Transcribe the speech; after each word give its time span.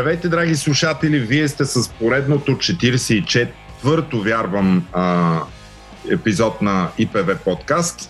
Здравейте, 0.00 0.28
драги 0.28 0.56
слушатели! 0.56 1.18
Вие 1.18 1.48
сте 1.48 1.64
с 1.64 1.88
поредното 1.88 2.52
44-то, 2.52 4.20
вярвам, 4.20 4.86
а, 4.92 5.38
епизод 6.10 6.62
на 6.62 6.88
ИПВ 6.98 7.36
подкаст. 7.44 8.08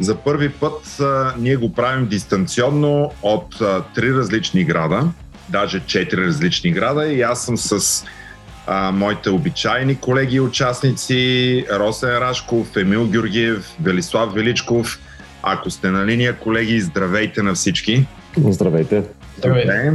За 0.00 0.16
първи 0.16 0.48
път 0.48 1.00
а, 1.00 1.34
ние 1.38 1.56
го 1.56 1.72
правим 1.72 2.06
дистанционно 2.06 3.12
от 3.22 3.60
а, 3.60 3.82
три 3.94 4.14
различни 4.14 4.64
града, 4.64 5.08
даже 5.48 5.80
четири 5.86 6.26
различни 6.26 6.72
града 6.72 7.06
и 7.06 7.22
аз 7.22 7.44
съм 7.44 7.56
с 7.58 8.04
а, 8.66 8.90
моите 8.90 9.30
обичайни 9.30 9.96
колеги 9.96 10.36
и 10.36 10.40
участници 10.40 11.64
Росен 11.72 12.18
Рашков, 12.18 12.76
Емил 12.76 13.06
Георгиев, 13.06 13.70
Велислав 13.82 14.34
Величков. 14.34 14.98
Ако 15.42 15.70
сте 15.70 15.90
на 15.90 16.06
линия, 16.06 16.36
колеги, 16.36 16.80
здравейте 16.80 17.42
на 17.42 17.54
всички! 17.54 18.06
Здравейте! 18.36 19.02
Здравейте! 19.38 19.92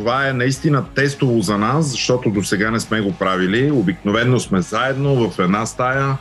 Това 0.00 0.28
е 0.28 0.32
наистина 0.32 0.84
тестово 0.94 1.40
за 1.40 1.58
нас, 1.58 1.90
защото 1.90 2.30
до 2.30 2.42
сега 2.42 2.70
не 2.70 2.80
сме 2.80 3.00
го 3.00 3.12
правили. 3.12 3.70
Обикновено 3.70 4.40
сме 4.40 4.60
заедно 4.60 5.30
в 5.30 5.38
една 5.38 5.66
стая, 5.66 6.16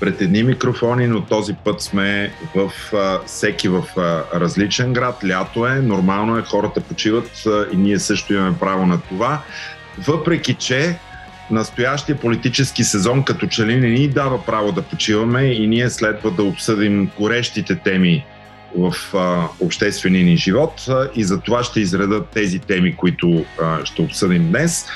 пред 0.00 0.20
едни 0.20 0.42
микрофони, 0.42 1.06
но 1.06 1.20
този 1.20 1.54
път 1.64 1.82
сме 1.82 2.32
в 2.54 2.70
а, 2.94 3.18
всеки 3.26 3.68
в 3.68 3.84
а, 3.96 4.22
различен 4.40 4.92
град. 4.92 5.24
Лято 5.24 5.66
е, 5.66 5.74
нормално 5.74 6.38
е, 6.38 6.42
хората 6.42 6.80
почиват 6.80 7.46
а, 7.46 7.66
и 7.72 7.76
ние 7.76 7.98
също 7.98 8.34
имаме 8.34 8.58
право 8.58 8.86
на 8.86 9.00
това. 9.00 9.42
Въпреки, 9.98 10.54
че 10.54 10.98
настоящия 11.50 12.18
политически 12.18 12.84
сезон 12.84 13.22
като 13.22 13.46
че 13.46 13.66
ли 13.66 13.76
не 13.76 13.88
ни 13.88 14.08
дава 14.08 14.44
право 14.44 14.72
да 14.72 14.82
почиваме 14.82 15.42
и 15.42 15.66
ние 15.66 15.90
следва 15.90 16.30
да 16.30 16.42
обсъдим 16.42 17.10
горещите 17.18 17.76
теми 17.76 18.24
в 18.76 18.94
а, 19.14 19.48
обществения 19.60 20.24
ни 20.24 20.36
живот 20.36 20.84
а, 20.88 21.08
и 21.14 21.24
за 21.24 21.40
това 21.40 21.62
ще 21.62 21.80
изреда 21.80 22.24
тези 22.24 22.58
теми, 22.58 22.96
които 22.96 23.44
а, 23.62 23.84
ще 23.84 24.02
обсъдим 24.02 24.48
днес. 24.48 24.86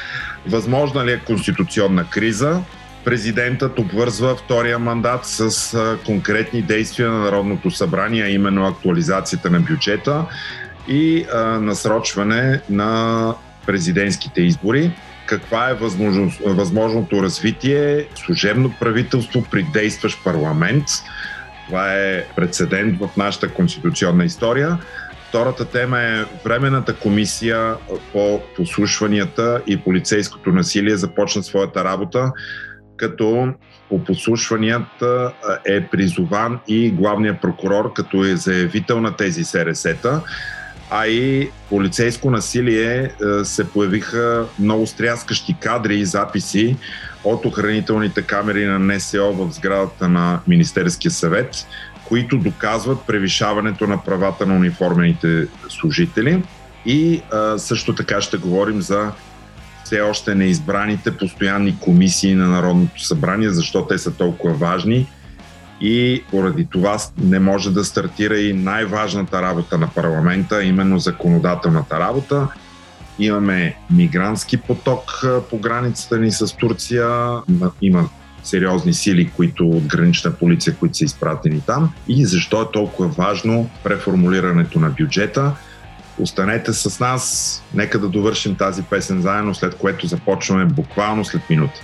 Възможна 0.46 1.04
ли 1.04 1.12
е 1.12 1.18
конституционна 1.18 2.04
криза? 2.10 2.60
Президентът 3.04 3.78
обвързва 3.78 4.36
втория 4.36 4.78
мандат 4.78 5.20
с 5.26 5.74
а, 5.74 5.98
конкретни 6.06 6.62
действия 6.62 7.08
на 7.08 7.18
Народното 7.18 7.70
събрание, 7.70 8.28
именно 8.28 8.66
актуализацията 8.66 9.50
на 9.50 9.60
бюджета 9.60 10.24
и 10.88 11.24
а, 11.34 11.44
насрочване 11.44 12.60
на 12.70 13.34
президентските 13.66 14.42
избори 14.42 14.92
каква 15.30 15.70
е 15.70 15.74
възможно, 15.74 16.32
възможното 16.46 17.22
развитие 17.22 18.06
служебно 18.14 18.74
правителство 18.80 19.44
при 19.50 19.62
действащ 19.62 20.24
парламент. 20.24 20.84
Това 21.70 21.94
е 21.94 22.24
прецедент 22.36 22.98
в 22.98 23.10
нашата 23.16 23.48
конституционна 23.48 24.24
история. 24.24 24.78
Втората 25.28 25.64
тема 25.64 26.00
е 26.00 26.24
Временната 26.44 26.94
комисия 26.94 27.74
по 28.12 28.40
послушванията 28.56 29.62
и 29.66 29.76
полицейското 29.76 30.50
насилие 30.50 30.96
започна 30.96 31.42
своята 31.42 31.84
работа, 31.84 32.32
като 32.96 33.52
по 33.88 34.04
послушванията 34.04 35.32
е 35.64 35.86
призован 35.86 36.60
и 36.68 36.90
главният 36.90 37.40
прокурор, 37.40 37.92
като 37.92 38.24
е 38.24 38.36
заявител 38.36 39.00
на 39.00 39.16
тези 39.16 39.44
СРС-та 39.44 40.20
а 40.90 41.06
и 41.06 41.50
полицейско 41.68 42.30
насилие 42.30 43.10
се 43.42 43.70
появиха 43.70 44.46
много 44.58 44.86
стряскащи 44.86 45.56
кадри 45.60 45.96
и 45.96 46.04
записи 46.04 46.76
от 47.24 47.46
охранителните 47.46 48.22
камери 48.22 48.64
на 48.66 48.78
НСО 48.78 49.32
в 49.32 49.52
сградата 49.52 50.08
на 50.08 50.40
Министерския 50.46 51.10
съвет, 51.10 51.66
които 52.08 52.38
доказват 52.38 53.06
превишаването 53.06 53.86
на 53.86 54.04
правата 54.04 54.46
на 54.46 54.54
униформените 54.54 55.46
служители. 55.68 56.42
И 56.86 57.22
а, 57.32 57.58
също 57.58 57.94
така 57.94 58.20
ще 58.20 58.36
говорим 58.36 58.82
за 58.82 59.12
все 59.84 60.00
още 60.00 60.34
неизбраните 60.34 61.16
постоянни 61.16 61.78
комисии 61.78 62.34
на 62.34 62.48
Народното 62.48 63.04
събрание, 63.04 63.50
защо 63.50 63.86
те 63.86 63.98
са 63.98 64.14
толкова 64.14 64.54
важни 64.54 65.08
и 65.80 66.24
поради 66.30 66.66
това 66.70 66.98
не 67.18 67.40
може 67.40 67.70
да 67.70 67.84
стартира 67.84 68.38
и 68.38 68.52
най-важната 68.52 69.42
работа 69.42 69.78
на 69.78 69.88
парламента, 69.88 70.64
именно 70.64 70.98
законодателната 70.98 72.00
работа. 72.00 72.48
Имаме 73.20 73.76
мигрантски 73.90 74.56
поток 74.56 75.24
по 75.50 75.58
границата 75.58 76.18
ни 76.18 76.32
с 76.32 76.56
Турция, 76.56 77.30
има 77.82 78.08
сериозни 78.42 78.94
сили, 78.94 79.30
които 79.36 79.68
от 79.68 79.86
гранична 79.86 80.30
полиция, 80.32 80.76
които 80.76 80.96
са 80.96 81.04
изпратени 81.04 81.60
там 81.66 81.92
и 82.08 82.24
защо 82.24 82.62
е 82.62 82.70
толкова 82.72 83.08
важно 83.08 83.70
преформулирането 83.84 84.80
на 84.80 84.90
бюджета. 84.90 85.52
Останете 86.18 86.72
с 86.72 87.00
нас, 87.00 87.62
нека 87.74 87.98
да 87.98 88.08
довършим 88.08 88.54
тази 88.54 88.82
песен 88.82 89.20
заедно, 89.20 89.54
след 89.54 89.74
което 89.74 90.06
започваме 90.06 90.64
буквално 90.64 91.24
след 91.24 91.50
минути. 91.50 91.80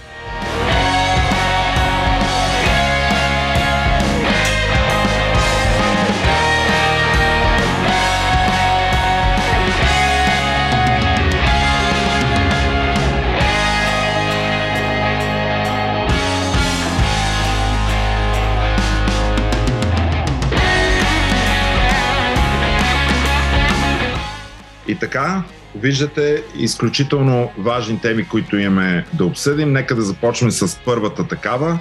Така, 25.00 25.42
виждате 25.74 26.42
изключително 26.58 27.50
важни 27.58 28.00
теми, 28.00 28.28
които 28.28 28.56
имаме 28.56 29.04
да 29.12 29.24
обсъдим. 29.24 29.72
Нека 29.72 29.94
да 29.94 30.02
започнем 30.02 30.50
с 30.50 30.78
първата 30.84 31.28
такава. 31.28 31.78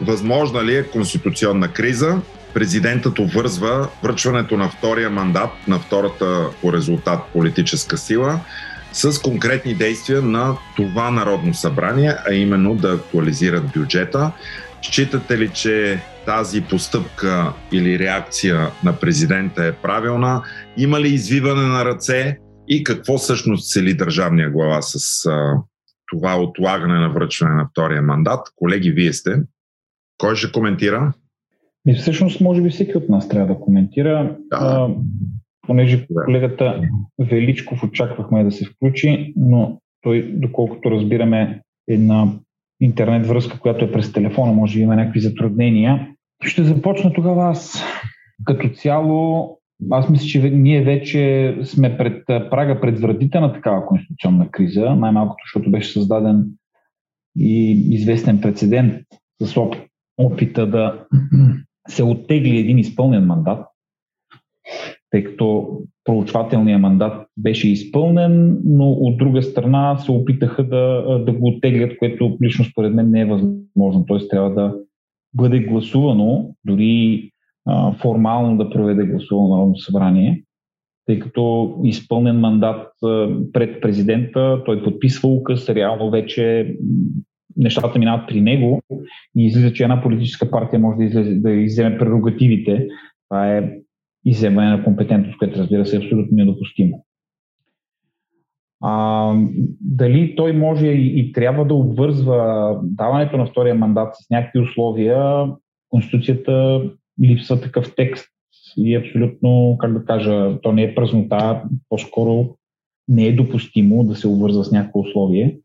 Възможна 0.00 0.64
ли 0.64 0.76
е 0.76 0.82
конституционна 0.82 1.68
криза? 1.68 2.20
Президентът 2.54 3.18
обвързва 3.18 3.88
връчването 4.02 4.56
на 4.56 4.68
втория 4.68 5.10
мандат 5.10 5.50
на 5.68 5.78
втората 5.78 6.46
по 6.62 6.72
резултат 6.72 7.20
политическа 7.32 7.98
сила 7.98 8.40
с 8.92 9.18
конкретни 9.22 9.74
действия 9.74 10.22
на 10.22 10.56
това 10.76 11.10
Народно 11.10 11.54
събрание, 11.54 12.14
а 12.28 12.34
именно 12.34 12.74
да 12.74 12.92
актуализират 12.92 13.64
бюджета. 13.76 14.32
Считате 14.82 15.38
ли, 15.38 15.48
че 15.48 16.00
тази 16.26 16.60
постъпка 16.60 17.52
или 17.72 17.98
реакция 17.98 18.70
на 18.84 18.92
президента 18.92 19.64
е 19.64 19.72
правилна? 19.72 20.42
Има 20.76 21.00
ли 21.00 21.08
извиване 21.08 21.62
на 21.62 21.84
ръце? 21.84 22.38
И 22.68 22.84
какво 22.84 23.18
всъщност 23.18 23.72
цели 23.72 23.94
държавния 23.94 24.50
глава 24.50 24.82
с 24.82 25.26
а, 25.26 25.62
това 26.06 26.40
отлагане 26.40 26.98
на 26.98 27.10
връчване 27.12 27.54
на 27.54 27.68
втория 27.70 28.02
мандат. 28.02 28.40
Колеги, 28.56 28.90
вие 28.90 29.12
сте. 29.12 29.42
Кой 30.18 30.36
ще 30.36 30.52
коментира? 30.52 31.12
И 31.88 31.94
всъщност, 31.94 32.40
може 32.40 32.62
би 32.62 32.70
всеки 32.70 32.96
от 32.96 33.08
нас 33.08 33.28
трябва 33.28 33.54
да 33.54 33.60
коментира. 33.60 34.36
Да. 34.50 34.56
А, 34.60 34.88
понеже 35.66 36.06
колегата 36.24 36.80
Величков 37.18 37.82
очаквахме 37.82 38.44
да 38.44 38.52
се 38.52 38.64
включи, 38.64 39.32
но 39.36 39.80
той, 40.02 40.32
доколкото 40.32 40.90
разбираме, 40.90 41.62
една 41.88 42.28
интернет 42.80 43.26
връзка, 43.26 43.58
която 43.58 43.84
е 43.84 43.92
през 43.92 44.12
телефона, 44.12 44.52
може 44.52 44.74
да 44.74 44.80
има 44.80 44.96
някакви 44.96 45.20
затруднения. 45.20 46.08
Ще 46.42 46.64
започна 46.64 47.12
тогава 47.12 47.50
аз. 47.50 47.82
Като 48.44 48.68
цяло, 48.68 49.50
аз 49.90 50.10
мисля, 50.10 50.26
че 50.26 50.50
ние 50.50 50.82
вече 50.82 51.54
сме 51.62 51.96
пред 51.98 52.26
прага, 52.26 52.80
пред 52.80 53.00
вратите 53.00 53.40
на 53.40 53.52
такава 53.52 53.86
конституционна 53.86 54.50
криза, 54.50 54.94
най-малкото, 54.94 55.42
защото 55.46 55.70
беше 55.70 55.92
създаден 55.92 56.46
и 57.38 57.70
известен 57.90 58.40
прецедент 58.40 58.94
с 59.42 59.60
опита 60.18 60.66
да 60.66 61.04
се 61.88 62.02
оттегли 62.02 62.58
един 62.58 62.78
изпълнен 62.78 63.26
мандат, 63.26 63.66
тъй 65.10 65.24
като 65.24 65.78
проучвателният 66.04 66.80
мандат 66.80 67.26
беше 67.36 67.68
изпълнен, 67.68 68.60
но 68.64 68.90
от 68.90 69.18
друга 69.18 69.42
страна 69.42 69.98
се 69.98 70.12
опитаха 70.12 70.64
да, 70.64 71.02
да 71.26 71.32
го 71.32 71.48
оттеглят, 71.48 71.98
което 71.98 72.38
лично 72.42 72.64
според 72.64 72.94
мен 72.94 73.10
не 73.10 73.20
е 73.20 73.26
възможно. 73.26 74.06
Т.е. 74.08 74.28
трябва 74.28 74.54
да 74.54 74.74
бъде 75.34 75.60
гласувано, 75.60 76.54
дори 76.64 77.30
формално 78.00 78.56
да 78.56 78.70
проведе 78.70 79.04
гласуване 79.04 79.48
на 79.48 79.54
Народното 79.54 79.80
събрание, 79.80 80.42
тъй 81.06 81.18
като 81.18 81.74
изпълнен 81.84 82.40
мандат 82.40 82.88
пред 83.52 83.80
президента, 83.80 84.62
той 84.66 84.82
подписва 84.82 85.28
указ, 85.28 85.68
реално 85.68 86.10
вече 86.10 86.74
нещата 87.56 87.98
минават 87.98 88.28
при 88.28 88.40
него 88.40 88.82
и 89.36 89.46
излиза, 89.46 89.72
че 89.72 89.82
една 89.82 90.02
политическа 90.02 90.50
партия 90.50 90.80
може 90.80 90.96
да, 90.96 91.04
излезе, 91.04 91.34
да 91.34 91.50
изземе 91.50 91.98
прерогативите. 91.98 92.88
Това 93.28 93.56
е 93.56 93.70
изземане 94.24 94.70
на 94.70 94.84
компетентност, 94.84 95.38
което 95.38 95.58
разбира 95.58 95.86
се 95.86 95.96
е 95.96 95.98
абсолютно 95.98 96.36
недопустимо. 96.36 97.04
А, 98.82 99.32
дали 99.80 100.36
той 100.36 100.52
може 100.52 100.86
и 100.86 101.32
трябва 101.32 101.64
да 101.64 101.74
обвързва 101.74 102.80
даването 102.82 103.36
на 103.36 103.46
втория 103.46 103.74
мандат 103.74 104.14
с 104.14 104.30
някакви 104.30 104.60
условия, 104.60 105.46
Конституцията 105.88 106.82
липсва 107.22 107.60
такъв 107.60 107.94
текст 107.96 108.28
и 108.76 108.96
абсолютно, 108.96 109.76
как 109.80 109.92
да 109.92 110.04
кажа, 110.04 110.60
то 110.62 110.72
не 110.72 110.82
е 110.82 110.94
празнота, 110.94 111.62
по-скоро 111.88 112.56
не 113.08 113.26
е 113.26 113.36
допустимо 113.36 114.04
да 114.04 114.14
се 114.14 114.28
обвързва 114.28 114.64
с 114.64 114.72
някакво 114.72 115.00
условие, 115.00 115.58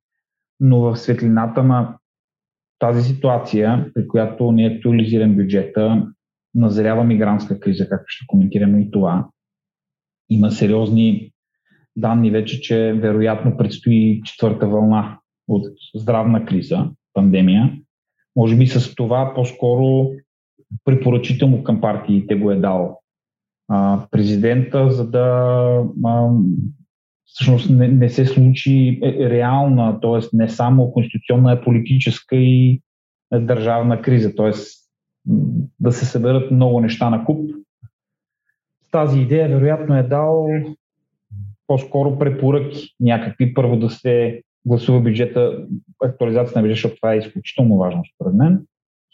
но 0.60 0.80
в 0.80 0.98
светлината 0.98 1.64
на 1.64 1.98
тази 2.80 3.14
ситуация, 3.14 3.92
при 3.94 4.08
която 4.08 4.52
не 4.52 4.66
е 4.66 4.68
актуализиран 4.68 5.36
бюджета, 5.36 6.08
назрява 6.56 7.04
мигрантска 7.04 7.60
криза, 7.60 7.90
както 7.90 8.06
ще 8.08 8.26
коментираме 8.28 8.82
и 8.82 8.92
това. 8.92 9.28
Има 10.30 10.52
сериозни 10.52 11.32
данни 11.96 12.32
вече, 12.32 12.62
че 12.62 12.94
вероятно 12.94 13.58
предстои 13.58 14.22
четвърта 14.26 14.68
вълна 14.68 15.20
от 15.48 15.66
здравна 15.96 16.46
криза, 16.46 16.90
пандемия. 17.14 17.78
Може 18.36 18.58
би 18.58 18.68
с 18.68 18.96
това 18.96 19.34
по-скоро 19.36 20.12
препоръчително 20.86 21.64
към 21.64 21.82
партиите 21.82 22.36
го 22.36 22.52
е 22.52 22.56
дал 22.56 23.00
а, 23.68 24.08
президента, 24.12 24.92
за 24.92 25.10
да 25.10 25.26
а, 26.06 26.30
всъщност 27.26 27.70
не, 27.70 27.88
не 27.88 28.10
се 28.10 28.26
случи 28.26 29.00
е, 29.04 29.30
реална, 29.30 30.00
т.е. 30.00 30.28
не 30.34 30.50
само 30.50 30.92
конституционна, 30.92 31.52
а 31.52 31.62
политическа 31.62 32.36
и 32.36 32.82
държавна 33.34 34.02
криза, 34.02 34.36
т.е. 34.36 34.52
да 35.80 35.92
се 35.92 36.06
съберат 36.06 36.52
много 36.52 36.82
неща 36.82 37.10
на 37.10 37.26
куп. 37.26 37.52
Тази 38.92 39.20
идея 39.20 39.50
вероятно 39.50 39.98
е 39.98 40.04
дал 40.04 40.48
по-скоро 41.68 42.20
препоръки 42.20 42.96
някакви. 43.00 43.54
Първо 43.54 43.78
да 43.78 43.90
се 43.90 44.42
гласува 44.66 45.02
бюджета, 45.02 45.66
актуализация 46.04 46.56
на 46.56 46.62
бюджета, 46.62 46.76
защото 46.76 46.96
това 46.96 47.14
е 47.14 47.18
изключително 47.18 47.78
важно 47.78 48.04
според 48.16 48.34
мен. 48.34 48.66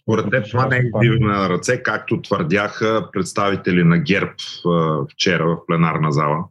Според 0.07 0.30
теб 0.31 0.45
това 0.51 0.68
не 0.68 0.75
е 0.75 0.80
издиване 0.80 1.33
на 1.33 1.50
ръце, 1.50 1.83
както 1.83 2.21
твърдяха 2.21 3.09
представители 3.13 3.83
на 3.83 3.98
ГЕРБ 3.98 4.31
вчера 5.13 5.48
в 5.48 5.65
пленарна 5.68 6.12
зала? 6.12 6.45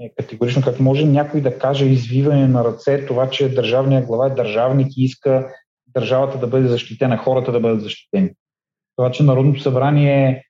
Е, 0.00 0.10
категорично, 0.16 0.62
как 0.62 0.80
може 0.80 1.06
някой 1.06 1.40
да 1.40 1.58
каже 1.58 1.86
извиване 1.86 2.46
на 2.46 2.64
ръце, 2.64 3.06
това, 3.06 3.30
че 3.30 3.54
държавният 3.54 4.06
глава 4.06 4.26
е 4.26 4.34
държавник 4.34 4.96
и 4.96 5.04
иска 5.04 5.48
държавата 5.94 6.38
да 6.38 6.46
бъде 6.46 6.68
защитена, 6.68 7.16
хората 7.16 7.52
да 7.52 7.60
бъдат 7.60 7.82
защитени. 7.82 8.30
Това, 8.96 9.10
че 9.10 9.22
Народното 9.22 9.60
събрание 9.60 10.44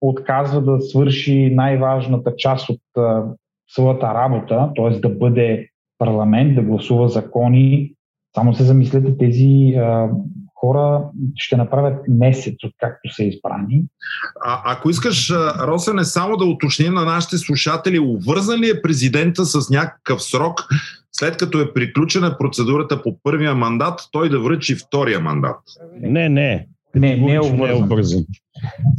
отказва 0.00 0.62
да 0.62 0.80
свърши 0.80 1.50
най-важната 1.54 2.36
част 2.36 2.68
от 2.68 2.80
а, 2.96 3.24
своята 3.68 4.14
работа, 4.14 4.72
т.е. 4.76 4.90
да 4.90 5.08
бъде 5.08 5.68
парламент, 5.98 6.54
да 6.54 6.62
гласува 6.62 7.08
закони. 7.08 7.94
Само 8.34 8.54
се 8.54 8.62
замислете, 8.62 9.18
тези 9.18 9.74
а, 9.76 10.10
хора 10.64 11.04
ще 11.36 11.56
направят 11.56 12.08
месец, 12.08 12.54
от 12.64 12.72
както 12.78 13.14
са 13.14 13.24
избрани. 13.24 13.84
А, 14.44 14.62
ако 14.64 14.90
искаш, 14.90 15.30
Росене, 15.60 16.04
само 16.04 16.36
да 16.36 16.44
уточни 16.44 16.88
на 16.88 17.04
нашите 17.04 17.38
слушатели, 17.38 17.98
увързан 17.98 18.60
ли 18.60 18.70
е 18.70 18.82
президента 18.82 19.44
с 19.44 19.70
някакъв 19.70 20.22
срок, 20.22 20.60
след 21.12 21.36
като 21.36 21.60
е 21.60 21.72
приключена 21.72 22.38
процедурата 22.38 23.02
по 23.02 23.18
първия 23.22 23.54
мандат, 23.54 24.00
той 24.12 24.28
да 24.28 24.40
връчи 24.40 24.74
втория 24.74 25.20
мандат? 25.20 25.60
Не, 26.00 26.28
не. 26.28 26.66
Не, 26.94 27.16
не 27.16 27.34
е 27.34 27.40
обвързан. 27.72 28.24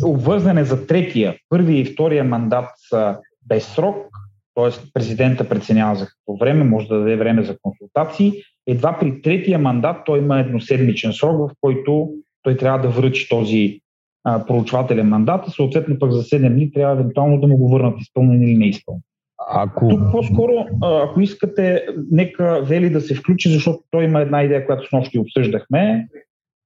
Обвързан 0.04 0.58
е 0.58 0.66
за 0.66 0.88
третия. 0.88 1.36
Първия 1.50 1.82
и 1.82 1.86
втория 1.86 2.24
мандат 2.24 2.70
са 2.90 3.18
без 3.48 3.68
срок, 3.68 4.08
т.е. 4.56 4.92
президента 4.94 5.50
преценява 5.50 5.96
за 5.96 6.06
какво 6.06 6.38
време, 6.38 6.64
може 6.64 6.88
да 6.88 6.98
даде 6.98 7.16
време 7.16 7.44
за 7.44 7.56
консултации. 7.62 8.34
Едва 8.68 8.98
при 9.00 9.22
третия 9.22 9.60
мандат 9.60 9.98
той 10.06 10.20
има 10.20 10.40
едноседмичен 10.40 11.14
срок, 11.14 11.38
в 11.38 11.56
който 11.62 12.10
той 12.44 12.58
трябва 12.58 12.80
да 12.80 12.90
връчи 12.90 13.30
този 13.30 13.80
а, 14.24 14.46
проучвателен 14.46 15.08
мандат, 15.08 15.44
а 15.48 15.52
съответно 15.52 16.00
пък 16.00 16.12
за 16.12 16.24
7 16.24 16.54
дни 16.54 16.72
трябва 16.72 16.94
евентуално 16.94 17.42
да 17.42 17.48
му 17.48 17.58
го 17.58 17.70
върнат 17.70 18.02
изпълнен 18.02 18.42
или 18.42 18.58
неизпълнен. 18.58 19.02
Ако... 19.50 19.88
Тук 19.88 20.02
по-скоро, 20.12 20.52
ако 20.82 21.22
искате, 21.22 21.86
нека 22.12 22.62
Вели 22.64 22.90
да 22.90 23.02
се 23.02 23.16
включи, 23.16 23.50
защото 23.50 23.80
той 23.92 24.04
има 24.04 24.22
една 24.22 24.44
идея, 24.44 24.66
която 24.66 24.90
с 24.90 24.92
нощи 24.92 25.20
обсъждахме, 25.20 26.08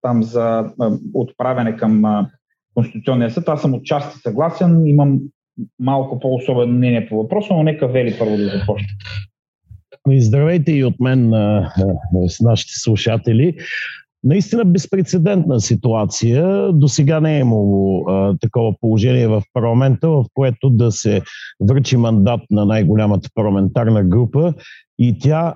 там 0.01 0.23
за 0.23 0.73
отправяне 1.13 1.75
към 1.75 2.03
Конституционния 2.73 3.31
съд. 3.31 3.49
Аз 3.49 3.61
съм 3.61 3.73
отчасти 3.73 4.19
съгласен, 4.19 4.87
имам 4.87 5.19
малко 5.79 6.19
по-особено 6.19 6.73
мнение 6.73 7.07
по 7.09 7.17
въпроса, 7.17 7.53
но 7.53 7.63
нека 7.63 7.87
Вели 7.87 8.15
първо 8.19 8.37
да 8.37 8.43
започне. 8.43 8.87
Ами, 10.05 10.21
здравейте 10.21 10.71
и 10.71 10.83
от 10.83 10.99
мен 10.99 11.33
с 12.27 12.39
нашите 12.39 12.73
слушатели. 12.73 13.55
Наистина 14.23 14.65
безпредседентна 14.65 15.59
ситуация. 15.59 16.73
До 16.73 16.87
сега 16.87 17.19
не 17.19 17.37
е 17.37 17.39
имало 17.39 18.03
а, 18.07 18.37
такова 18.41 18.73
положение 18.81 19.27
в 19.27 19.43
парламента, 19.53 20.09
в 20.09 20.25
което 20.33 20.69
да 20.69 20.91
се 20.91 21.21
връчи 21.61 21.97
мандат 21.97 22.41
на 22.51 22.65
най-голямата 22.65 23.29
парламентарна 23.35 24.03
група 24.03 24.53
и 24.99 25.19
тя 25.19 25.55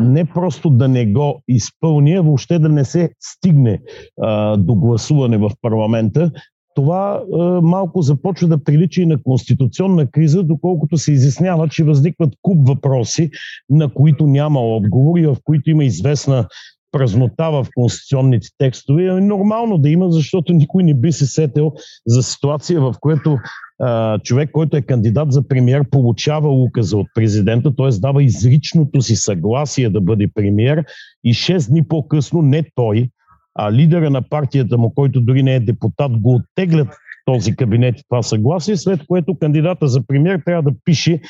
не 0.00 0.24
просто 0.24 0.70
да 0.70 0.88
не 0.88 1.06
го 1.06 1.42
изпълни, 1.48 2.14
а 2.14 2.22
въобще 2.22 2.58
да 2.58 2.68
не 2.68 2.84
се 2.84 3.10
стигне 3.20 3.80
а, 4.22 4.56
до 4.56 4.74
гласуване 4.74 5.38
в 5.38 5.50
парламента 5.62 6.30
това 6.74 7.22
е, 7.22 7.36
малко 7.62 8.02
започва 8.02 8.48
да 8.48 8.64
прилича 8.64 9.02
и 9.02 9.06
на 9.06 9.22
конституционна 9.22 10.06
криза, 10.06 10.42
доколкото 10.42 10.96
се 10.96 11.12
изяснява, 11.12 11.68
че 11.68 11.84
възникват 11.84 12.34
куп 12.42 12.68
въпроси, 12.68 13.30
на 13.70 13.88
които 13.94 14.26
няма 14.26 14.60
отговори, 14.60 15.26
в 15.26 15.36
които 15.44 15.70
има 15.70 15.84
известна 15.84 16.46
празнота 16.92 17.50
в 17.50 17.66
конституционните 17.74 18.48
текстове. 18.58 19.04
Е 19.04 19.12
нормално 19.12 19.78
да 19.78 19.90
има, 19.90 20.12
защото 20.12 20.52
никой 20.52 20.82
не 20.82 20.94
би 20.94 21.12
се 21.12 21.26
сетил 21.26 21.72
за 22.06 22.22
ситуация, 22.22 22.80
в 22.80 22.94
която 23.00 23.38
а, 23.82 24.18
човек, 24.18 24.50
който 24.52 24.76
е 24.76 24.82
кандидат 24.82 25.32
за 25.32 25.48
премьер, 25.48 25.84
получава 25.90 26.62
указа 26.62 26.96
от 26.96 27.06
президента, 27.14 27.76
т.е. 27.76 28.00
дава 28.00 28.22
изричното 28.22 29.02
си 29.02 29.16
съгласие 29.16 29.90
да 29.90 30.00
бъде 30.00 30.28
премьер 30.34 30.84
и 31.24 31.34
6 31.34 31.70
дни 31.70 31.88
по-късно 31.88 32.42
не 32.42 32.64
той, 32.74 33.10
а 33.54 33.72
лидера 33.72 34.10
на 34.10 34.22
партията 34.22 34.78
му, 34.78 34.94
който 34.94 35.20
дори 35.20 35.42
не 35.42 35.54
е 35.54 35.60
депутат, 35.60 36.12
го 36.20 36.34
оттеглят 36.34 36.88
този 37.24 37.56
кабинет 37.56 38.00
и 38.00 38.02
това 38.08 38.22
съгласие, 38.22 38.76
след 38.76 39.06
което 39.06 39.38
кандидата 39.38 39.88
за 39.88 40.06
премьер 40.06 40.40
трябва 40.44 40.62
да 40.62 40.76
пише 40.84 41.20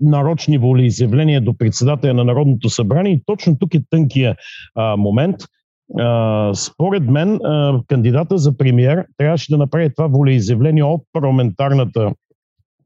нарочни 0.00 0.58
волеизявления 0.58 1.40
до 1.40 1.58
председателя 1.58 2.14
на 2.14 2.24
Народното 2.24 2.70
събрание. 2.70 3.12
И 3.12 3.22
точно 3.26 3.58
тук 3.58 3.74
е 3.74 3.82
тънкия 3.90 4.36
а, 4.74 4.96
момент. 4.96 5.36
А, 5.98 6.54
според 6.54 7.02
мен, 7.02 7.34
а, 7.34 7.80
кандидата 7.86 8.38
за 8.38 8.56
премьер 8.56 9.06
трябваше 9.16 9.52
да 9.52 9.58
направи 9.58 9.94
това 9.94 10.06
волеизявление 10.06 10.84
от 10.84 11.02
парламентарната 11.12 12.12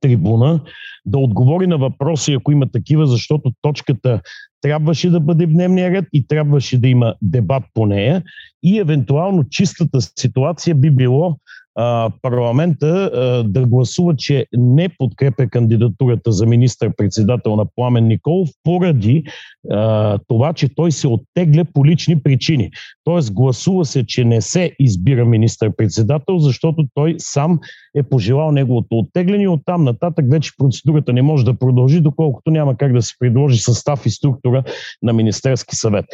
трибуна, 0.01 0.61
да 1.07 1.19
отговори 1.19 1.67
на 1.67 1.79
въпроси, 1.79 2.33
ако 2.33 2.53
има 2.53 2.67
такива, 2.73 3.07
защото 3.07 3.53
точката 3.63 4.21
трябваше 4.65 5.11
да 5.11 5.21
бъде 5.21 5.47
в 5.47 5.51
дневния 5.51 5.91
ред 5.91 6.05
и 6.13 6.27
трябваше 6.27 6.79
да 6.79 6.89
има 6.89 7.15
дебат 7.23 7.63
по 7.75 7.87
нея. 7.87 8.23
И 8.63 8.79
евентуално 8.79 9.45
чистата 9.51 9.99
ситуация 10.01 10.75
би 10.75 10.91
било 10.91 11.37
а, 11.77 12.11
парламента 12.23 12.87
а, 12.87 13.43
да 13.49 13.67
гласува, 13.67 14.17
че 14.17 14.47
не 14.53 14.89
подкрепя 14.99 15.47
кандидатурата 15.49 16.33
за 16.33 16.47
министър-председател 16.47 17.57
на 17.57 17.65
Пламен 17.77 18.07
Николов 18.07 18.49
поради 18.63 19.25
а, 19.71 20.19
това, 20.29 20.53
че 20.53 20.75
той 20.75 20.93
се 20.93 21.09
оттегля 21.09 21.65
по 21.75 21.87
лични 21.87 22.23
причини. 22.23 22.71
Тоест 23.05 23.33
гласува 23.33 23.85
се, 23.85 24.07
че 24.07 24.25
не 24.25 24.41
се 24.41 24.73
избира 24.79 25.25
министър-председател, 25.25 26.39
защото 26.39 26.87
той 26.95 27.15
сам 27.19 27.59
е 27.97 28.03
пожелал 28.03 28.53
неговото 28.53 28.99
оттегляне 28.99 29.43
и 29.43 29.49
оттам 29.49 29.85
нататък 29.85 30.31
вече 30.31 30.51
процедурата 30.59 31.13
не 31.13 31.23
може 31.23 31.45
да 31.45 31.55
продължи, 31.55 32.01
доколкото 32.01 32.51
няма 32.51 32.77
как 32.77 32.93
да 32.93 33.03
се 33.03 33.15
предложи 33.19 33.59
състав 33.59 34.07
и 34.07 34.11
структура 34.11 34.54
на 35.03 35.13
Министерски 35.13 35.77
съвет. 35.77 36.05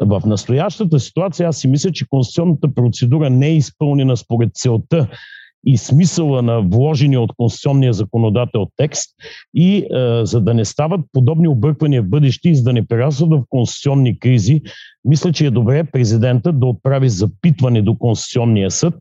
В 0.00 0.22
настоящата 0.26 1.00
ситуация 1.00 1.48
аз 1.48 1.58
си 1.58 1.68
мисля, 1.68 1.92
че 1.92 2.08
конституционната 2.08 2.74
процедура 2.74 3.30
не 3.30 3.46
е 3.46 3.56
изпълнена 3.56 4.16
според 4.16 4.50
целта 4.54 5.08
и 5.66 5.76
смисъла 5.76 6.42
на 6.42 6.60
вложения 6.60 7.20
от 7.20 7.32
конституционния 7.36 7.92
законодател 7.92 8.66
текст 8.76 9.10
и 9.54 9.76
е, 9.76 9.84
за 10.24 10.40
да 10.40 10.54
не 10.54 10.64
стават 10.64 11.00
подобни 11.12 11.48
обърквания 11.48 12.02
в 12.02 12.08
бъдеще 12.08 12.48
и 12.48 12.54
за 12.54 12.62
да 12.62 12.72
не 12.72 12.86
прерастват 12.86 13.30
в 13.30 13.42
конституционни 13.48 14.18
кризи, 14.18 14.62
мисля, 15.04 15.32
че 15.32 15.46
е 15.46 15.50
добре 15.50 15.84
президента 15.84 16.52
да 16.52 16.66
отправи 16.66 17.08
запитване 17.08 17.82
до 17.82 17.98
Конституционния 17.98 18.70
съд 18.70 18.94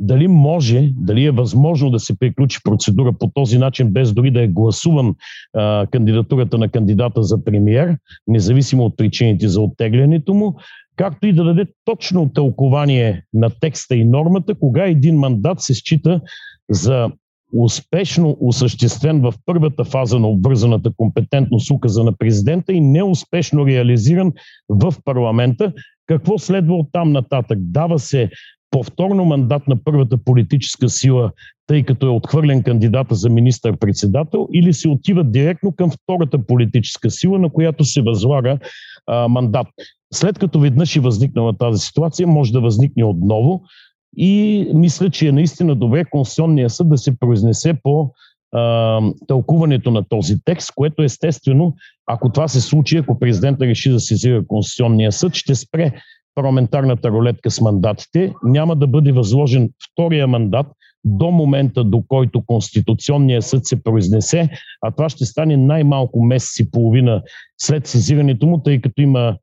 дали 0.00 0.28
може, 0.28 0.90
дали 0.96 1.24
е 1.24 1.30
възможно 1.30 1.90
да 1.90 2.00
се 2.00 2.18
приключи 2.18 2.58
процедура 2.64 3.12
по 3.12 3.30
този 3.34 3.58
начин, 3.58 3.92
без 3.92 4.12
дори 4.12 4.30
да 4.30 4.42
е 4.42 4.48
гласуван 4.48 5.14
а, 5.54 5.86
кандидатурата 5.86 6.58
на 6.58 6.68
кандидата 6.68 7.22
за 7.22 7.44
премиер, 7.44 7.96
независимо 8.26 8.84
от 8.84 8.96
причините 8.96 9.48
за 9.48 9.60
оттеглянето 9.60 10.34
му, 10.34 10.56
както 11.00 11.26
и 11.26 11.32
да 11.32 11.44
даде 11.44 11.66
точно 11.84 12.32
тълкование 12.32 13.22
на 13.34 13.50
текста 13.50 13.96
и 13.96 14.04
нормата, 14.04 14.54
кога 14.54 14.84
един 14.84 15.18
мандат 15.18 15.60
се 15.60 15.74
счита 15.74 16.20
за 16.70 17.10
успешно 17.52 18.36
осъществен 18.40 19.20
в 19.20 19.34
първата 19.46 19.84
фаза 19.84 20.18
на 20.18 20.28
обвързаната 20.28 20.90
компетентност 20.96 21.70
указа 21.70 22.04
на 22.04 22.12
президента 22.12 22.72
и 22.72 22.80
неуспешно 22.80 23.66
реализиран 23.66 24.32
в 24.68 24.94
парламента. 25.04 25.72
Какво 26.06 26.38
следва 26.38 26.74
от 26.74 26.88
там 26.92 27.12
нататък? 27.12 27.58
Дава 27.60 27.98
се 27.98 28.30
повторно 28.70 29.24
мандат 29.24 29.68
на 29.68 29.84
първата 29.84 30.16
политическа 30.24 30.88
сила, 30.88 31.32
тъй 31.66 31.82
като 31.82 32.06
е 32.06 32.10
отхвърлен 32.10 32.62
кандидата 32.62 33.14
за 33.14 33.30
министър-председател, 33.30 34.48
или 34.52 34.74
се 34.74 34.88
отива 34.88 35.24
директно 35.24 35.72
към 35.72 35.90
втората 35.90 36.46
политическа 36.46 37.10
сила, 37.10 37.38
на 37.38 37.50
която 37.50 37.84
се 37.84 38.02
възлага 38.02 38.58
а, 39.06 39.28
мандат. 39.28 39.66
След 40.14 40.38
като 40.38 40.60
веднъж 40.60 40.96
е 40.96 41.00
възникнала 41.00 41.56
тази 41.56 41.78
ситуация, 41.86 42.26
може 42.26 42.52
да 42.52 42.60
възникне 42.60 43.04
отново 43.04 43.62
и 44.16 44.66
мисля, 44.74 45.10
че 45.10 45.28
е 45.28 45.32
наистина 45.32 45.74
добре 45.74 46.04
Конституционния 46.04 46.70
съд 46.70 46.88
да 46.88 46.98
се 46.98 47.18
произнесе 47.18 47.74
по 47.82 48.10
а, 48.52 49.00
тълкуването 49.26 49.90
на 49.90 50.04
този 50.08 50.36
текст, 50.44 50.72
което 50.74 51.02
естествено, 51.02 51.74
ако 52.06 52.28
това 52.28 52.48
се 52.48 52.60
случи, 52.60 52.96
ако 52.96 53.18
президента 53.18 53.66
реши 53.66 53.90
да 53.90 54.00
сезира 54.00 54.46
Конституционния 54.46 55.12
съд, 55.12 55.34
ще 55.34 55.54
спре 55.54 55.92
парламентарната 56.40 57.10
рулетка 57.10 57.50
с 57.50 57.60
мандатите. 57.60 58.32
Няма 58.42 58.76
да 58.76 58.86
бъде 58.86 59.12
възложен 59.12 59.70
втория 59.92 60.26
мандат 60.26 60.66
до 61.04 61.30
момента, 61.30 61.84
до 61.84 62.02
който 62.08 62.42
Конституционния 62.46 63.42
съд 63.42 63.66
се 63.66 63.82
произнесе, 63.82 64.48
а 64.82 64.90
това 64.90 65.08
ще 65.08 65.24
стане 65.24 65.56
най-малко 65.56 66.22
месец 66.22 66.58
и 66.58 66.70
половина 66.70 67.22
след 67.58 67.86
сезирането 67.86 68.46
му, 68.46 68.58
тъй 68.58 68.80
като 68.80 69.02
има 69.02 69.36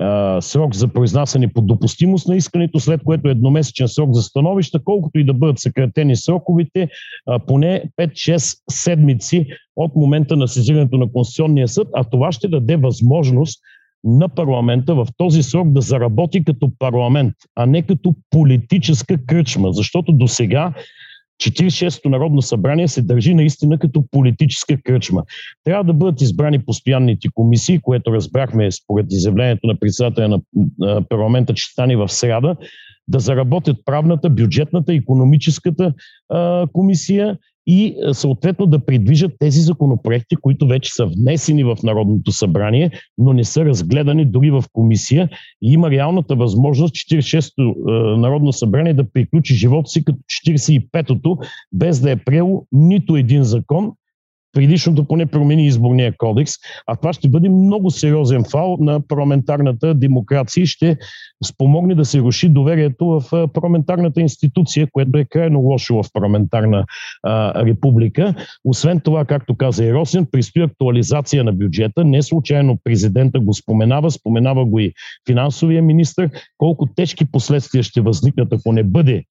а, 0.00 0.40
срок 0.40 0.74
за 0.74 0.88
произнасяне 0.88 1.52
по 1.52 1.60
допустимост 1.60 2.28
на 2.28 2.36
искането, 2.36 2.80
след 2.80 3.00
което 3.04 3.28
едномесечен 3.28 3.88
срок 3.88 4.14
за 4.14 4.22
становища, 4.22 4.80
колкото 4.84 5.18
и 5.18 5.24
да 5.24 5.34
бъдат 5.34 5.58
съкратени 5.58 6.16
сроковите, 6.16 6.88
а, 7.26 7.38
поне 7.38 7.84
5-6 8.00 8.58
седмици 8.70 9.46
от 9.76 9.96
момента 9.96 10.36
на 10.36 10.48
сезирането 10.48 10.96
на 10.96 11.12
Конституционния 11.12 11.68
съд, 11.68 11.88
а 11.94 12.04
това 12.04 12.32
ще 12.32 12.48
даде 12.48 12.76
възможност 12.76 13.60
на 14.04 14.28
парламента 14.28 14.94
в 14.94 15.06
този 15.16 15.42
срок 15.42 15.72
да 15.72 15.80
заработи 15.80 16.44
като 16.44 16.70
парламент, 16.78 17.34
а 17.56 17.66
не 17.66 17.82
като 17.82 18.14
политическа 18.30 19.18
кръчма, 19.26 19.72
защото 19.72 20.12
до 20.12 20.28
сега 20.28 20.72
46-то 21.42 22.08
Народно 22.08 22.42
събрание 22.42 22.88
се 22.88 23.02
държи 23.02 23.34
наистина 23.34 23.78
като 23.78 24.04
политическа 24.10 24.76
кръчма. 24.84 25.22
Трябва 25.64 25.84
да 25.84 25.92
бъдат 25.92 26.20
избрани 26.20 26.64
постоянните 26.64 27.28
комисии, 27.34 27.80
което 27.82 28.12
разбрахме 28.12 28.72
според 28.72 29.06
изявлението 29.10 29.66
на 29.66 29.76
председателя 29.76 30.28
на 30.28 30.40
парламента, 31.08 31.54
че 31.54 31.64
стане 31.64 31.96
в 31.96 32.08
среда, 32.08 32.56
да 33.08 33.18
заработят 33.18 33.76
правната, 33.84 34.30
бюджетната, 34.30 34.94
економическата 34.94 35.94
а, 36.28 36.66
комисия 36.72 37.38
и 37.66 37.96
съответно 38.12 38.66
да 38.66 38.84
придвижат 38.86 39.32
тези 39.38 39.60
законопроекти, 39.60 40.36
които 40.36 40.66
вече 40.66 40.90
са 40.94 41.06
внесени 41.06 41.64
в 41.64 41.76
Народното 41.82 42.32
събрание, 42.32 42.90
но 43.18 43.32
не 43.32 43.44
са 43.44 43.64
разгледани 43.64 44.24
дори 44.24 44.50
в 44.50 44.64
комисия. 44.72 45.28
И 45.62 45.72
има 45.72 45.90
реалната 45.90 46.36
възможност 46.36 46.94
46-то 46.94 47.74
Народно 48.16 48.52
събрание 48.52 48.94
да 48.94 49.10
приключи 49.12 49.54
живота 49.54 49.90
си 49.90 50.04
като 50.04 50.18
45-то, 50.18 51.38
без 51.72 52.00
да 52.00 52.10
е 52.10 52.16
приело 52.16 52.66
нито 52.72 53.16
един 53.16 53.42
закон, 53.42 53.92
предишното 54.54 55.04
поне 55.04 55.26
промени 55.26 55.66
изборния 55.66 56.14
кодекс, 56.18 56.52
а 56.86 56.96
това 56.96 57.12
ще 57.12 57.28
бъде 57.28 57.48
много 57.48 57.90
сериозен 57.90 58.44
фал 58.50 58.76
на 58.80 59.00
парламентарната 59.08 59.94
демокрация 59.94 60.62
и 60.62 60.66
ще 60.66 60.96
спомогне 61.44 61.94
да 61.94 62.04
се 62.04 62.20
руши 62.20 62.48
доверието 62.48 63.06
в 63.06 63.48
парламентарната 63.52 64.20
институция, 64.20 64.88
което 64.92 65.18
е 65.18 65.24
крайно 65.24 65.60
лошо 65.60 66.02
в 66.02 66.04
парламентарна 66.12 66.84
а, 67.22 67.64
република. 67.64 68.34
Освен 68.64 69.00
това, 69.00 69.24
както 69.24 69.56
каза 69.56 69.84
и 69.84 69.92
Росин, 69.92 70.26
предстои 70.32 70.62
актуализация 70.62 71.44
на 71.44 71.52
бюджета. 71.52 72.04
Не 72.04 72.22
случайно 72.22 72.78
президента 72.84 73.40
го 73.40 73.54
споменава, 73.54 74.10
споменава 74.10 74.64
го 74.64 74.78
и 74.78 74.92
финансовия 75.26 75.82
министр. 75.82 76.30
Колко 76.58 76.86
тежки 76.96 77.24
последствия 77.24 77.82
ще 77.82 78.00
възникнат, 78.00 78.52
ако 78.52 78.72
не 78.72 78.82
бъде 78.82 79.24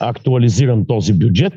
актуализиран 0.00 0.86
този 0.86 1.12
бюджет. 1.12 1.52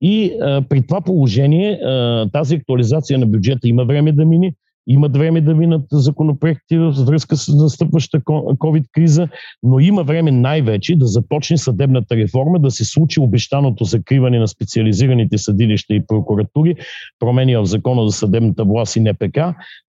И 0.00 0.32
а, 0.40 0.62
при 0.68 0.82
това 0.82 1.00
положение 1.00 1.72
а, 1.72 2.28
тази 2.32 2.54
актуализация 2.54 3.18
на 3.18 3.26
бюджета 3.26 3.68
има 3.68 3.84
време 3.84 4.12
да 4.12 4.24
мине, 4.24 4.54
имат 4.86 5.16
време 5.16 5.40
да 5.40 5.54
минат 5.54 5.82
законопроекти 5.92 6.78
в 6.78 6.90
връзка 7.06 7.36
с 7.36 7.48
настъпваща 7.48 8.20
COVID-криза, 8.20 9.28
но 9.62 9.78
има 9.78 10.02
време 10.04 10.30
най-вече 10.30 10.96
да 10.96 11.06
започне 11.06 11.58
съдебната 11.58 12.16
реформа, 12.16 12.60
да 12.60 12.70
се 12.70 12.84
случи 12.84 13.20
обещаното 13.20 13.84
закриване 13.84 14.38
на 14.38 14.48
специализираните 14.48 15.38
съдилища 15.38 15.94
и 15.94 16.06
прокуратури, 16.06 16.76
промени 17.18 17.56
в 17.56 17.64
закона 17.64 18.08
за 18.08 18.16
съдебната 18.16 18.64
власт 18.64 18.96
и 18.96 19.00
НПК, 19.00 19.38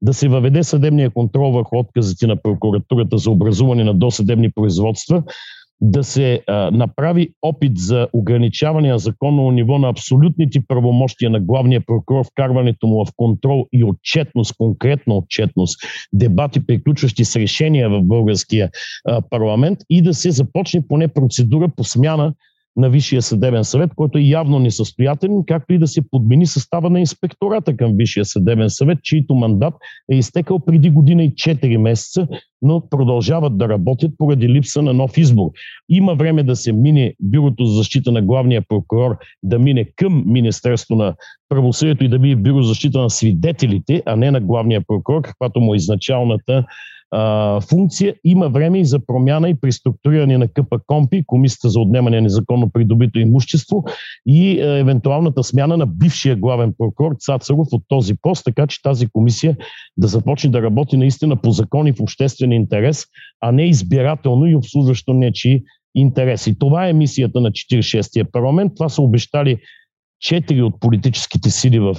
да 0.01 0.13
се 0.13 0.27
въведе 0.27 0.63
съдебния 0.63 1.09
контрол 1.09 1.51
върху 1.51 1.77
отказите 1.77 2.27
на 2.27 2.35
прокуратурата 2.35 3.17
за 3.17 3.31
образуване 3.31 3.83
на 3.83 3.93
досъдебни 3.93 4.51
производства, 4.51 5.23
да 5.81 6.03
се 6.03 6.41
а, 6.47 6.71
направи 6.71 7.29
опит 7.41 7.77
за 7.77 8.07
ограничаване 8.13 8.89
на 8.89 8.99
законно 8.99 9.51
ниво 9.51 9.77
на 9.77 9.89
абсолютните 9.89 10.59
правомощия 10.67 11.29
на 11.29 11.39
главния 11.39 11.81
прокурор, 11.85 12.25
вкарването 12.25 12.87
му 12.87 13.05
в 13.05 13.09
контрол 13.15 13.67
и 13.73 13.83
отчетност, 13.83 14.55
конкретна 14.57 15.15
отчетност, 15.15 15.79
дебати, 16.13 16.65
приключващи 16.65 17.25
с 17.25 17.35
решения 17.35 17.89
в 17.89 18.03
българския 18.03 18.69
а, 19.07 19.21
парламент 19.29 19.79
и 19.89 20.01
да 20.01 20.13
се 20.13 20.31
започне 20.31 20.87
поне 20.87 21.07
процедура 21.07 21.69
по 21.75 21.83
смяна 21.83 22.33
на 22.77 22.89
Висшия 22.89 23.21
съдебен 23.21 23.63
съвет, 23.63 23.91
който 23.95 24.17
е 24.17 24.21
явно 24.21 24.59
несъстоятелен, 24.59 25.43
както 25.47 25.73
и 25.73 25.79
да 25.79 25.87
се 25.87 26.09
подмени 26.09 26.45
състава 26.45 26.89
на 26.89 26.99
инспектората 26.99 27.77
към 27.77 27.93
Висшия 27.95 28.25
съдебен 28.25 28.69
съвет, 28.69 28.99
чийто 29.03 29.35
мандат 29.35 29.73
е 30.11 30.15
изтекал 30.15 30.59
преди 30.59 30.89
година 30.89 31.23
и 31.23 31.31
4 31.31 31.77
месеца, 31.77 32.27
но 32.61 32.89
продължават 32.89 33.57
да 33.57 33.69
работят 33.69 34.11
поради 34.17 34.49
липса 34.49 34.81
на 34.81 34.93
нов 34.93 35.17
избор. 35.17 35.49
Има 35.89 36.15
време 36.15 36.43
да 36.43 36.55
се 36.55 36.73
мине 36.73 37.13
Бюрото 37.19 37.65
за 37.65 37.77
защита 37.77 38.11
на 38.11 38.21
главния 38.21 38.61
прокурор, 38.67 39.17
да 39.43 39.59
мине 39.59 39.85
към 39.95 40.23
Министерство 40.25 40.95
на 40.95 41.15
правосъдието 41.49 42.03
и 42.03 42.09
да 42.09 42.19
бъде 42.19 42.35
Бюро 42.35 42.61
за 42.61 42.67
защита 42.67 42.99
на 42.99 43.09
свидетелите, 43.09 44.03
а 44.05 44.15
не 44.15 44.31
на 44.31 44.41
главния 44.41 44.81
прокурор, 44.87 45.21
каквато 45.21 45.59
му 45.59 45.73
е 45.73 45.77
изначалната 45.77 46.65
а, 47.11 47.61
функция. 47.61 48.15
Има 48.23 48.49
време 48.49 48.79
и 48.79 48.85
за 48.85 49.05
промяна 49.05 49.49
и 49.49 49.55
преструктуриране 49.55 50.37
на 50.37 50.47
КП 50.47 50.79
Компи, 50.87 51.23
Комисията 51.27 51.69
за 51.69 51.79
отнемане 51.79 52.15
на 52.15 52.21
незаконно 52.21 52.69
придобито 52.69 53.19
имущество 53.19 53.83
и 54.25 54.61
а, 54.61 54.77
евентуалната 54.77 55.43
смяна 55.43 55.77
на 55.77 55.85
бившия 55.85 56.35
главен 56.35 56.73
прокурор 56.77 57.15
Цацаров 57.19 57.67
от 57.71 57.83
този 57.87 58.13
пост, 58.21 58.45
така 58.45 58.67
че 58.67 58.81
тази 58.81 59.07
комисия 59.07 59.57
да 59.97 60.07
започне 60.07 60.49
да 60.49 60.61
работи 60.61 60.97
наистина 60.97 61.35
по 61.35 61.51
закони 61.51 61.91
в 61.91 62.01
обществен 62.01 62.51
интерес, 62.51 63.05
а 63.41 63.51
не 63.51 63.63
избирателно 63.63 64.45
и 64.45 64.55
обслужващо 64.55 65.13
нечи 65.13 65.63
интереси. 65.95 66.59
Това 66.59 66.87
е 66.87 66.93
мисията 66.93 67.41
на 67.41 67.51
46-я 67.51 68.31
парламент. 68.31 68.71
Това 68.75 68.89
са 68.89 69.01
обещали 69.01 69.59
четири 70.25 70.61
от 70.61 70.79
политическите 70.79 71.49
сили 71.49 71.79
в 71.79 71.95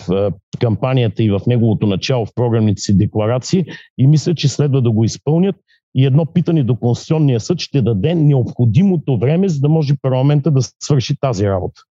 кампанията 0.60 1.22
и 1.22 1.30
в 1.30 1.40
неговото 1.46 1.86
начало 1.86 2.26
в 2.26 2.34
програмните 2.34 2.80
си 2.80 2.96
декларации 2.96 3.64
и 3.98 4.06
мисля, 4.06 4.34
че 4.34 4.48
следва 4.48 4.82
да 4.82 4.90
го 4.90 5.04
изпълнят. 5.04 5.56
И 5.94 6.06
едно 6.06 6.26
питане 6.26 6.62
до 6.62 6.76
Конституционния 6.76 7.40
съд 7.40 7.60
ще 7.60 7.82
даде 7.82 8.14
необходимото 8.14 9.18
време, 9.18 9.48
за 9.48 9.60
да 9.60 9.68
може 9.68 9.94
парламента 10.02 10.50
да 10.50 10.60
свърши 10.82 11.14
тази 11.20 11.48
работа. 11.48 11.82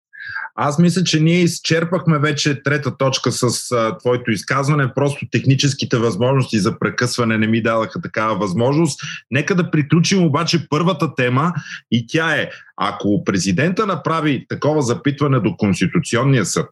Аз 0.55 0.79
мисля, 0.79 1.05
че 1.05 1.21
ние 1.21 1.39
изчерпахме 1.39 2.19
вече 2.19 2.63
трета 2.63 2.97
точка 2.97 3.33
с 3.33 3.73
а, 3.73 3.99
твоето 3.99 4.31
изказване. 4.31 4.95
Просто 4.95 5.27
техническите 5.31 5.99
възможности 5.99 6.59
за 6.59 6.79
прекъсване 6.79 7.39
не 7.39 7.47
ми 7.47 7.63
даваха 7.63 8.01
такава 8.01 8.39
възможност. 8.39 9.01
Нека 9.31 9.55
да 9.55 9.71
приключим 9.71 10.25
обаче 10.25 10.69
първата 10.69 11.15
тема 11.15 11.53
и 11.91 12.07
тя 12.07 12.37
е, 12.37 12.51
ако 12.77 13.25
президента 13.25 13.87
направи 13.87 14.47
такова 14.49 14.83
запитване 14.83 15.41
до 15.41 15.57
Конституционния 15.57 16.45
съд 16.45 16.69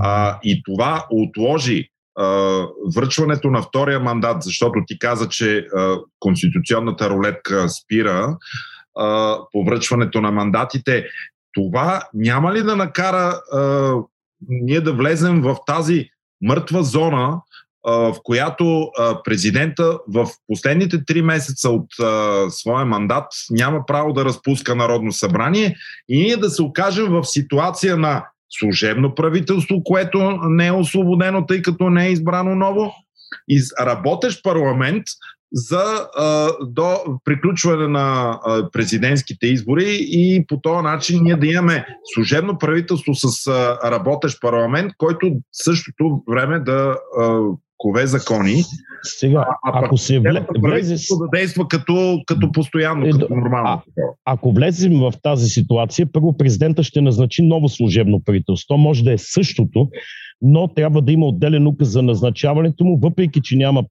а, 0.00 0.38
и 0.44 0.62
това 0.62 1.06
отложи 1.10 1.88
връчването 2.96 3.50
на 3.50 3.62
втория 3.62 4.00
мандат, 4.00 4.42
защото 4.42 4.82
ти 4.86 4.98
каза, 4.98 5.28
че 5.28 5.66
конституционната 6.20 7.10
рулетка 7.10 7.68
спира 7.68 8.36
по 9.52 9.64
връчването 9.64 10.20
на 10.20 10.30
мандатите 10.30 11.06
това 11.52 12.02
няма 12.14 12.52
ли 12.52 12.62
да 12.62 12.76
накара 12.76 13.40
а, 13.52 13.92
ние 14.48 14.80
да 14.80 14.92
влезем 14.92 15.42
в 15.42 15.56
тази 15.66 16.08
мъртва 16.42 16.82
зона, 16.82 17.40
а, 17.86 17.92
в 17.92 18.14
която 18.24 18.82
а, 18.82 19.22
президента 19.22 19.98
в 20.08 20.26
последните 20.46 21.04
три 21.04 21.22
месеца 21.22 21.70
от 21.70 22.00
а, 22.00 22.44
своя 22.50 22.84
мандат 22.84 23.26
няма 23.50 23.86
право 23.86 24.12
да 24.12 24.24
разпуска 24.24 24.74
Народно 24.74 25.12
събрание 25.12 25.76
и 26.08 26.22
ние 26.22 26.36
да 26.36 26.50
се 26.50 26.62
окажем 26.62 27.12
в 27.12 27.24
ситуация 27.24 27.96
на 27.96 28.24
служебно 28.50 29.14
правителство, 29.14 29.82
което 29.84 30.38
не 30.48 30.66
е 30.66 30.72
освободено, 30.72 31.46
тъй 31.46 31.62
като 31.62 31.90
не 31.90 32.06
е 32.06 32.12
избрано 32.12 32.54
ново, 32.54 32.92
и 33.48 33.60
работещ 33.80 34.42
парламент, 34.42 35.04
за 35.52 36.08
а, 36.16 36.48
до 36.66 36.96
приключване 37.24 37.88
на 37.88 38.38
а, 38.44 38.70
президентските 38.70 39.46
избори 39.46 39.98
и 40.00 40.44
по 40.48 40.60
този 40.60 40.82
начин 40.82 41.22
ние 41.22 41.36
да 41.36 41.46
имаме 41.46 41.86
служебно 42.14 42.58
правителство 42.58 43.14
с 43.14 43.46
а, 43.46 43.90
работещ 43.90 44.40
парламент, 44.40 44.92
който 44.98 45.32
същото 45.52 46.22
време 46.30 46.60
да 46.60 46.96
а, 47.20 47.40
кове 47.78 48.06
закони. 48.06 48.62
Сега, 49.02 49.44
а, 49.62 49.84
ако 49.84 49.96
се 49.96 50.18
вле, 50.18 50.46
влезе... 50.58 50.94
да 50.94 51.28
действа 51.38 51.68
като, 51.68 52.20
като 52.26 52.52
постоянно, 52.52 53.06
е, 53.06 53.10
като 53.10 53.34
нормално. 53.34 53.68
А, 53.68 53.82
ако 54.24 54.52
влезем 54.52 55.00
в 55.00 55.12
тази 55.22 55.48
ситуация, 55.48 56.06
първо 56.12 56.36
президента 56.36 56.82
ще 56.82 57.00
назначи 57.00 57.42
ново 57.42 57.68
служебно 57.68 58.22
правителство. 58.24 58.76
Може 58.76 59.04
да 59.04 59.12
е 59.12 59.18
същото, 59.18 59.88
но 60.42 60.68
трябва 60.68 61.02
да 61.02 61.12
има 61.12 61.26
отделен 61.26 61.66
указ 61.66 61.88
за 61.88 62.02
назначаването 62.02 62.84
му, 62.84 62.98
въпреки 63.02 63.40
че 63.44 63.56
няма 63.56 63.84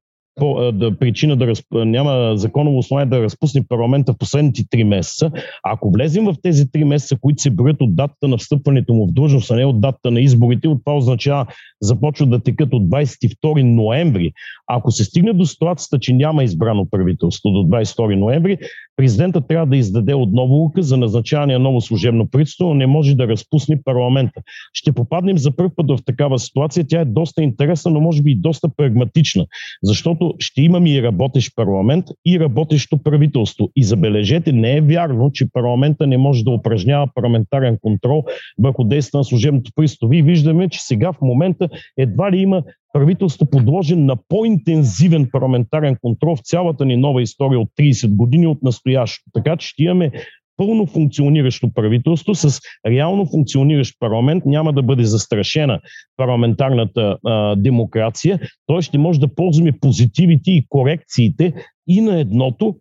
да, 0.74 1.00
причина 1.00 1.36
да 1.36 1.48
разп... 1.48 1.66
няма 1.72 2.38
законово 2.38 2.78
основание 2.78 3.10
да 3.10 3.24
разпусне 3.24 3.68
парламента 3.70 4.14
в 4.14 4.18
последните 4.18 4.64
три 4.70 4.84
месеца. 4.84 5.32
Ако 5.64 5.92
влезем 5.92 6.26
в 6.26 6.36
тези 6.44 6.72
три 6.72 6.84
месеца, 6.84 7.18
които 7.22 7.42
се 7.42 7.50
броят 7.50 7.78
от 7.82 7.96
датата 7.96 8.28
на 8.28 8.38
встъпването 8.38 8.94
му 8.94 9.08
в 9.08 9.12
длъжност, 9.12 9.52
а 9.52 9.56
не 9.56 9.66
от 9.66 9.82
датата 9.82 10.12
на 10.12 10.22
изборите, 10.22 10.68
от 10.68 10.80
това 10.86 10.98
означава 10.98 11.46
започват 11.82 12.30
да 12.30 12.40
текат 12.40 12.70
от 12.74 12.84
22 12.84 13.64
ноември. 13.64 14.32
Ако 14.68 14.92
се 14.92 15.04
стигне 15.04 15.34
до 15.34 15.46
ситуацията, 15.46 16.00
че 16.00 16.14
няма 16.14 16.44
избрано 16.44 16.90
правителство 16.90 17.50
до 17.52 17.60
22 17.60 18.16
ноември, 18.16 18.58
президента 18.98 19.42
трябва 19.42 19.68
да 19.68 19.78
издаде 19.78 20.14
отново 20.14 20.64
указ 20.64 20.86
за 20.86 20.98
назначаване 20.98 21.54
на 21.54 21.60
ново 21.60 21.82
служебно 21.82 22.30
правителство, 22.30 22.68
но 22.68 22.74
не 22.74 22.88
може 22.88 23.16
да 23.16 23.28
разпусне 23.28 23.82
парламента. 23.86 24.42
Ще 24.74 24.92
попаднем 24.92 25.38
за 25.38 25.56
първ 25.56 25.70
път 25.76 25.86
в 25.90 26.06
такава 26.06 26.40
ситуация. 26.40 26.86
Тя 26.88 27.02
е 27.02 27.06
доста 27.06 27.44
интересна, 27.44 27.92
но 27.92 28.02
може 28.02 28.22
би 28.22 28.32
и 28.32 28.36
доста 28.36 28.70
прагматична, 28.78 29.46
защото 29.84 30.27
ще 30.40 30.62
имаме 30.62 30.90
и 30.90 31.04
работещ 31.04 31.56
парламент 31.56 32.06
и 32.26 32.40
работещо 32.40 32.98
правителство. 32.98 33.70
И 33.76 33.84
забележете, 33.84 34.52
не 34.52 34.78
е 34.78 34.82
вярно, 34.82 35.32
че 35.32 35.52
парламента 35.54 36.08
не 36.08 36.18
може 36.18 36.44
да 36.44 36.52
упражнява 36.52 37.08
парламентарен 37.16 37.78
контрол 37.82 38.24
върху 38.60 38.84
действия 38.84 39.18
на 39.18 39.24
служебното 39.24 39.72
правителство. 39.76 40.08
Вие 40.08 40.22
виждаме, 40.22 40.70
че 40.70 40.80
сега 40.82 41.14
в 41.14 41.22
момента 41.22 41.70
едва 41.98 42.32
ли 42.32 42.38
има 42.38 42.64
правителство 42.94 43.46
подложен 43.46 44.06
на 44.06 44.16
по-интензивен 44.28 45.30
парламентарен 45.32 45.98
контрол 46.02 46.36
в 46.36 46.42
цялата 46.44 46.86
ни 46.86 46.98
нова 46.98 47.22
история 47.22 47.60
от 47.60 47.70
30 47.80 48.16
години 48.16 48.48
от 48.48 48.64
настоящето. 48.64 49.30
Така 49.34 49.58
че 49.58 49.68
ще 49.68 49.84
имаме 49.84 50.12
пълно 50.58 50.86
функциониращо 50.86 51.74
правителство 51.74 52.36
с 52.36 52.60
реално 52.88 53.26
функциониращ 53.26 53.96
парламент, 54.00 54.46
няма 54.46 54.74
да 54.74 54.84
бъде 54.84 55.04
застрашена 55.04 55.80
парламентарната 56.18 57.18
а, 57.26 57.56
демокрация. 57.56 58.40
Той 58.66 58.82
ще 58.82 58.98
може 58.98 59.20
да 59.20 59.36
ползваме 59.36 59.72
позитивите 59.72 60.52
и 60.52 60.66
корекциите 60.70 61.54
и 61.88 62.02
на 62.02 62.20
едното, 62.20 62.76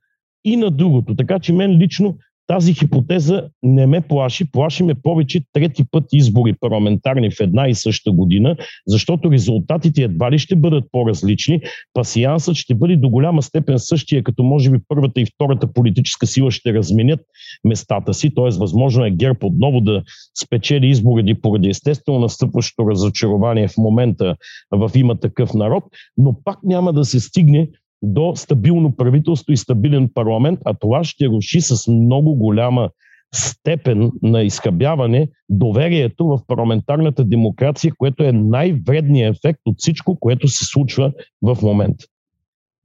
и 0.45 0.56
на 0.56 0.71
другото. 0.71 1.16
Така 1.16 1.38
че 1.38 1.52
мен 1.52 1.71
лично 1.78 2.16
тази 2.47 2.75
хипотеза 2.75 3.43
не 3.62 3.87
ме 3.87 4.00
плаши. 4.00 4.50
Плаши 4.50 4.83
ме 4.83 4.95
повече 4.95 5.41
трети 5.53 5.85
път 5.91 6.05
избори 6.12 6.55
парламентарни 6.61 7.31
в 7.31 7.41
една 7.41 7.69
и 7.69 7.75
съща 7.75 8.12
година, 8.12 8.57
защото 8.87 9.31
резултатите 9.31 10.03
едва 10.03 10.31
ли 10.31 10.38
ще 10.38 10.57
бъдат 10.57 10.85
по-различни. 10.93 11.61
Пасиансът 11.95 12.57
ще 12.57 12.75
бъде 12.75 12.97
до 12.97 13.09
голяма 13.09 13.43
степен 13.43 13.79
същия, 13.79 14.23
като 14.23 14.43
може 14.43 14.71
би 14.71 14.79
първата 14.88 15.21
и 15.21 15.26
втората 15.26 15.73
политическа 15.73 16.26
сила 16.26 16.50
ще 16.50 16.75
разменят 16.75 17.21
местата 17.65 18.15
си, 18.15 18.35
т.е. 18.35 18.59
възможно 18.59 19.05
е 19.05 19.11
ГЕРБ 19.11 19.38
отново 19.43 19.81
да 19.81 20.03
спечели 20.45 20.87
изборите 20.87 21.41
поради 21.41 21.69
естествено 21.69 22.19
настъпващото 22.19 22.91
разочарование 22.91 23.69
в 23.69 23.76
момента 23.79 24.37
в 24.71 24.91
има 24.95 25.21
такъв 25.21 25.55
народ, 25.55 25.85
но 26.17 26.37
пак 26.45 26.59
няма 26.65 26.93
да 26.93 27.05
се 27.05 27.21
стигне 27.21 27.69
до 28.03 28.33
стабилно 28.37 28.97
правителство 28.97 29.53
и 29.53 29.57
стабилен 29.57 30.11
парламент, 30.15 30.61
а 30.65 30.75
това 30.75 31.05
ще 31.05 31.29
руши 31.29 31.61
с 31.61 31.88
много 31.88 32.35
голяма 32.35 32.91
степен 33.35 34.11
на 34.23 34.43
изхъбяване 34.43 35.29
доверието 35.49 36.26
в 36.26 36.41
парламентарната 36.47 37.25
демокрация, 37.25 37.93
което 37.99 38.25
е 38.25 38.33
най-вредният 38.33 39.37
ефект 39.37 39.61
от 39.67 39.75
всичко, 39.79 40.21
което 40.21 40.49
се 40.49 40.65
случва 40.65 41.12
в 41.43 41.59
момента. 41.62 42.05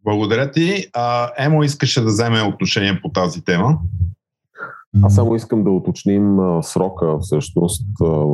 Благодаря 0.03 0.51
ти. 0.51 0.87
Емо 1.37 1.63
искаше 1.63 2.01
да 2.01 2.07
вземе 2.07 2.41
отношение 2.41 3.01
по 3.01 3.09
тази 3.09 3.43
тема. 3.43 3.79
Аз 5.03 5.15
само 5.15 5.35
искам 5.35 5.63
да 5.63 5.69
уточним 5.69 6.39
а, 6.39 6.63
срока 6.63 7.19
всъщност, 7.19 7.87
а, 8.03 8.25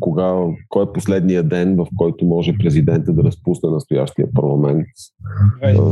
кога, 0.00 0.34
кой 0.68 0.84
е 0.84 0.92
последния 0.94 1.42
ден, 1.42 1.76
в 1.76 1.86
който 1.96 2.24
може 2.24 2.58
президента 2.58 3.12
да 3.12 3.24
разпусне 3.24 3.70
настоящия 3.70 4.28
парламент, 4.34 4.86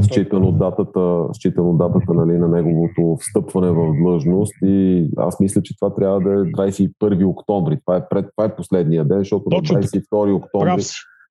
считано 0.03 0.49
от 0.49 0.59
датата, 0.59 1.25
считано 1.33 1.73
датата 1.73 2.15
нали, 2.15 2.39
на 2.39 2.49
неговото 2.49 3.17
встъпване 3.21 3.71
в 3.71 3.95
длъжност 4.03 4.55
и 4.63 5.09
аз 5.17 5.41
мисля, 5.41 5.63
че 5.63 5.77
това 5.77 5.95
трябва 5.95 6.21
да 6.21 6.31
е 6.31 6.37
21 6.37 7.27
октомври. 7.27 7.79
Това 7.87 7.97
е, 7.97 8.09
пред, 8.11 8.27
това 8.37 8.45
е 8.45 8.57
последния 8.57 9.05
ден, 9.05 9.19
защото 9.19 9.45
Точно, 9.51 9.77
на 9.77 9.83
22 9.83 10.35
октомври 10.35 10.83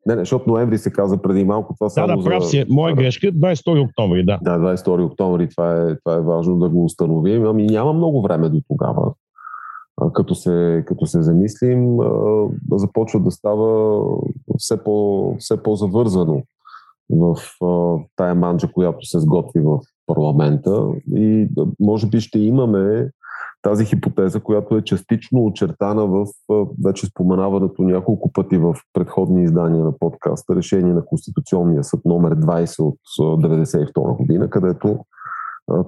не, 0.05 0.15
не, 0.15 0.21
защото 0.21 0.49
ноември 0.49 0.77
се 0.77 0.91
каза 0.91 1.21
преди 1.21 1.43
малко. 1.43 1.75
Това 1.79 1.89
само 1.89 2.07
да, 2.07 2.17
да, 2.17 2.23
прав 2.23 2.45
си. 2.45 2.57
Е. 2.57 2.65
Моя 2.69 2.95
грешка 2.95 3.27
22 3.27 3.85
октомври, 3.85 4.25
да. 4.25 4.39
Да, 4.41 4.59
22 4.59 5.05
октомври, 5.05 5.49
това 5.49 5.81
е, 5.81 5.95
това 6.03 6.15
е 6.15 6.21
важно 6.21 6.59
да 6.59 6.69
го 6.69 6.85
установим. 6.85 7.45
Ами 7.45 7.65
няма 7.65 7.93
много 7.93 8.21
време 8.21 8.49
до 8.49 8.61
тогава. 8.69 9.13
Като 10.13 10.35
се, 10.35 10.83
като 10.87 11.05
се 11.05 11.21
замислим, 11.21 11.97
започва 12.71 13.19
да 13.19 13.31
става 13.31 13.99
все, 14.57 14.83
по, 14.83 15.35
все 15.39 15.63
по-завързано 15.63 16.41
в 17.09 17.35
тая 18.15 18.35
манджа, 18.35 18.71
която 18.71 19.05
се 19.05 19.19
сготви 19.19 19.59
в 19.59 19.79
парламента. 20.07 20.87
И 21.15 21.47
може 21.79 22.07
би 22.07 22.19
ще 22.19 22.39
имаме 22.39 23.09
тази 23.61 23.85
хипотеза, 23.85 24.39
която 24.39 24.77
е 24.77 24.83
частично 24.83 25.45
очертана 25.45 26.07
в 26.07 26.25
вече 26.85 27.05
споменаването 27.05 27.83
няколко 27.83 28.33
пъти 28.33 28.57
в 28.57 28.75
предходни 28.93 29.43
издания 29.43 29.83
на 29.83 29.97
подкаста, 29.99 30.55
решение 30.55 30.93
на 30.93 31.05
Конституционния 31.05 31.83
съд 31.83 31.99
номер 32.05 32.35
20 32.35 32.79
от 32.79 32.97
1992 33.19 34.17
година, 34.17 34.49
където 34.49 34.99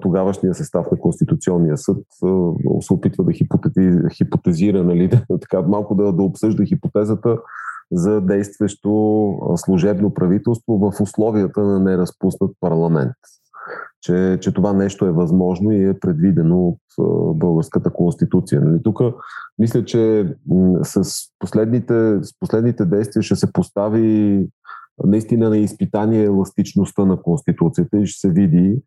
тогавашния 0.00 0.54
състав 0.54 0.86
на 0.92 0.98
Конституционния 0.98 1.76
съд 1.76 2.04
се 2.80 2.94
опитва 2.94 3.24
да 3.24 3.32
хипотезира, 4.10 4.84
нали, 4.84 5.08
да, 5.30 5.38
така, 5.40 5.62
малко 5.62 5.94
да, 5.94 6.12
да 6.12 6.22
обсъжда 6.22 6.64
хипотезата 6.64 7.38
за 7.92 8.20
действащо 8.20 8.90
служебно 9.56 10.14
правителство 10.14 10.78
в 10.78 11.00
условията 11.00 11.60
на 11.60 11.80
неразпуснат 11.80 12.50
парламент 12.60 13.14
че, 14.00 14.38
че 14.40 14.54
това 14.54 14.72
нещо 14.72 15.06
е 15.06 15.12
възможно 15.12 15.72
и 15.72 15.88
е 15.88 15.98
предвидено 16.00 16.68
от 16.68 16.78
българската 17.38 17.90
конституция. 17.90 18.60
Нали? 18.60 18.82
Тук 18.82 19.00
мисля, 19.58 19.84
че 19.84 20.34
с 20.82 21.02
последните, 21.38 22.18
с 22.22 22.38
последните 22.40 22.84
действия 22.84 23.22
ще 23.22 23.36
се 23.36 23.52
постави 23.52 24.46
наистина 25.04 25.48
на 25.48 25.58
изпитание 25.58 26.24
еластичността 26.24 27.04
на 27.04 27.22
конституцията 27.22 27.98
и 27.98 28.06
ще 28.06 28.20
се 28.20 28.32
види 28.32 28.82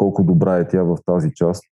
колко 0.00 0.24
добра 0.24 0.58
е 0.58 0.68
тя 0.68 0.82
в 0.82 0.96
тази 1.06 1.30
част, 1.34 1.64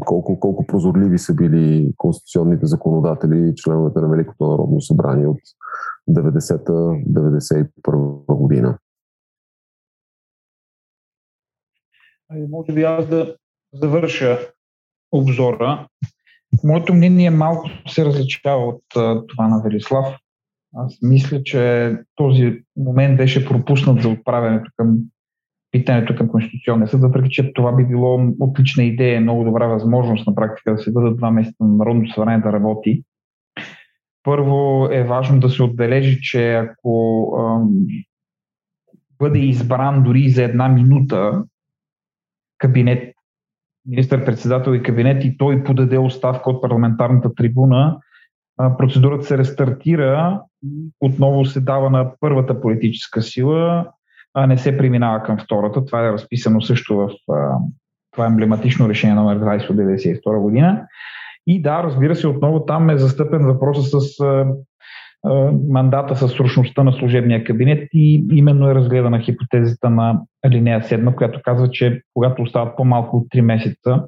колко, 0.00 0.40
колко 0.40 0.66
прозорливи 0.66 1.18
са 1.18 1.34
били 1.34 1.92
конституционните 1.96 2.66
законодатели 2.66 3.48
и 3.48 3.54
членовете 3.54 4.00
на 4.00 4.08
Великото 4.08 4.48
народно 4.48 4.80
събрание 4.80 5.26
от 5.26 5.40
90-91 6.10 8.36
година. 8.36 8.78
Може 12.30 12.72
би 12.72 12.82
аз 12.82 13.08
да 13.08 13.36
завърша 13.72 14.38
обзора. 15.12 15.88
Моето 16.64 16.94
мнение 16.94 17.30
малко 17.30 17.68
се 17.88 18.04
различава 18.04 18.66
от 18.66 18.82
това 19.28 19.48
на 19.48 19.62
Велислав. 19.62 20.06
Аз 20.74 20.98
мисля, 21.02 21.42
че 21.42 21.92
този 22.14 22.62
момент 22.76 23.16
беше 23.16 23.46
пропуснат 23.46 24.02
за 24.02 24.08
отправянето 24.08 24.70
към 24.76 24.96
питането 25.70 26.16
към 26.16 26.28
Конституционния 26.28 26.88
съд, 26.88 27.00
въпреки 27.00 27.30
че 27.30 27.52
това 27.52 27.72
би 27.72 27.84
било 27.84 28.32
отлична 28.40 28.84
идея, 28.84 29.20
много 29.20 29.44
добра 29.44 29.66
възможност 29.66 30.26
на 30.26 30.34
практика 30.34 30.72
да 30.72 30.78
се 30.78 30.92
дадат 30.92 31.16
два 31.16 31.30
месеца 31.30 31.56
на 31.60 31.76
Народното 31.76 32.12
събрание 32.12 32.40
да 32.40 32.52
работи. 32.52 33.02
Първо 34.22 34.88
е 34.92 35.04
важно 35.04 35.40
да 35.40 35.48
се 35.48 35.62
отбележи, 35.62 36.20
че 36.22 36.54
ако 36.54 37.28
ам, 37.40 37.68
бъде 39.18 39.38
избран 39.38 40.02
дори 40.02 40.28
за 40.28 40.42
една 40.42 40.68
минута 40.68 41.44
кабинет, 42.58 43.14
министър-председател 43.86 44.74
и 44.74 44.82
кабинет 44.82 45.24
и 45.24 45.36
той 45.38 45.64
подаде 45.64 45.98
оставка 45.98 46.50
от 46.50 46.62
парламентарната 46.62 47.34
трибуна, 47.34 47.98
процедурата 48.78 49.24
се 49.24 49.38
рестартира 49.38 50.42
и 50.64 50.90
отново 51.00 51.44
се 51.44 51.60
дава 51.60 51.90
на 51.90 52.12
първата 52.20 52.60
политическа 52.60 53.22
сила, 53.22 53.90
а 54.34 54.46
не 54.46 54.58
се 54.58 54.78
преминава 54.78 55.22
към 55.22 55.38
втората. 55.38 55.84
Това 55.84 56.06
е 56.06 56.12
разписано 56.12 56.60
също 56.60 56.96
в 56.96 57.10
това 58.12 58.24
е 58.24 58.28
емблематично 58.28 58.88
решение 58.88 59.16
номер 59.16 59.38
20 59.38 59.70
от 59.70 59.76
1992 59.76 60.40
година. 60.40 60.86
И 61.46 61.62
да, 61.62 61.82
разбира 61.82 62.16
се, 62.16 62.26
отново 62.26 62.64
там 62.64 62.90
е 62.90 62.98
застъпен 62.98 63.46
въпроса 63.46 64.00
с 64.00 64.18
мандата 65.68 66.16
със 66.16 66.32
срочността 66.32 66.82
на 66.82 66.92
служебния 66.92 67.44
кабинет 67.44 67.88
и 67.92 68.26
именно 68.32 68.70
е 68.70 68.74
разгледана 68.74 69.20
хипотезата 69.20 69.90
на 69.90 70.20
алинея 70.44 70.80
7, 70.80 71.14
която 71.14 71.40
казва, 71.42 71.70
че 71.70 72.02
когато 72.14 72.42
остават 72.42 72.76
по-малко 72.76 73.16
от 73.16 73.28
3 73.28 73.40
месеца 73.40 74.02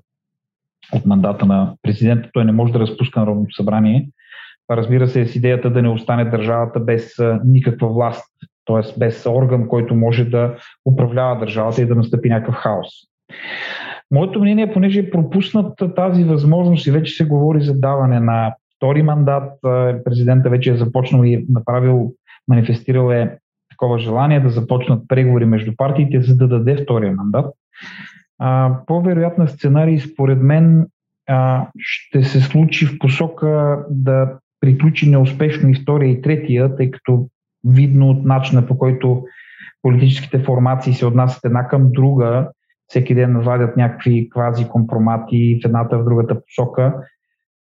от 0.93 1.07
мандата 1.07 1.47
на 1.47 1.75
президента, 1.83 2.29
той 2.33 2.45
не 2.45 2.53
може 2.53 2.73
да 2.73 2.81
разпуска 2.81 3.21
Народното 3.21 3.55
събрание. 3.55 4.09
Разбира 4.71 5.09
се, 5.09 5.27
с 5.27 5.37
идеята 5.37 5.71
да 5.71 5.83
не 5.83 5.89
остане 5.89 6.25
държавата 6.25 6.81
без 6.81 7.15
никаква 7.45 7.89
власт, 7.89 8.31
т.е. 8.67 8.99
без 8.99 9.27
орган, 9.27 9.69
който 9.69 9.95
може 9.95 10.25
да 10.25 10.55
управлява 10.93 11.39
държавата 11.39 11.83
и 11.83 11.87
да 11.87 11.95
настъпи 11.95 12.29
някакъв 12.29 12.55
хаос. 12.55 12.89
Моето 14.11 14.41
мнение, 14.41 14.73
понеже 14.73 15.01
е 15.01 15.11
пропуснат 15.11 15.83
тази 15.97 16.25
възможност 16.25 16.87
и 16.87 16.91
вече 16.91 17.15
се 17.15 17.25
говори 17.25 17.61
за 17.61 17.81
даване 17.81 18.21
на 18.21 18.55
втори 18.79 19.03
мандат, 19.03 19.53
президента 20.05 20.51
вече 20.51 20.71
е 20.71 20.77
започнал 20.77 21.25
и 21.25 21.35
е 21.35 21.45
направил, 21.49 22.13
манифестирал 22.49 23.11
е 23.11 23.39
такова 23.71 23.99
желание 23.99 24.41
да 24.41 24.49
започнат 24.49 25.09
преговори 25.09 25.45
между 25.45 25.77
партиите, 25.77 26.21
за 26.21 26.37
да 26.37 26.49
даде 26.49 26.77
втория 26.77 27.13
мандат. 27.13 27.55
по-вероятна 28.87 29.49
сценарий, 29.49 29.99
според 29.99 30.43
мен, 30.43 30.87
ще 31.79 32.23
се 32.23 32.41
случи 32.41 32.87
в 32.87 32.99
посока 32.99 33.85
да 33.91 34.39
приключи 34.61 35.11
неуспешно 35.11 35.71
и 35.71 35.75
втория 35.75 36.11
и 36.11 36.23
третия, 36.23 36.77
тъй 36.77 36.91
като 36.91 37.29
видно 37.65 38.11
от 38.11 38.25
начина 38.25 38.67
по 38.67 38.79
който 38.79 39.25
политическите 39.83 40.39
формации 40.39 40.93
се 40.93 41.07
отнасят 41.07 41.45
една 41.45 41.69
към 41.69 41.91
друга, 41.93 42.49
всеки 42.89 43.15
ден 43.15 43.41
вадят 43.41 43.77
някакви 43.77 44.29
квази 44.31 44.69
компромати 44.69 45.61
в 45.63 45.67
едната 45.67 45.99
в 45.99 46.05
другата 46.05 46.41
посока. 46.45 46.95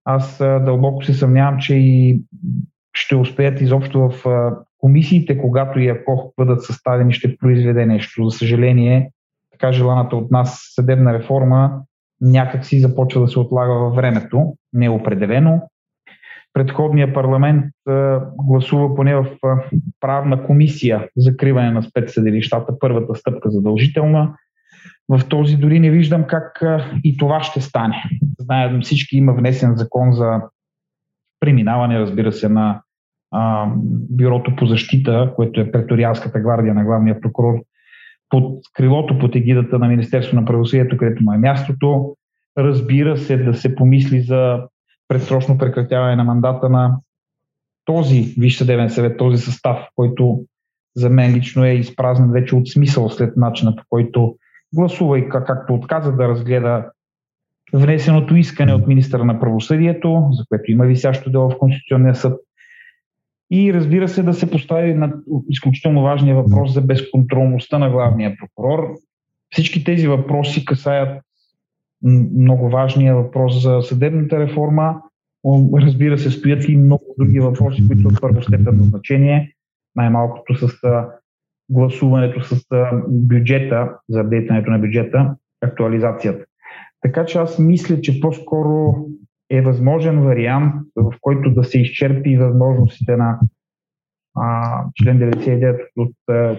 Аз 0.10 0.38
дълбоко 0.38 1.04
се 1.04 1.14
съмнявам, 1.14 1.58
че 1.60 1.76
и 1.76 2.22
ще 2.94 3.16
успеят 3.16 3.62
изобщо 3.62 4.10
в 4.10 4.24
комисиите, 4.78 5.38
когато 5.38 5.80
и 5.80 5.88
ако 5.88 6.34
бъдат 6.38 6.64
съставени, 6.64 7.14
ще 7.14 7.38
произведе 7.38 7.86
нещо. 7.86 8.30
За 8.30 8.38
съжаление, 8.38 9.12
така 9.52 9.72
желаната 9.72 10.16
от 10.16 10.32
нас 10.32 10.72
съдебна 10.76 11.14
реформа 11.14 11.82
някак 12.22 12.66
си 12.66 12.80
започва 12.80 13.22
да 13.22 13.28
се 13.28 13.40
отлага 13.40 13.74
във 13.74 13.96
времето, 13.96 14.56
неопределено 14.74 15.62
предходния 16.58 17.14
парламент 17.14 17.66
гласува 18.38 18.96
поне 18.96 19.16
в 19.16 19.26
правна 20.00 20.44
комисия 20.44 21.10
закриване 21.18 21.72
на 21.72 21.84
спецсъдилищата, 21.84 22.80
първата 22.80 23.16
стъпка 23.16 23.50
задължителна. 23.50 24.36
В 25.10 25.28
този 25.30 25.58
дори 25.58 25.80
не 25.80 25.92
виждам 25.92 26.24
как 26.24 26.64
и 27.04 27.18
това 27.18 27.44
ще 27.44 27.62
стане. 27.62 28.04
Знаем 28.40 28.82
всички 28.82 29.18
има 29.18 29.34
внесен 29.34 29.76
закон 29.76 30.14
за 30.14 30.42
преминаване, 31.40 32.00
разбира 32.00 32.32
се, 32.32 32.50
на 32.50 32.82
а, 33.32 33.72
Бюрото 34.10 34.56
по 34.56 34.66
защита, 34.66 35.34
което 35.36 35.62
е 35.62 35.72
преторианската 35.72 36.40
гвардия 36.40 36.74
на 36.74 36.86
главния 36.86 37.22
прокурор, 37.22 37.56
под 38.30 38.62
крилото, 38.74 39.20
под 39.20 39.36
егидата 39.36 39.80
на 39.80 39.88
Министерство 39.88 40.36
на 40.36 40.46
правосъдието, 40.46 40.98
където 40.98 41.24
му 41.24 41.34
е 41.34 41.38
мястото. 41.38 42.16
Разбира 42.58 43.18
се, 43.18 43.38
да 43.38 43.54
се 43.54 43.76
помисли 43.76 44.22
за 44.22 44.60
предсрочно 45.08 45.58
прекратяване 45.58 46.16
на 46.16 46.24
мандата 46.24 46.70
на 46.70 46.98
този 47.86 48.36
Висш 48.38 48.58
съвет, 48.90 49.18
този 49.18 49.38
състав, 49.38 49.78
който 49.96 50.44
за 50.96 51.10
мен 51.10 51.36
лично 51.36 51.66
е 51.66 51.74
изпразнен 51.74 52.32
вече 52.32 52.56
от 52.56 52.68
смисъл 52.68 53.10
след 53.10 53.38
начина 53.38 53.76
по 53.76 53.84
който 53.90 54.36
гласува 54.76 55.20
и 55.20 55.30
както 55.30 55.74
отказа 55.74 56.12
да 56.12 56.28
разгледа 56.28 56.86
внесеното 57.74 58.36
искане 58.36 58.74
от 58.74 58.88
министра 58.88 59.26
на 59.26 59.40
правосъдието, 59.40 60.28
за 60.32 60.44
което 60.50 60.72
има 60.72 60.86
висящо 60.86 61.30
дело 61.30 61.50
в 61.50 61.58
Конституционния 61.58 62.16
съд. 62.16 62.40
И 63.52 63.74
разбира 63.74 64.08
се 64.08 64.24
да 64.24 64.34
се 64.34 64.52
постави 64.52 64.94
на 64.94 65.14
изключително 65.50 66.02
важния 66.04 66.36
въпрос 66.36 66.74
за 66.74 66.82
безконтролността 66.82 67.80
на 67.80 67.90
главния 67.90 68.36
прокурор. 68.40 68.94
Всички 69.50 69.84
тези 69.84 70.08
въпроси 70.08 70.66
касаят 70.66 71.24
много 72.04 72.70
важния 72.70 73.16
въпрос 73.16 73.62
за 73.62 73.82
съдебната 73.82 74.40
реформа. 74.40 75.02
Разбира 75.74 76.18
се, 76.18 76.32
стоят 76.32 76.70
и 76.70 76.78
много 76.78 77.04
други 77.18 77.40
въпроси, 77.40 77.88
които 77.88 78.02
са 78.02 78.08
от 78.08 78.22
първостепенно 78.22 78.84
значение. 78.84 79.54
Най-малкото 79.96 80.56
с 80.56 80.72
гласуването 81.70 82.44
с 82.44 82.66
бюджета, 83.08 83.98
за 84.10 84.20
апдейтането 84.20 84.72
на 84.72 84.80
бюджета, 84.80 85.36
актуализацията. 85.62 86.46
Така 87.02 87.26
че 87.26 87.38
аз 87.38 87.60
мисля, 87.60 88.02
че 88.02 88.20
по-скоро 88.22 89.06
е 89.50 89.62
възможен 89.62 90.22
вариант, 90.22 90.74
в 90.96 91.14
който 91.22 91.54
да 91.54 91.64
се 91.64 91.80
изчерпи 91.80 92.38
възможностите 92.38 93.18
на 93.18 93.40
а, 94.36 94.84
член 95.04 95.20
99 95.20 95.80
от 95.98 96.14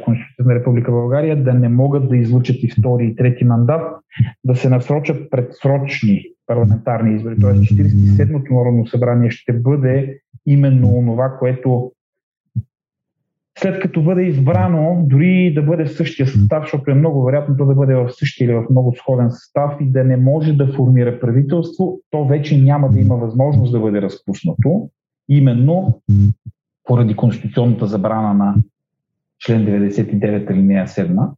Конституцията 0.04 0.44
на 0.44 0.54
Република 0.54 0.90
България 0.90 1.44
да 1.44 1.54
не 1.54 1.68
могат 1.68 2.08
да 2.08 2.16
излучат 2.16 2.56
и 2.62 2.70
втори 2.70 3.06
и 3.06 3.16
трети 3.16 3.44
мандат, 3.44 3.82
да 4.44 4.56
се 4.56 4.68
насрочат 4.68 5.30
предсрочни 5.30 6.22
парламентарни 6.46 7.16
избори. 7.16 7.36
Т.е. 7.40 7.50
47-то 7.50 8.54
Народно 8.54 8.86
събрание 8.86 9.30
ще 9.30 9.52
бъде 9.52 10.20
именно 10.46 11.04
това, 11.06 11.36
което 11.38 11.92
след 13.60 13.80
като 13.80 14.02
бъде 14.02 14.22
избрано, 14.22 15.04
дори 15.06 15.52
да 15.54 15.62
бъде 15.62 15.84
в 15.84 15.92
същия 15.92 16.26
състав, 16.26 16.62
защото 16.62 16.90
е 16.90 16.94
много 16.94 17.24
вероятно 17.24 17.56
то 17.56 17.66
да 17.66 17.74
бъде 17.74 17.94
в 17.94 18.10
същия 18.10 18.44
или 18.44 18.54
в 18.54 18.64
много 18.70 18.94
сходен 18.96 19.30
състав 19.30 19.72
и 19.80 19.90
да 19.90 20.04
не 20.04 20.16
може 20.16 20.52
да 20.52 20.72
формира 20.72 21.20
правителство, 21.20 22.00
то 22.10 22.24
вече 22.24 22.62
няма 22.62 22.90
да 22.90 23.00
има 23.00 23.16
възможност 23.16 23.72
да 23.72 23.80
бъде 23.80 24.02
разпуснато. 24.02 24.90
Именно 25.28 26.00
поради 26.84 27.16
конституционната 27.16 27.86
забрана 27.86 28.34
на 28.34 28.54
член 29.46 29.66
99 29.66 30.50
алинея 30.50 30.86
7, 30.86 31.30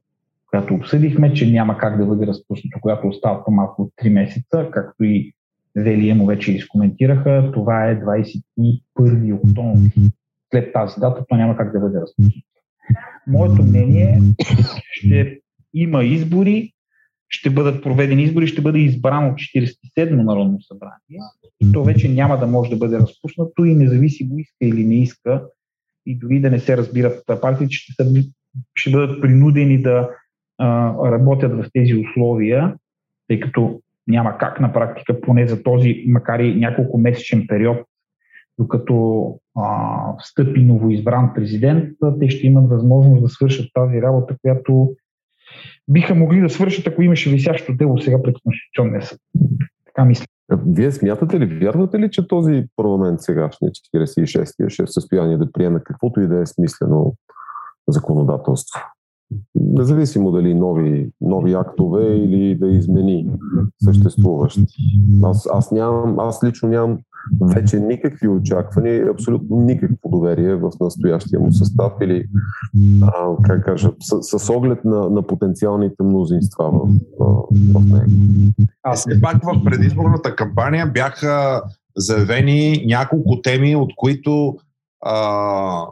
която 0.51 0.75
обсъдихме, 0.75 1.33
че 1.33 1.51
няма 1.51 1.79
как 1.79 1.99
да 1.99 2.07
бъде 2.07 2.27
разпуснато, 2.27 2.79
когато 2.81 3.09
остава 3.09 3.45
по-малко 3.45 3.83
от 3.83 3.93
3 4.03 4.13
месеца, 4.13 4.69
както 4.71 5.05
и 5.05 5.33
Велия 5.77 6.15
му 6.15 6.27
вече 6.27 6.53
изкоментираха. 6.53 7.51
Това 7.53 7.91
е 7.91 8.01
21 8.01 9.35
октомври. 9.35 9.93
След 10.51 10.73
тази 10.73 11.01
дата 11.01 11.25
то 11.29 11.37
няма 11.37 11.57
как 11.57 11.73
да 11.73 11.81
бъде 11.81 12.01
разпуснато. 12.01 12.47
Моето 13.27 13.63
мнение 13.63 14.03
е, 14.03 14.45
ще 14.93 15.41
има 15.75 16.05
избори, 16.05 16.73
ще 17.29 17.51
бъдат 17.51 17.83
проведени 17.83 18.23
избори, 18.23 18.47
ще 18.47 18.63
бъде 18.63 18.79
избрано 18.79 19.35
47-мо 19.35 20.23
Народно 20.23 20.61
събрание 20.61 21.21
и 21.61 21.73
то 21.73 21.85
вече 21.85 22.09
няма 22.09 22.39
да 22.39 22.47
може 22.47 22.71
да 22.71 22.77
бъде 22.77 22.99
разпуснато 22.99 23.65
и 23.65 23.75
независимо 23.75 24.39
иска 24.39 24.57
или 24.65 24.85
не 24.85 25.03
иска 25.03 25.43
и 26.07 26.19
дори 26.19 26.41
да 26.41 26.51
не 26.51 26.59
се 26.59 26.77
разбират 26.77 27.25
партиите, 27.41 27.75
ще, 27.75 27.93
са, 27.93 28.23
ще 28.75 28.91
бъдат 28.91 29.21
принудени 29.21 29.83
да 29.83 30.11
а, 30.59 30.95
работят 31.11 31.53
в 31.53 31.67
тези 31.73 31.95
условия, 31.95 32.75
тъй 33.29 33.41
като 33.41 33.81
няма 34.07 34.39
как 34.39 34.61
на 34.61 34.73
практика, 34.73 35.21
поне 35.21 35.49
за 35.49 35.63
този, 35.63 36.05
макар 36.07 36.39
и 36.39 36.55
няколко 36.55 36.99
месечен 36.99 37.45
период, 37.49 37.79
докато 38.61 39.35
а, 39.57 39.99
встъпи 40.19 40.63
новоизбран 40.63 41.31
президент, 41.35 41.85
те 42.21 42.29
ще 42.29 42.47
имат 42.47 42.71
възможност 42.71 43.23
да 43.23 43.29
свършат 43.29 43.67
тази 43.75 44.03
работа, 44.03 44.37
която 44.43 44.93
биха 45.89 46.15
могли 46.15 46.41
да 46.41 46.51
свършат, 46.51 46.87
ако 46.87 47.03
имаше 47.03 47.31
висящо 47.31 47.77
дело 47.77 47.99
сега 47.99 48.23
пред 48.23 48.37
Конституционния 48.45 49.03
съд. 49.03 49.19
Така 49.87 50.05
мисля. 50.05 50.27
Вие 50.67 50.93
смятате 50.93 51.41
ли, 51.41 51.59
вярвате 51.59 51.99
ли, 51.99 52.11
че 52.11 52.29
този 52.29 52.67
парламент 52.77 53.21
сегашния 53.21 53.71
46-я 53.71 54.71
ще 54.71 54.83
е 54.83 54.87
в 54.87 54.93
състояние 54.93 55.39
да 55.39 55.53
приеме 55.53 55.81
каквото 55.85 56.21
и 56.21 56.29
да 56.29 56.41
е 56.41 56.47
смислено 56.47 57.15
законодателство? 57.89 58.81
Независимо 59.55 60.31
дали 60.31 60.55
нови, 60.55 61.11
нови 61.21 61.55
актове 61.55 62.05
или 62.05 62.55
да 62.55 62.69
измени 62.69 63.31
съществуващи. 63.85 64.63
Аз, 65.25 65.49
аз, 65.53 65.73
нямам, 65.73 66.19
аз 66.19 66.45
лично 66.45 66.69
нямам 66.69 66.99
вече 67.55 67.81
никакви 67.81 68.29
очаквания, 68.29 69.11
абсолютно 69.11 69.57
никакво 69.57 70.11
доверие 70.11 70.55
в 70.55 70.71
настоящия 70.81 71.41
му 71.41 71.53
състав 71.53 71.93
или, 72.03 72.25
а, 73.03 73.37
как 73.43 73.65
кажа, 73.65 73.91
с, 74.01 74.39
с 74.39 74.51
оглед 74.51 74.85
на, 74.85 75.11
на 75.11 75.23
потенциалните 75.23 76.03
мнозинства 76.03 76.71
в, 76.71 76.89
в 77.75 77.81
него. 77.85 78.11
А 78.83 78.95
все 78.95 79.21
пак 79.21 79.37
в 79.45 79.65
предизборната 79.65 80.37
кампания 80.37 80.87
бяха 80.87 81.63
заявени 81.97 82.85
няколко 82.87 83.43
теми, 83.43 83.77
от 83.77 83.91
които 83.97 84.57
а, 85.01 85.87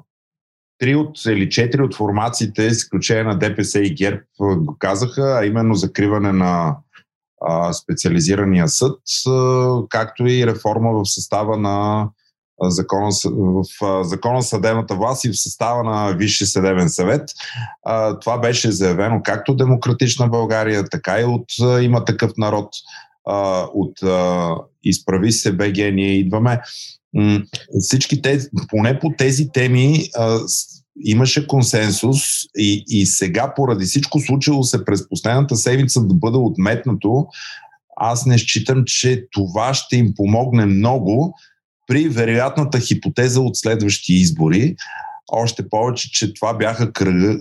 три 0.78 0.94
от 0.94 1.26
или 1.26 1.50
четири 1.50 1.82
от 1.82 1.94
формациите, 1.94 2.62
изключение 2.62 3.24
на 3.24 3.38
ДПС 3.38 3.80
и 3.80 3.94
ГЕРБ, 3.94 4.20
го 4.40 4.76
казаха, 4.78 5.38
а 5.40 5.46
именно 5.46 5.74
закриване 5.74 6.32
на 6.32 6.76
специализирания 7.72 8.68
съд, 8.68 8.98
както 9.88 10.26
и 10.26 10.46
реформа 10.46 10.92
в 10.92 11.04
състава 11.04 11.56
на 11.56 12.08
закона, 12.62 13.10
в 13.34 13.64
закона 14.04 14.42
съдебната 14.42 14.94
власт 14.94 15.24
и 15.24 15.30
в 15.30 15.40
състава 15.40 15.82
на 15.82 16.12
Висши 16.12 16.46
съдебен 16.46 16.88
съвет. 16.88 17.30
Това 18.20 18.38
беше 18.38 18.72
заявено 18.72 19.20
както 19.24 19.56
Демократична 19.56 20.28
България, 20.28 20.84
така 20.88 21.20
и 21.20 21.24
от 21.24 21.44
Има 21.82 22.04
такъв 22.04 22.32
народ, 22.38 22.68
от 23.74 23.98
Изправи 24.84 25.32
се 25.32 25.52
БГ, 25.52 25.76
ние 25.76 26.12
идваме. 26.12 26.60
всички 27.80 28.22
тези, 28.22 28.48
поне 28.68 28.98
по 28.98 29.12
тези 29.18 29.48
теми 29.52 30.10
имаше 31.00 31.46
консенсус 31.46 32.18
и, 32.56 32.84
и 32.88 33.06
сега 33.06 33.54
поради 33.56 33.84
всичко 33.84 34.20
случило 34.20 34.62
се 34.62 34.84
през 34.84 35.08
последната 35.08 35.56
седмица 35.56 36.00
да 36.00 36.14
бъде 36.14 36.38
отметнато, 36.38 37.26
аз 37.96 38.26
не 38.26 38.38
считам, 38.38 38.82
че 38.86 39.26
това 39.32 39.74
ще 39.74 39.96
им 39.96 40.14
помогне 40.16 40.66
много 40.66 41.34
при 41.86 42.08
вероятната 42.08 42.80
хипотеза 42.80 43.40
от 43.40 43.56
следващи 43.56 44.14
избори. 44.14 44.76
Още 45.32 45.68
повече, 45.68 46.10
че 46.12 46.34
това 46.34 46.54
бяха 46.54 46.92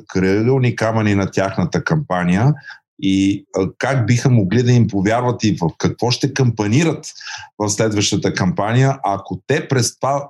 кръгълни 0.07 0.75
камъни 0.75 1.15
на 1.15 1.31
тяхната 1.31 1.83
кампания 1.83 2.53
и 3.01 3.45
как 3.77 4.05
биха 4.05 4.29
могли 4.29 4.63
да 4.63 4.71
им 4.71 4.87
повярват 4.87 5.43
и 5.43 5.57
в 5.61 5.69
какво 5.77 6.11
ще 6.11 6.33
кампанират 6.33 7.13
в 7.59 7.69
следващата 7.69 8.33
кампания, 8.33 8.97
ако 9.03 9.39
те 9.47 9.67
през 9.67 9.99
това 9.99 10.29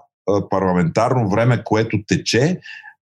парламентарно 0.49 1.29
време, 1.29 1.63
което 1.63 1.97
тече, 2.07 2.59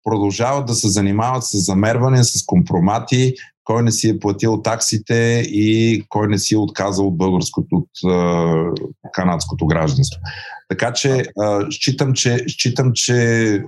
продължават 0.08 0.66
да 0.66 0.74
се 0.74 0.88
занимават 0.88 1.44
с 1.44 1.58
замерване, 1.66 2.24
с 2.24 2.46
компромати, 2.46 3.34
кой 3.64 3.84
не 3.84 3.92
си 3.92 4.10
е 4.10 4.20
платил 4.20 4.62
таксите 4.62 5.44
и 5.48 6.04
кой 6.10 6.28
не 6.28 6.38
си 6.38 6.54
е 6.54 6.58
отказал 6.58 7.08
от 7.08 7.18
българското, 7.18 7.68
от 7.72 8.14
е, 8.14 8.82
канадското 9.14 9.68
гражданство. 9.68 10.22
Така 10.70 10.94
че 10.94 11.12
е, 11.12 11.24
считам, 11.72 12.14
че, 12.14 12.46
считам, 12.48 12.92
че 12.94 13.54
е, 13.54 13.60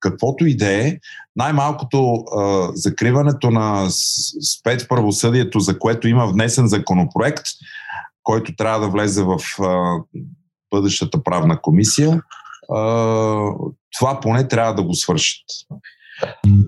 каквото 0.00 0.46
и 0.46 0.56
да 0.56 0.86
е, 0.86 0.98
най-малкото 1.36 1.98
е, 1.98 2.22
закриването 2.74 3.50
на 3.50 3.88
спецправосъдието, 4.58 5.60
за 5.60 5.78
което 5.78 6.08
има 6.08 6.26
внесен 6.26 6.68
законопроект, 6.68 7.44
който 8.22 8.56
трябва 8.56 8.80
да 8.80 8.88
влезе 8.88 9.22
в 9.22 9.36
е, 9.38 9.64
бъдещата 10.74 11.22
правна 11.22 11.60
комисия, 11.60 12.10
е, 12.12 12.20
това 13.98 14.20
поне 14.20 14.48
трябва 14.48 14.74
да 14.74 14.82
го 14.82 14.94
свършат. 14.94 15.44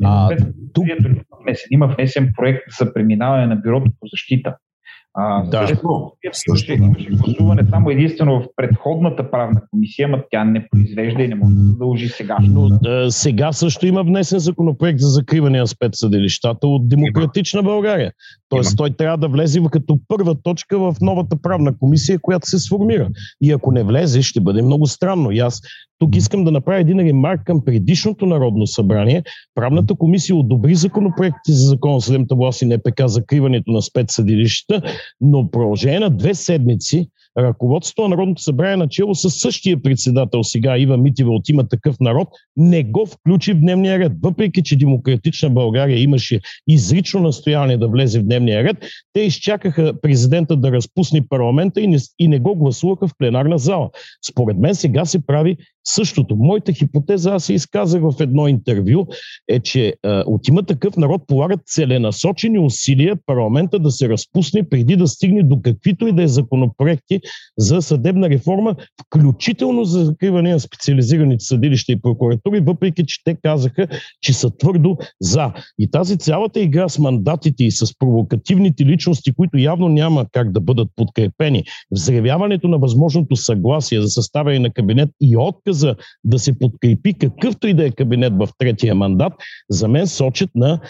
А, 0.04 0.36
тук... 0.72 0.84
Има 1.70 1.86
внесен 1.86 2.32
проект 2.36 2.62
за 2.80 2.94
преминаване 2.94 3.46
на 3.46 3.56
бюрото 3.56 3.90
по 4.00 4.06
защита. 4.06 4.56
А, 5.16 5.42
да, 5.42 5.66
също, 6.32 6.72
имаше 6.72 7.10
гласуване 7.10 7.62
само 7.70 7.90
единствено 7.90 8.40
в 8.40 8.46
предходната 8.56 9.30
правна 9.30 9.62
комисия, 9.70 10.08
но 10.08 10.18
тя 10.30 10.44
не 10.44 10.68
произвежда 10.68 11.22
и 11.22 11.28
не 11.28 11.34
може 11.34 11.54
да 11.54 11.72
дължи 11.72 12.08
сега. 12.08 12.36
Но 12.40 12.68
да, 12.68 13.10
сега 13.10 13.52
също 13.52 13.86
има 13.86 14.02
внесен 14.02 14.38
законопроект 14.38 14.98
за 14.98 15.08
закриване 15.08 15.58
на 15.58 15.66
спецсъдилищата 15.66 16.66
от 16.66 16.88
Демократична. 16.88 17.62
България. 17.62 18.12
Тоест 18.54 18.70
има. 18.70 18.76
той 18.76 18.90
трябва 18.90 19.18
да 19.18 19.28
влезе 19.28 19.60
като 19.72 19.98
първа 20.08 20.34
точка 20.42 20.78
в 20.78 20.96
новата 21.00 21.36
правна 21.42 21.78
комисия, 21.78 22.18
която 22.22 22.48
се 22.48 22.58
сформира. 22.58 23.08
И 23.40 23.52
ако 23.52 23.72
не 23.72 23.84
влезе, 23.84 24.22
ще 24.22 24.40
бъде 24.40 24.62
много 24.62 24.86
странно. 24.86 25.30
И 25.30 25.38
аз 25.38 25.60
тук 25.98 26.16
искам 26.16 26.44
да 26.44 26.50
направя 26.50 26.80
един 26.80 27.00
ремарк 27.00 27.40
към 27.44 27.64
предишното 27.64 28.26
Народно 28.26 28.66
събрание. 28.66 29.22
Правната 29.54 29.94
комисия 29.94 30.36
одобри 30.36 30.74
законопроекти 30.74 31.52
за 31.52 31.68
закон 31.68 32.00
за 32.00 32.06
съдебната 32.06 32.34
власт 32.34 32.62
и 32.62 32.66
НПК 32.66 33.02
закриването 33.06 33.70
на 33.70 33.82
спецсъдилищата, 33.82 34.82
но 35.20 35.50
продължение 35.50 36.00
на 36.00 36.10
две 36.10 36.34
седмици 36.34 37.08
ръководството 37.38 38.02
на 38.02 38.08
Народното 38.08 38.42
събрание 38.42 38.76
начало 38.76 39.14
с 39.14 39.30
същия 39.30 39.82
председател 39.82 40.44
сега 40.44 40.78
Ива 40.78 40.96
Митива 40.96 41.30
от 41.30 41.48
има 41.48 41.68
такъв 41.68 41.96
народ, 42.00 42.28
не 42.56 42.82
го 42.82 43.06
включи 43.06 43.52
в 43.52 43.60
дневния 43.60 43.98
ред. 43.98 44.12
Въпреки, 44.22 44.62
че 44.62 44.76
Демократична 44.76 45.50
България 45.50 46.02
имаше 46.02 46.40
изрично 46.68 47.20
настояние 47.20 47.76
да 47.76 47.88
влезе 47.88 48.20
в 48.20 48.24
дневния 48.24 48.64
ред, 48.64 48.76
те 49.12 49.20
изчакаха 49.20 50.00
президента 50.00 50.56
да 50.56 50.72
разпусне 50.72 51.28
парламента 51.28 51.80
и 51.80 51.86
не, 51.86 51.98
и 52.18 52.28
не 52.28 52.38
го 52.38 52.56
гласуваха 52.56 53.08
в 53.08 53.14
пленарна 53.18 53.58
зала. 53.58 53.90
Според 54.30 54.58
мен 54.58 54.74
сега 54.74 55.04
се 55.04 55.26
прави 55.26 55.56
същото. 55.84 56.36
Моята 56.36 56.72
хипотеза, 56.72 57.34
аз 57.34 57.44
се 57.44 57.54
изказах 57.54 58.02
в 58.02 58.14
едно 58.20 58.48
интервю, 58.48 59.06
е, 59.48 59.60
че 59.60 59.94
а, 60.02 60.24
от 60.26 60.48
има 60.48 60.62
такъв 60.62 60.96
народ 60.96 61.22
полагат 61.26 61.60
целенасочени 61.66 62.58
усилия 62.58 63.16
парламента 63.26 63.78
да 63.78 63.90
се 63.90 64.08
разпусне 64.08 64.68
преди 64.68 64.96
да 64.96 65.06
стигне 65.06 65.42
до 65.42 65.62
каквито 65.62 66.06
и 66.06 66.12
да 66.12 66.22
е 66.22 66.28
законопроекти 66.28 67.20
за 67.58 67.82
съдебна 67.82 68.28
реформа, 68.28 68.76
включително 69.06 69.84
за 69.84 70.04
закриване 70.04 70.52
на 70.52 70.60
специализираните 70.60 71.44
съдилища 71.44 71.92
и 71.92 72.00
прокуратури, 72.00 72.60
въпреки 72.60 73.06
че 73.06 73.24
те 73.24 73.36
казаха, 73.42 73.88
че 74.20 74.32
са 74.32 74.50
твърдо 74.58 74.96
за. 75.20 75.52
И 75.78 75.90
тази 75.90 76.16
цялата 76.16 76.60
игра 76.60 76.88
с 76.88 76.98
мандатите 76.98 77.64
и 77.64 77.70
с 77.70 77.98
провокативните 77.98 78.84
личности, 78.84 79.32
които 79.36 79.58
явно 79.58 79.88
няма 79.88 80.26
как 80.32 80.52
да 80.52 80.60
бъдат 80.60 80.88
подкрепени, 80.96 81.64
взревяването 81.90 82.68
на 82.68 82.78
възможното 82.78 83.36
съгласие 83.36 84.00
за 84.00 84.08
съставяне 84.08 84.58
на 84.58 84.70
кабинет 84.70 85.10
и 85.20 85.36
отказа 85.74 85.96
да 86.24 86.38
се 86.38 86.58
подкрепи 86.58 87.14
какъвто 87.14 87.66
и 87.66 87.74
да 87.74 87.86
е 87.86 87.90
кабинет 87.90 88.32
в 88.36 88.48
третия 88.58 88.94
мандат, 88.94 89.32
за 89.70 89.88
мен 89.88 90.06
сочат 90.06 90.50
на 90.54 90.80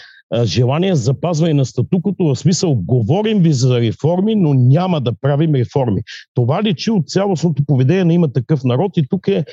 желание 0.43 0.95
за 0.95 1.03
запазване 1.03 1.53
на 1.53 1.65
статукото, 1.65 2.23
в 2.23 2.35
смисъл 2.35 2.75
говорим 2.75 3.39
ви 3.39 3.53
за 3.53 3.79
реформи, 3.79 4.35
но 4.35 4.53
няма 4.53 5.01
да 5.01 5.13
правим 5.21 5.55
реформи. 5.55 6.01
Това 6.33 6.63
личи 6.63 6.91
от 6.91 7.09
цялостното 7.09 7.63
поведение 7.65 8.05
на 8.05 8.13
има 8.13 8.33
такъв 8.33 8.63
народ 8.63 8.97
и 8.97 9.07
тук 9.09 9.27
е 9.27 9.45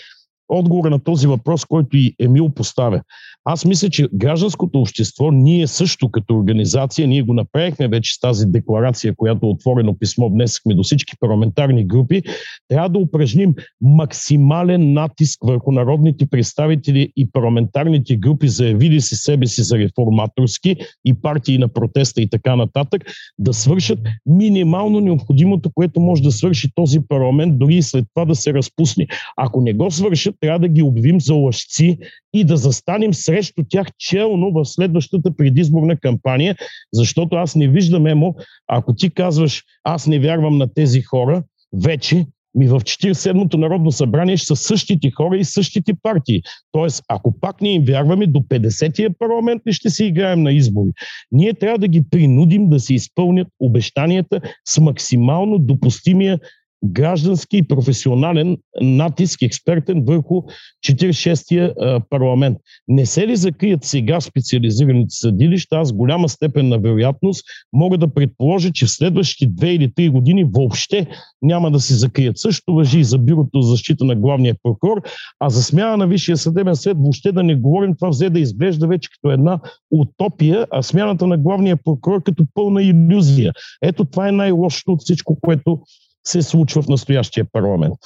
отговора 0.53 0.91
на 0.91 0.99
този 0.99 1.27
въпрос, 1.27 1.65
който 1.65 1.97
и 1.97 2.15
Емил 2.21 2.49
поставя. 2.49 3.01
Аз 3.45 3.65
мисля, 3.65 3.91
че 3.91 4.09
гражданското 4.15 4.81
общество, 4.81 5.31
ние 5.31 5.67
също 5.67 6.11
като 6.11 6.37
организация, 6.37 7.09
ние 7.09 7.23
го 7.23 7.35
направихме 7.35 7.89
вече 7.89 8.15
с 8.15 8.21
тази 8.21 8.47
декларация, 8.47 9.15
която 9.17 9.51
отворено 9.51 9.99
писмо 9.99 10.29
внесахме 10.29 10.75
до 10.75 10.83
всички 10.83 11.15
парламентарни 11.21 11.87
групи, 11.87 12.23
трябва 12.69 12.89
да 12.89 12.99
упражним 12.99 13.55
максимален 13.81 14.93
натиск 14.93 15.39
върху 15.45 15.73
народните 15.73 16.27
представители 16.27 17.13
и 17.17 17.31
парламентарните 17.33 18.17
групи, 18.17 18.49
заявили 18.49 19.01
си 19.01 19.17
себе 19.17 19.47
си 19.47 19.63
за 19.63 19.79
реформаторски 19.79 20.77
и 21.05 21.15
партии 21.15 21.59
на 21.59 21.69
протеста 21.69 22.23
и 22.23 22.31
така 22.31 22.57
нататък, 22.57 23.03
да 23.39 23.53
свършат 23.53 23.99
минимално 24.27 25.01
необходимото, 25.01 25.71
което 25.75 26.01
може 26.01 26.23
да 26.23 26.33
свърши 26.33 26.69
този 26.75 27.01
парламент, 27.09 27.59
дори 27.59 27.75
и 27.75 27.83
след 27.83 28.05
това 28.15 28.25
да 28.25 28.35
се 28.35 28.55
разпусне. 28.55 29.07
Ако 29.37 29.61
не 29.61 29.73
го 29.73 29.91
свършат, 29.91 30.35
трябва 30.43 30.59
да 30.59 30.69
ги 30.69 30.83
обвим 30.83 31.21
за 31.21 31.35
лъжци 31.35 31.99
и 32.35 32.45
да 32.45 32.57
застанем 32.57 33.15
срещу 33.15 33.65
тях 33.69 33.87
челно 33.99 34.53
в 34.53 34.65
следващата 34.65 35.37
предизборна 35.37 35.97
кампания, 35.97 36.57
защото 36.93 37.37
аз 37.37 37.57
не 37.57 37.69
виждам, 37.69 38.07
Емо, 38.07 38.35
ако 38.69 38.95
ти 38.95 39.11
казваш, 39.11 39.63
аз 39.85 40.07
не 40.07 40.19
вярвам 40.19 40.59
на 40.59 40.75
тези 40.75 41.03
хора, 41.03 41.43
вече 41.73 42.27
ми 42.55 42.69
в 42.69 42.81
47-то 42.81 43.59
Народно 43.59 43.93
събрание 43.93 44.37
ще 44.37 44.47
са 44.47 44.57
същите 44.57 45.11
хора 45.11 45.37
и 45.37 45.45
същите 45.45 45.93
партии. 46.03 46.43
Тоест, 46.73 47.03
ако 47.09 47.41
пак 47.41 47.61
не 47.61 47.73
им 47.73 47.85
вярваме, 47.85 48.27
до 48.27 48.41
50-тия 48.41 49.11
парламент 49.19 49.63
ли 49.67 49.73
ще 49.73 49.91
си 49.91 50.05
играем 50.05 50.43
на 50.43 50.53
избори? 50.53 50.91
Ние 51.33 51.55
трябва 51.55 51.79
да 51.79 51.89
ги 51.89 52.03
принудим 52.11 52.69
да 52.69 52.81
се 52.81 52.95
изпълнят 52.95 53.49
обещанията 53.61 54.41
с 54.65 54.81
максимално 54.81 55.59
допустимия 55.59 56.39
граждански 56.85 57.57
и 57.57 57.63
професионален 57.63 58.57
натиск 58.81 59.43
експертен 59.43 60.05
върху 60.05 60.43
46-я 60.87 61.75
парламент. 62.11 62.59
Не 62.89 63.07
се 63.07 63.29
ли 63.29 63.37
закрият 63.37 63.85
сега 63.85 64.21
специализираните 64.21 65.11
съдилища, 65.11 65.77
аз 65.77 65.93
голяма 65.93 66.29
степен 66.29 66.69
на 66.69 66.79
вероятност 66.79 67.45
мога 67.73 67.99
да 67.99 68.15
предположа, 68.15 68.71
че 68.73 68.87
в 68.87 68.91
следващите 68.91 69.53
две 69.55 69.73
или 69.73 69.95
три 69.95 70.09
години 70.09 70.45
въобще 70.45 71.07
няма 71.43 71.71
да 71.71 71.81
се 71.81 71.95
закрият. 71.95 72.39
Също 72.39 72.75
въжи 72.75 72.99
и 72.99 73.05
за 73.05 73.19
бюрото 73.19 73.61
за 73.61 73.71
защита 73.71 74.05
на 74.05 74.17
главния 74.17 74.55
прокурор, 74.63 75.03
а 75.41 75.51
за 75.51 75.63
смяна 75.63 75.97
на 75.97 76.07
Висшия 76.07 76.37
съдебен 76.37 76.77
съд 76.77 76.97
въобще 76.99 77.33
да 77.33 77.43
не 77.43 77.55
говорим, 77.55 77.95
това 77.99 78.09
взе 78.09 78.31
да 78.31 78.41
изглежда 78.41 78.87
вече 78.87 79.09
като 79.11 79.33
една 79.33 79.61
утопия, 79.91 80.67
а 80.71 80.83
смяната 80.83 81.27
на 81.27 81.39
главния 81.39 81.77
прокурор 81.85 82.23
като 82.23 82.45
пълна 82.55 82.83
иллюзия. 82.83 83.53
Ето 83.83 84.05
това 84.05 84.29
е 84.29 84.33
най-лошото 84.33 84.93
от 84.93 85.01
всичко, 85.01 85.39
което 85.41 85.81
се 86.25 86.43
случва 86.43 86.83
в 86.83 86.89
настоящия 86.89 87.47
парламент? 87.53 87.99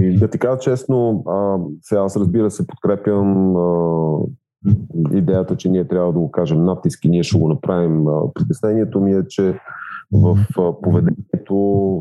И 0.00 0.18
да 0.18 0.30
ти 0.30 0.38
кажа 0.38 0.60
честно, 0.60 1.24
а, 1.28 1.56
сега 1.82 2.00
аз 2.00 2.16
разбира 2.16 2.50
се 2.50 2.66
подкрепям 2.66 3.56
а, 3.56 4.18
идеята, 5.12 5.56
че 5.56 5.68
ние 5.68 5.88
трябва 5.88 6.12
да 6.12 6.18
го 6.18 6.30
кажем 6.30 6.64
натиск 6.64 7.04
и 7.04 7.08
ние 7.08 7.22
ще 7.22 7.38
го 7.38 7.48
направим. 7.48 8.04
Притеснението 8.34 9.00
ми 9.00 9.12
е, 9.12 9.26
че 9.28 9.58
в 10.12 10.36
поведението 10.82 11.56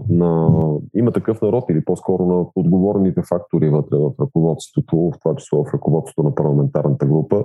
на 0.10 0.50
има 0.96 1.12
такъв 1.12 1.42
народ 1.42 1.64
или 1.70 1.86
по-скоро 1.86 2.26
на 2.26 2.46
отговорните 2.56 3.22
фактори 3.30 3.70
вътре 3.70 3.98
в 3.98 4.12
ръководството, 4.22 4.98
в 4.98 5.12
това 5.24 5.36
число 5.36 5.64
в 5.64 5.74
ръководството 5.74 6.24
на 6.24 6.36
парламентарната 6.36 7.06
група, 7.06 7.44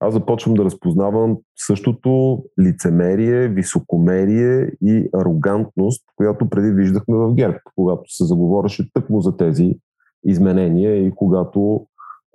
аз 0.00 0.14
започвам 0.14 0.54
да 0.54 0.64
разпознавам 0.64 1.36
същото 1.56 2.42
лицемерие, 2.60 3.48
високомерие 3.48 4.70
и 4.82 5.08
арогантност, 5.14 6.04
която 6.16 6.48
преди 6.48 6.70
виждахме 6.70 7.16
в 7.16 7.34
ГЕРБ, 7.34 7.56
когато 7.76 8.02
се 8.06 8.24
заговореше 8.24 8.92
тъкмо 8.94 9.20
за 9.20 9.36
тези 9.36 9.78
изменения 10.24 11.06
и 11.06 11.14
когато 11.14 11.86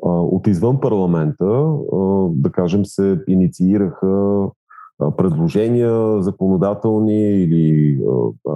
а, 0.06 0.10
от 0.10 0.48
извън 0.48 0.80
парламента, 0.80 1.46
а, 1.46 1.98
да 2.32 2.52
кажем, 2.52 2.86
се 2.86 3.20
инициираха 3.28 4.42
предложения 5.18 6.22
законодателни 6.22 7.44
или 7.44 8.00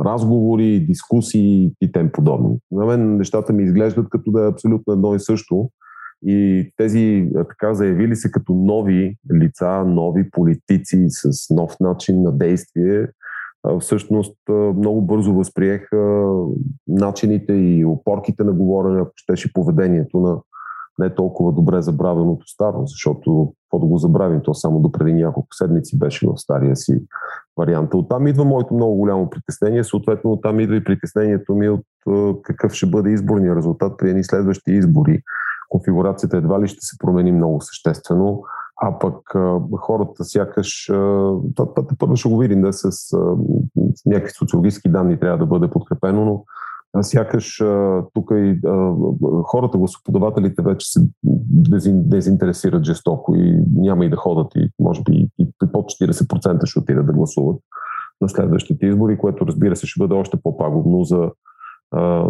разговори, 0.05 0.85
дискусии 0.85 1.71
и 1.81 1.91
тем 1.91 2.11
подобни. 2.11 2.57
На 2.71 2.85
мен 2.85 3.17
нещата 3.17 3.53
ми 3.53 3.63
изглеждат 3.63 4.09
като 4.09 4.31
да 4.31 4.45
е 4.45 4.49
абсолютно 4.49 4.93
едно 4.93 5.15
и 5.15 5.19
също. 5.19 5.69
И 6.25 6.69
тези 6.77 7.29
така 7.49 7.73
заявили 7.73 8.15
се 8.15 8.31
като 8.31 8.53
нови 8.53 9.15
лица, 9.33 9.85
нови 9.85 10.29
политици 10.31 11.05
с 11.07 11.49
нов 11.49 11.75
начин 11.79 12.21
на 12.21 12.31
действие, 12.31 13.07
всъщност 13.79 14.37
много 14.77 15.01
бързо 15.01 15.33
възприеха 15.33 16.31
начините 16.87 17.53
и 17.53 17.85
опорките 17.85 18.43
на 18.43 18.53
говорене, 18.53 19.01
ако 19.01 19.11
щеше 19.15 19.53
поведението 19.53 20.19
на 20.19 20.37
не 20.99 21.15
толкова 21.15 21.51
добре 21.53 21.81
забравеното 21.81 22.47
старо, 22.47 22.83
защото 22.85 23.53
какво 23.71 23.79
да 23.79 23.85
го 23.85 23.97
забравим, 23.97 24.41
то 24.43 24.53
само 24.53 24.79
до 24.79 24.91
преди 24.91 25.13
няколко 25.13 25.47
седмици 25.51 25.99
беше 25.99 26.27
в 26.27 26.37
стария 26.37 26.75
си 26.75 27.03
вариант. 27.57 27.93
Оттам 27.93 28.27
идва 28.27 28.45
моето 28.45 28.73
много 28.73 28.95
голямо 28.95 29.29
притеснение, 29.29 29.83
съответно 29.83 30.31
оттам 30.31 30.59
идва 30.59 30.75
и 30.75 30.83
притеснението 30.83 31.55
ми 31.55 31.69
от 31.69 31.85
какъв 32.43 32.73
ще 32.73 32.85
бъде 32.85 33.09
изборния 33.09 33.55
резултат 33.55 33.93
при 33.97 34.09
едни 34.09 34.23
следващи 34.23 34.71
избори. 34.71 35.21
Конфигурацията 35.69 36.37
едва 36.37 36.61
ли 36.61 36.67
ще 36.67 36.79
се 36.81 36.97
промени 36.99 37.31
много 37.31 37.61
съществено, 37.61 38.43
а 38.81 38.99
пък 38.99 39.15
хората 39.79 40.23
сякаш, 40.23 40.91
първо 41.99 42.15
ще 42.15 42.29
го 42.29 42.37
видим 42.37 42.61
да 42.61 42.73
с 42.73 42.91
някакви 44.05 44.33
социологически 44.33 44.89
данни 44.89 45.19
трябва 45.19 45.37
да 45.37 45.45
бъде 45.45 45.69
подкрепено, 45.69 46.25
но 46.25 46.43
сякаш 47.01 47.63
тук 48.13 48.31
и 48.35 48.59
хората, 49.43 49.77
гласоподавателите 49.77 50.61
вече 50.61 50.87
се 50.91 50.99
дезинтересират 51.93 52.83
жестоко 52.83 53.35
и 53.35 53.59
няма 53.75 54.05
и 54.05 54.09
да 54.09 54.15
ходят 54.15 54.51
и 54.55 54.69
може 54.79 55.03
би 55.03 55.29
и 55.39 55.47
под 55.73 55.85
40% 55.85 56.65
ще 56.65 56.79
отидат 56.79 57.05
да 57.05 57.13
гласуват 57.13 57.61
на 58.21 58.29
следващите 58.29 58.85
избори, 58.85 59.17
което 59.17 59.47
разбира 59.47 59.75
се 59.75 59.87
ще 59.87 59.99
бъде 59.99 60.13
още 60.13 60.37
по-пагубно 60.43 61.03
за, 61.03 61.29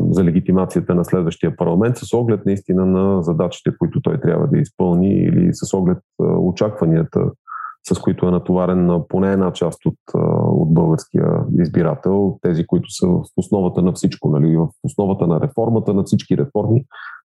за 0.09 0.23
легитимацията 0.23 0.95
на 0.95 1.05
следващия 1.05 1.55
парламент 1.55 1.97
с 1.97 2.13
оглед 2.13 2.45
наистина 2.45 2.85
на 2.85 3.23
задачите, 3.23 3.71
които 3.79 4.01
той 4.01 4.19
трябва 4.21 4.47
да 4.47 4.57
изпълни 4.57 5.09
или 5.09 5.49
с 5.53 5.73
оглед 5.73 5.97
очакванията 6.19 7.31
с 7.89 7.99
които 7.99 8.27
е 8.27 8.31
натоварен 8.31 8.85
на 8.85 9.07
поне 9.07 9.31
една 9.31 9.53
част 9.53 9.85
от, 9.85 9.97
от 10.43 10.73
българския 10.73 11.25
избирател, 11.59 12.39
тези, 12.41 12.67
които 12.67 12.91
са 12.91 13.07
в 13.07 13.23
основата 13.37 13.81
на 13.81 13.93
всичко, 13.93 14.29
нали, 14.29 14.57
в 14.57 14.67
основата 14.83 15.27
на 15.27 15.41
реформата, 15.41 15.93
на 15.93 16.03
всички 16.03 16.37
реформи, 16.37 16.85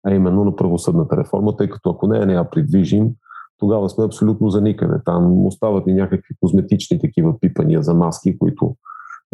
а 0.08 0.14
именно 0.14 0.46
на 0.46 0.56
правосъдната 0.56 1.18
реформа, 1.18 1.56
тъй 1.58 1.70
като 1.70 1.90
ако 1.90 2.08
нея 2.08 2.26
не 2.26 2.34
я 2.34 2.50
придвижим, 2.50 3.10
тогава 3.58 3.90
сме 3.90 4.06
абсолютно 4.06 4.50
за 4.50 4.62
никъде. 4.62 4.96
Там 5.06 5.46
остават 5.46 5.88
и 5.88 5.94
някакви 5.94 6.36
козметични 6.42 7.00
такива 7.00 7.40
пипания 7.40 7.82
за 7.84 7.94
маски, 7.94 8.40
които 8.40 8.76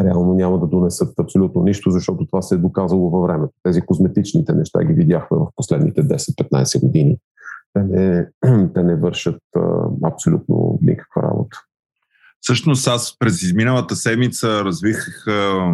реално 0.03 0.33
няма 0.33 0.59
да 0.59 0.67
донесат 0.67 1.19
абсолютно 1.19 1.63
нищо, 1.63 1.91
защото 1.91 2.25
това 2.25 2.41
се 2.41 2.55
е 2.55 2.57
доказало 2.57 3.09
във 3.09 3.23
времето. 3.23 3.53
Тези 3.63 3.81
козметичните 3.81 4.53
неща 4.53 4.83
ги 4.83 4.93
видяхме 4.93 5.37
в 5.37 5.47
последните 5.55 6.03
10-15 6.03 6.85
години 6.85 7.17
те 7.73 7.83
не, 7.83 8.25
те 8.73 8.83
не 8.83 8.95
вършат 8.95 9.41
а, 9.55 9.61
абсолютно 10.05 10.79
никаква 10.81 11.23
работа. 11.23 11.61
Всъщност 12.41 12.87
аз 12.87 13.15
през 13.19 13.41
изминалата 13.41 13.95
седмица 13.95 14.63
развих 14.63 15.27
а, 15.27 15.71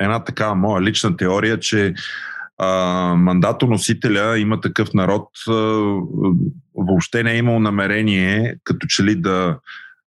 една 0.00 0.24
така 0.24 0.54
моя 0.54 0.82
лична 0.82 1.16
теория, 1.16 1.60
че 1.60 1.94
а, 2.58 2.68
мандатоносителя 3.18 4.38
има 4.38 4.60
такъв 4.60 4.94
народ, 4.94 5.28
а, 5.48 5.52
въобще 6.74 7.22
не 7.22 7.32
е 7.32 7.38
имал 7.38 7.60
намерение 7.60 8.56
като 8.64 8.86
че 8.86 9.04
ли 9.04 9.16
да 9.16 9.58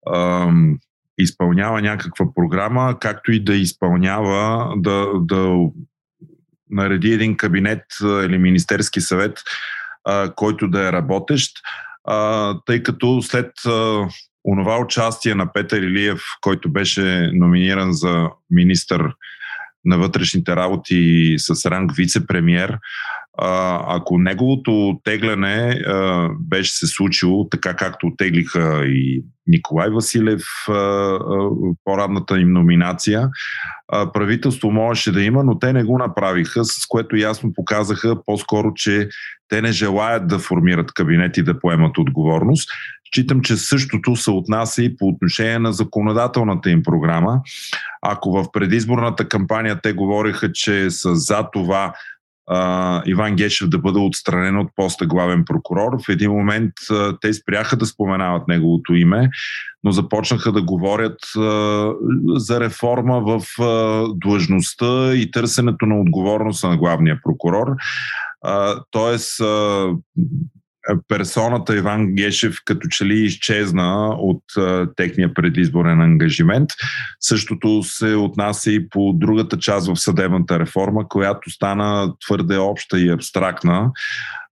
а, 0.07 0.47
изпълнява 1.17 1.81
някаква 1.81 2.25
програма, 2.35 2.97
както 2.99 3.31
и 3.31 3.43
да 3.43 3.55
изпълнява, 3.55 4.73
да, 4.77 5.07
да 5.19 5.57
нареди 6.69 7.11
един 7.11 7.37
кабинет 7.37 7.83
или 8.01 8.37
Министерски 8.37 9.01
съвет 9.01 9.39
а, 10.05 10.33
който 10.35 10.67
да 10.67 10.87
е 10.87 10.91
работещ, 10.91 11.51
а, 12.03 12.55
тъй 12.65 12.83
като 12.83 13.21
след 13.21 13.51
а, 13.65 14.07
онова 14.45 14.79
участие 14.79 15.35
на 15.35 15.53
Петър 15.53 15.81
Илиев, 15.81 16.21
който 16.41 16.71
беше 16.71 17.31
номиниран 17.33 17.93
за 17.93 18.29
министър 18.49 19.13
на 19.85 19.97
вътрешните 19.97 20.55
работи 20.55 21.35
с 21.37 21.71
ранг 21.71 21.91
вице-премьер, 21.91 22.77
ако 23.87 24.17
неговото 24.17 24.99
тегляне 25.03 25.81
беше 26.39 26.71
се 26.71 26.87
случило 26.87 27.49
така 27.49 27.75
както 27.75 28.07
отеглиха 28.07 28.85
и 28.85 29.23
Николай 29.47 29.89
Василев 29.89 30.41
по-ранната 31.83 32.39
им 32.39 32.51
номинация, 32.53 33.29
правителство 34.13 34.71
можеше 34.71 35.11
да 35.11 35.23
има, 35.23 35.43
но 35.43 35.59
те 35.59 35.73
не 35.73 35.83
го 35.83 35.97
направиха, 35.97 36.65
с 36.65 36.87
което 36.87 37.15
ясно 37.15 37.53
показаха 37.53 38.23
по-скоро, 38.25 38.73
че 38.75 39.09
те 39.49 39.61
не 39.61 39.71
желаят 39.71 40.27
да 40.27 40.39
формират 40.39 40.93
кабинет 40.93 41.37
и 41.37 41.43
да 41.43 41.59
поемат 41.59 41.97
отговорност. 41.97 42.69
Считам, 43.13 43.41
че 43.41 43.57
същото 43.57 44.15
се 44.15 44.31
отнася 44.31 44.83
и 44.83 44.97
по 44.97 45.07
отношение 45.07 45.59
на 45.59 45.73
законодателната 45.73 46.69
им 46.69 46.83
програма. 46.83 47.41
Ако 48.01 48.31
в 48.31 48.51
предизборната 48.51 49.27
кампания 49.27 49.79
те 49.83 49.93
говориха, 49.93 50.51
че 50.51 50.89
са 50.89 51.15
за 51.15 51.47
това 51.53 51.93
а, 52.49 53.01
Иван 53.05 53.35
Гешев 53.35 53.69
да 53.69 53.77
бъде 53.77 53.99
отстранен 53.99 54.57
от 54.57 54.67
поста 54.75 55.05
главен 55.05 55.45
прокурор. 55.45 55.91
В 56.05 56.09
един 56.09 56.31
момент 56.31 56.73
а, 56.91 57.17
те 57.21 57.33
спряха 57.33 57.77
да 57.77 57.85
споменават 57.85 58.47
неговото 58.47 58.93
име, 58.93 59.29
но 59.83 59.91
започнаха 59.91 60.51
да 60.51 60.61
говорят 60.61 61.19
а, 61.37 61.39
за 62.35 62.59
реформа 62.59 63.21
в 63.21 63.61
а, 63.61 64.05
длъжността 64.15 65.13
и 65.13 65.31
търсенето 65.31 65.85
на 65.85 66.01
отговорност 66.01 66.63
на 66.63 66.77
главния 66.77 67.19
прокурор. 67.23 67.67
А, 68.41 68.83
тоест, 68.91 69.39
а, 69.39 69.89
персоната 71.07 71.77
Иван 71.77 72.15
Гешев 72.15 72.55
като 72.65 72.87
че 72.87 73.05
ли 73.05 73.19
изчезна 73.19 74.15
от 74.17 74.43
а, 74.57 74.87
техния 74.95 75.33
предизборен 75.33 76.01
ангажимент. 76.01 76.69
Същото 77.19 77.83
се 77.83 78.15
отнася 78.15 78.71
и 78.71 78.89
по 78.89 79.13
другата 79.15 79.57
част 79.57 79.87
в 79.87 79.99
съдебната 79.99 80.59
реформа, 80.59 81.07
която 81.07 81.49
стана 81.49 82.13
твърде 82.25 82.57
обща 82.57 82.99
и 82.99 83.09
абстрактна. 83.09 83.91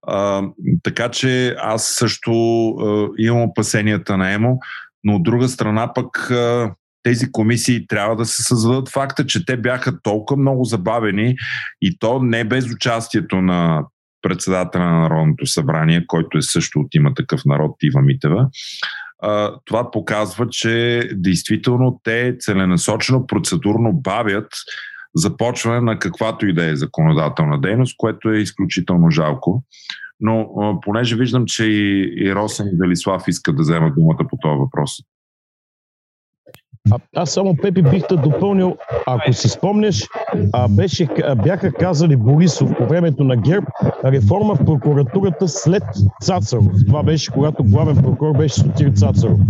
А, 0.06 0.42
така 0.82 1.08
че 1.08 1.56
аз 1.58 1.84
също 1.84 2.32
а, 2.70 3.08
имам 3.18 3.42
опасенията 3.42 4.16
на 4.16 4.32
ЕМО, 4.32 4.58
но 5.04 5.14
от 5.14 5.22
друга 5.22 5.48
страна 5.48 5.92
пък 5.94 6.30
а, 6.30 6.74
тези 7.02 7.32
комисии 7.32 7.86
трябва 7.86 8.16
да 8.16 8.24
се 8.24 8.42
създадат 8.42 8.88
факта, 8.88 9.26
че 9.26 9.46
те 9.46 9.56
бяха 9.56 10.02
толкова 10.02 10.40
много 10.40 10.64
забавени 10.64 11.34
и 11.82 11.98
то 11.98 12.22
не 12.22 12.44
без 12.44 12.70
участието 12.70 13.42
на 13.42 13.84
председателя 14.22 14.84
на 14.84 15.00
Народното 15.00 15.46
събрание, 15.46 16.04
който 16.06 16.38
е 16.38 16.42
също 16.42 16.80
от 16.80 16.94
има 16.94 17.14
такъв 17.14 17.40
народ, 17.44 17.76
Ива 17.82 18.02
Митева, 18.02 18.48
това 19.64 19.90
показва, 19.90 20.48
че 20.48 21.02
действително 21.14 22.00
те 22.04 22.36
целенасочено, 22.38 23.26
процедурно 23.26 23.92
бавят 23.92 24.48
започване 25.14 25.80
на 25.80 25.98
каквато 25.98 26.46
и 26.46 26.52
да 26.52 26.64
е 26.64 26.76
законодателна 26.76 27.60
дейност, 27.60 27.94
което 27.96 28.30
е 28.30 28.38
изключително 28.38 29.10
жалко. 29.10 29.64
Но 30.20 30.48
понеже 30.82 31.16
виждам, 31.16 31.44
че 31.46 31.64
и, 31.64 32.14
и 32.16 32.34
Росен 32.34 32.66
и 32.66 32.78
Велислав 32.80 33.22
искат 33.28 33.56
да 33.56 33.62
вземат 33.62 33.94
думата 33.94 34.28
по 34.30 34.36
този 34.42 34.58
въпрос. 34.58 34.90
А, 36.90 36.98
аз 37.16 37.30
само, 37.30 37.56
Пепи, 37.62 37.82
бих 37.82 38.06
те 38.08 38.16
допълнил, 38.16 38.76
ако 39.06 39.32
си 39.32 39.48
спомняш, 39.48 40.04
а, 40.52 40.68
беше, 40.68 41.08
а, 41.24 41.34
бяха 41.34 41.72
казали 41.72 42.16
Борисов 42.16 42.70
по 42.78 42.86
времето 42.86 43.24
на 43.24 43.36
ГЕРБ 43.36 43.66
реформа 44.04 44.54
в 44.54 44.64
прокуратурата 44.64 45.48
след 45.48 45.82
Цацаров. 46.22 46.66
Това 46.86 47.02
беше 47.02 47.32
когато 47.32 47.64
главен 47.64 47.96
прокурор 47.96 48.36
беше 48.36 48.54
Сотир 48.54 48.90
Цацаров. 48.90 49.40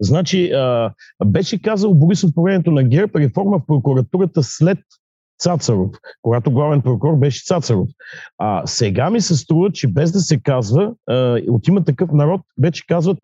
Значи, 0.00 0.50
а, 0.50 0.92
беше 1.26 1.62
казал 1.62 1.94
Борисов 1.94 2.30
по 2.34 2.42
времето 2.42 2.70
на 2.70 2.82
ГЕРБ 2.82 3.18
реформа 3.18 3.58
в 3.58 3.66
прокуратурата 3.66 4.42
след 4.42 4.78
Цацаров, 5.40 5.90
когато 6.22 6.50
главен 6.50 6.80
прокурор 6.80 7.16
беше 7.16 7.44
Цацаров. 7.44 7.88
А 8.38 8.62
сега 8.66 9.10
ми 9.10 9.20
се 9.20 9.36
струва, 9.36 9.70
че 9.72 9.88
без 9.88 10.12
да 10.12 10.20
се 10.20 10.40
казва, 10.40 10.92
от 11.48 11.68
има 11.68 11.84
такъв 11.84 12.12
народ, 12.12 12.40
вече 12.62 12.86
казват, 12.86 13.18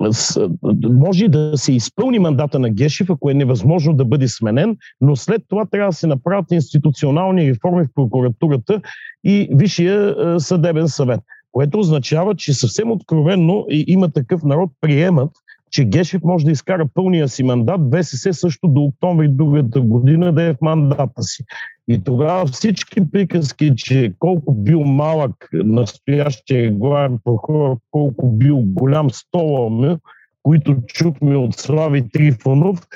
може 0.83 1.29
да 1.29 1.53
се 1.57 1.73
изпълни 1.73 2.19
мандата 2.19 2.59
на 2.59 2.71
Гешев, 2.71 3.11
ако 3.11 3.31
е 3.31 3.35
невъзможно 3.35 3.95
да 3.95 4.05
бъде 4.05 4.29
сменен, 4.29 4.77
но 5.01 5.17
след 5.17 5.43
това 5.49 5.67
трябва 5.67 5.91
да 5.91 5.97
се 5.97 6.07
направят 6.07 6.51
институционални 6.51 7.51
реформи 7.51 7.85
в 7.85 7.95
прокуратурата 7.95 8.81
и 9.25 9.49
Висшия 9.53 10.15
съдебен 10.41 10.89
съвет. 10.89 11.21
Което 11.53 11.79
означава, 11.79 12.35
че 12.35 12.55
съвсем 12.55 12.91
откровенно 12.91 13.67
има 13.69 14.11
такъв 14.11 14.43
народ, 14.43 14.71
приемат, 14.81 15.31
че 15.71 15.85
Гешев 15.85 16.23
може 16.25 16.45
да 16.45 16.51
изкара 16.51 16.87
пълния 16.95 17.29
си 17.29 17.43
мандат, 17.43 17.81
ВСС 17.93 18.33
също 18.33 18.69
до 18.69 18.81
октомври 18.81 19.29
другата 19.29 19.81
година 19.81 20.33
да 20.33 20.43
е 20.43 20.53
в 20.53 20.61
мандата 20.61 21.23
си. 21.23 21.45
И 21.89 22.05
тогава 22.05 22.47
всички 22.47 23.11
приказки, 23.11 23.73
че 23.77 24.13
колко 24.19 24.55
бил 24.55 24.81
малък 24.81 25.49
настоящия 25.53 26.73
главен 26.73 27.19
прокурор, 27.25 27.79
колко 27.91 28.33
бил 28.33 28.59
голям 28.59 29.11
стола 29.11 29.99
които 30.47 30.77
чухме 30.87 31.37
от 31.37 31.57
Слави 31.57 32.09
Трифонов 32.13 32.87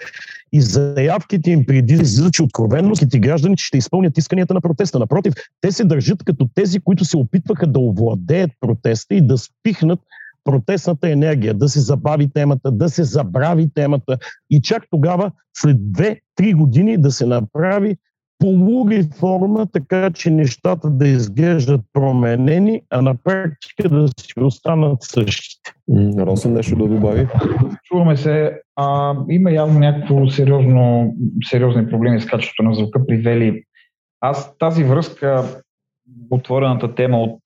и 0.52 0.60
заявките 0.60 1.50
им 1.50 1.66
преди 1.66 1.96
че 2.32 2.42
откровенно 2.42 2.94
гражданите 3.18 3.62
ще 3.62 3.78
изпълнят 3.78 4.18
исканията 4.18 4.54
на 4.54 4.60
протеста. 4.60 4.98
Напротив, 4.98 5.34
те 5.60 5.72
се 5.72 5.84
държат 5.84 6.24
като 6.24 6.48
тези, 6.54 6.80
които 6.80 7.04
се 7.04 7.16
опитваха 7.16 7.66
да 7.66 7.78
овладеят 7.80 8.50
протеста 8.60 9.14
и 9.14 9.26
да 9.26 9.38
спихнат 9.38 10.00
протестната 10.50 11.10
енергия, 11.10 11.54
да 11.54 11.68
се 11.68 11.80
забави 11.80 12.30
темата, 12.32 12.70
да 12.70 12.88
се 12.88 13.04
забрави 13.04 13.70
темата 13.74 14.18
и 14.50 14.60
чак 14.62 14.82
тогава, 14.90 15.30
след 15.56 15.76
2-3 15.76 16.54
години, 16.54 16.96
да 16.96 17.10
се 17.10 17.26
направи 17.26 17.96
полуреформа, 18.38 19.66
така 19.72 20.10
че 20.10 20.30
нещата 20.30 20.90
да 20.90 21.08
изглеждат 21.08 21.80
променени, 21.92 22.82
а 22.90 23.02
на 23.02 23.14
практика 23.14 23.88
да 23.88 24.08
си 24.08 24.32
останат 24.40 25.02
същите. 25.02 25.72
Росен 26.18 26.52
нещо 26.52 26.76
да 26.76 26.88
добави? 26.88 27.28
Чуваме 27.84 28.16
се. 28.16 28.60
А, 28.76 29.14
има 29.28 29.50
явно 29.50 29.78
някакво 29.78 30.28
сериозно, 30.28 31.14
сериозни 31.44 31.88
проблеми 31.88 32.20
с 32.20 32.26
качеството 32.26 32.62
на 32.62 32.74
звука 32.74 33.06
при 33.06 33.16
Вели. 33.16 33.64
Аз 34.20 34.58
тази 34.58 34.84
връзка, 34.84 35.44
отворената 36.30 36.94
тема 36.94 37.18
от 37.18 37.40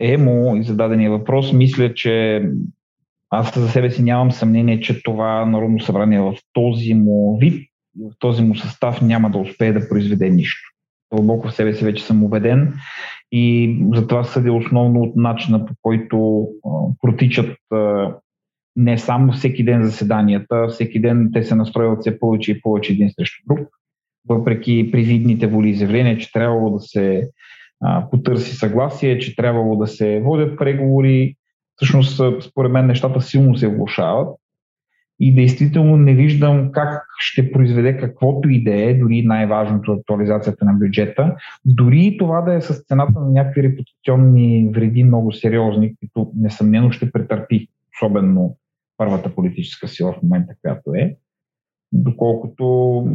ЕМО 0.00 0.56
и 0.56 0.62
зададения 0.62 1.10
въпрос, 1.10 1.52
мисля, 1.52 1.94
че 1.94 2.44
аз 3.30 3.58
за 3.58 3.68
себе 3.68 3.90
си 3.90 4.02
нямам 4.02 4.32
съмнение, 4.32 4.80
че 4.80 5.02
това 5.02 5.46
Народно 5.46 5.80
събрание 5.80 6.20
в 6.20 6.34
този 6.52 6.94
му 6.94 7.38
вид, 7.40 7.68
в 8.10 8.12
този 8.18 8.42
му 8.42 8.54
състав 8.54 9.02
няма 9.02 9.30
да 9.30 9.38
успее 9.38 9.72
да 9.72 9.88
произведе 9.88 10.30
нищо. 10.30 10.70
Дълбоко 11.14 11.48
в 11.48 11.54
себе 11.54 11.74
си 11.74 11.84
вече 11.84 12.04
съм 12.04 12.24
убеден 12.24 12.74
и 13.32 13.76
затова 13.94 14.24
съдя 14.24 14.52
основно 14.52 15.00
от 15.00 15.16
начина 15.16 15.66
по 15.66 15.74
който 15.82 16.46
протичат 17.02 17.56
не 18.76 18.98
само 18.98 19.32
всеки 19.32 19.64
ден 19.64 19.84
заседанията, 19.84 20.66
всеки 20.68 21.00
ден 21.00 21.30
те 21.32 21.42
се 21.42 21.54
настроят 21.54 22.00
все 22.00 22.18
повече 22.18 22.52
и 22.52 22.60
повече 22.60 22.92
един 22.92 23.10
срещу 23.10 23.42
друг, 23.46 23.68
въпреки 24.28 24.90
привидните 24.92 25.46
воли 25.46 25.68
изявления, 25.68 26.18
че 26.18 26.32
трябвало 26.32 26.70
да 26.70 26.80
се 26.80 27.30
а, 27.84 28.10
потърси 28.10 28.56
съгласие, 28.56 29.18
че 29.18 29.36
трябвало 29.36 29.76
да 29.76 29.86
се 29.86 30.20
водят 30.20 30.58
преговори. 30.58 31.36
Всъщност, 31.76 32.20
според 32.42 32.72
мен, 32.72 32.86
нещата 32.86 33.20
силно 33.20 33.56
се 33.56 33.68
влушават 33.68 34.36
и 35.20 35.34
действително 35.34 35.96
не 35.96 36.14
виждам 36.14 36.72
как 36.72 37.02
ще 37.18 37.52
произведе 37.52 37.96
каквото 37.96 38.48
и 38.48 38.64
да 38.64 38.74
е, 38.74 38.94
дори 38.94 39.22
най-важното 39.22 39.92
актуализацията 39.92 40.64
на 40.64 40.72
бюджета, 40.72 41.36
дори 41.64 42.00
и 42.00 42.18
това 42.18 42.40
да 42.40 42.54
е 42.54 42.60
с 42.60 42.84
цената 42.88 43.20
на 43.20 43.30
някакви 43.30 43.62
репутационни 43.62 44.70
вреди 44.74 45.04
много 45.04 45.32
сериозни, 45.32 45.94
които 45.96 46.32
несъмнено 46.36 46.90
ще 46.90 47.12
претърпи, 47.12 47.68
особено 47.96 48.56
първата 48.96 49.34
политическа 49.34 49.88
сила 49.88 50.12
в 50.12 50.22
момента, 50.22 50.54
която 50.62 50.94
е 50.94 51.16
доколкото 51.92 53.06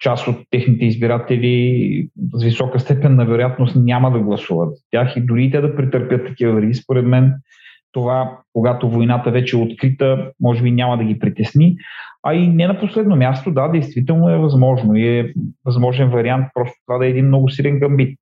част 0.00 0.28
от 0.28 0.36
техните 0.50 0.84
избиратели 0.84 2.08
с 2.34 2.44
висока 2.44 2.80
степен 2.80 3.16
на 3.16 3.24
вероятност 3.24 3.76
няма 3.76 4.10
да 4.10 4.20
гласуват 4.20 4.76
за 4.76 4.82
тях 4.90 5.16
и 5.16 5.20
дори 5.20 5.50
те 5.50 5.60
да 5.60 5.76
претърпят 5.76 6.26
такива 6.26 6.54
вреди, 6.54 6.74
според 6.74 7.06
мен 7.06 7.34
това, 7.92 8.38
когато 8.52 8.90
войната 8.90 9.30
вече 9.30 9.56
е 9.56 9.60
открита, 9.60 10.30
може 10.40 10.62
би 10.62 10.70
няма 10.70 10.98
да 10.98 11.04
ги 11.04 11.18
притесни. 11.18 11.76
А 12.22 12.34
и 12.34 12.48
не 12.48 12.66
на 12.66 12.80
последно 12.80 13.16
място, 13.16 13.50
да, 13.50 13.68
действително 13.68 14.28
е 14.28 14.38
възможно 14.38 14.96
и 14.96 15.18
е 15.18 15.32
възможен 15.64 16.10
вариант 16.10 16.46
просто 16.54 16.74
това 16.86 16.98
да 16.98 17.06
е 17.06 17.10
един 17.10 17.26
много 17.26 17.48
силен 17.48 17.78
гамбит. 17.78 18.18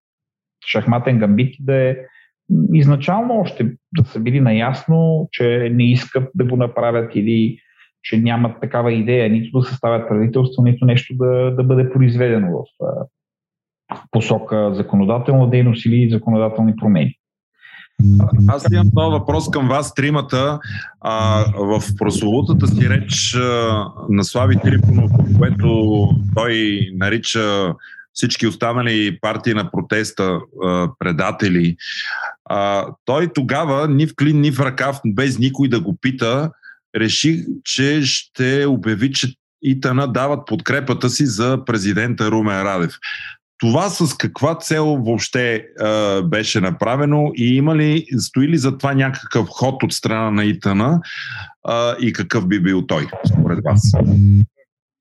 Шахматен 0.67 1.19
гамбит 1.19 1.55
да 1.61 1.75
е 1.75 1.97
изначално 2.73 3.41
още 3.41 3.73
да 3.99 4.05
са 4.05 4.21
били 4.21 4.41
наясно, 4.41 5.29
че 5.33 5.71
не 5.73 5.91
искат 5.91 6.31
да 6.35 6.45
го 6.45 6.57
направят 6.57 7.17
или 7.17 7.59
че 8.03 8.17
нямат 8.17 8.61
такава 8.61 8.93
идея 8.93 9.31
нито 9.31 9.59
да 9.59 9.67
съставят 9.67 10.09
правителство, 10.09 10.63
нито 10.63 10.85
нещо 10.85 11.15
да, 11.17 11.55
да 11.57 11.65
бъде 11.65 11.93
произведено 11.93 12.49
в 12.59 12.65
посока 14.11 14.75
законодателна 14.75 15.51
дейност 15.51 15.87
или 15.87 16.11
законодателни 16.11 16.77
промени. 16.77 17.15
Аз 18.49 18.67
имам 18.73 18.91
този 18.95 19.13
въпрос 19.13 19.51
към 19.51 19.69
вас, 19.69 19.95
тримата. 19.95 20.61
А, 21.01 21.45
в 21.57 21.83
прословутата 21.99 22.67
си 22.67 22.89
реч 22.89 23.37
на 24.09 24.25
Слави 24.25 24.57
Трифонов, 24.57 25.11
което 25.39 26.09
той 26.35 26.81
нарича 26.95 27.75
всички 28.13 28.47
останали 28.47 29.19
партии 29.21 29.55
на 29.55 29.71
протеста 29.71 30.41
предатели, 30.99 31.77
а, 32.45 32.87
той 33.05 33.33
тогава 33.35 33.89
ни 33.89 34.07
в 34.07 34.15
клин, 34.19 34.41
ни 34.41 34.53
в 34.53 34.61
ръкав, 34.61 35.01
без 35.07 35.39
никой 35.39 35.69
да 35.69 35.81
го 35.81 35.97
пита, 36.01 36.51
реши, 36.97 37.45
че 37.65 38.03
ще 38.03 38.67
обяви, 38.67 39.13
че 39.13 39.35
Итана 39.63 40.13
дават 40.13 40.47
подкрепата 40.47 41.11
си 41.11 41.27
за 41.27 41.65
президента 41.67 42.31
Румен 42.31 42.63
Радев. 42.63 42.95
Това 43.59 43.89
с 43.89 44.17
каква 44.17 44.55
цел 44.55 44.85
въобще 44.87 45.55
е, 45.55 45.63
беше 46.23 46.61
направено 46.61 47.31
и 47.37 47.57
има 47.57 47.77
ли, 47.77 48.07
стои 48.19 48.49
ли 48.49 48.59
за 48.59 48.79
това 48.79 48.95
някакъв 48.95 49.49
ход 49.49 49.83
от 49.83 49.93
страна 49.93 50.31
на 50.31 50.45
Итана 50.45 51.01
е, 51.69 51.73
и 52.01 52.13
какъв 52.13 52.49
би 52.49 52.61
бил 52.61 52.87
той, 52.87 53.07
според 53.33 53.59
вас? 53.65 53.93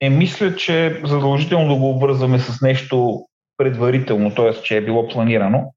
Е, 0.02 0.10
мисля, 0.10 0.56
че 0.56 1.02
задължително 1.06 1.74
да 1.74 1.80
го 1.80 1.90
обвързваме 1.90 2.40
с 2.40 2.62
нещо 2.62 3.26
предварително, 3.58 4.36
т.е. 4.36 4.62
че 4.64 4.78
е 4.78 4.86
било 4.86 5.08
планирано. 5.08 5.74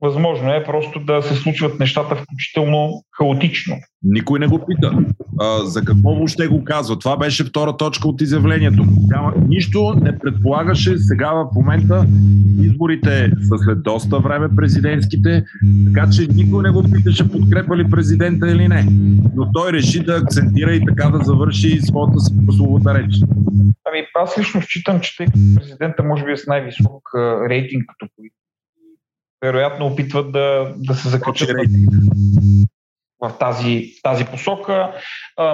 Възможно 0.00 0.52
е 0.52 0.64
просто 0.64 1.00
да 1.00 1.22
се 1.22 1.34
случват 1.34 1.80
нещата 1.80 2.16
включително 2.16 3.02
хаотично. 3.18 3.76
Никой 4.02 4.38
не 4.38 4.46
го 4.46 4.66
пита. 4.66 4.98
А, 5.40 5.64
за 5.64 5.84
какво 5.84 6.14
въобще 6.14 6.46
го 6.46 6.64
казва? 6.64 6.98
Това 6.98 7.16
беше 7.16 7.44
втора 7.44 7.76
точка 7.76 8.08
от 8.08 8.20
изявлението. 8.20 8.84
Няма, 9.10 9.32
нищо 9.48 9.94
не 10.02 10.18
предполагаше 10.18 10.98
сега 10.98 11.32
в 11.32 11.46
момента 11.54 12.06
изборите 12.60 13.30
са 13.40 13.58
след 13.64 13.82
доста 13.82 14.18
време 14.18 14.48
президентските, 14.56 15.44
така 15.86 16.10
че 16.10 16.26
никой 16.34 16.62
не 16.62 16.70
го 16.70 16.82
питаше 16.92 17.30
подкрепа 17.30 17.76
ли 17.76 17.90
президента 17.90 18.50
или 18.50 18.68
не. 18.68 18.86
Но 19.36 19.52
той 19.52 19.72
реши 19.72 20.04
да 20.04 20.16
акцентира 20.16 20.74
и 20.74 20.84
така 20.84 21.08
да 21.08 21.24
завърши 21.24 21.80
своята 21.80 22.18
прословута 22.46 22.94
реч. 22.94 23.14
Ами 23.84 24.06
аз 24.14 24.38
лично 24.38 24.62
считам, 24.62 25.00
че 25.00 25.16
тъй 25.16 25.26
президента 25.56 26.02
може 26.02 26.24
би 26.24 26.32
е 26.32 26.36
с 26.36 26.46
най-висок 26.46 27.02
рейтинг 27.50 27.84
като 27.88 28.12
политик 28.16 28.43
вероятно 29.42 29.86
опитват 29.86 30.32
да, 30.32 30.74
да 30.76 30.94
се 30.94 31.08
закачат 31.08 31.50
в 33.22 33.38
тази, 33.38 33.92
тази 34.02 34.24
посока. 34.24 34.92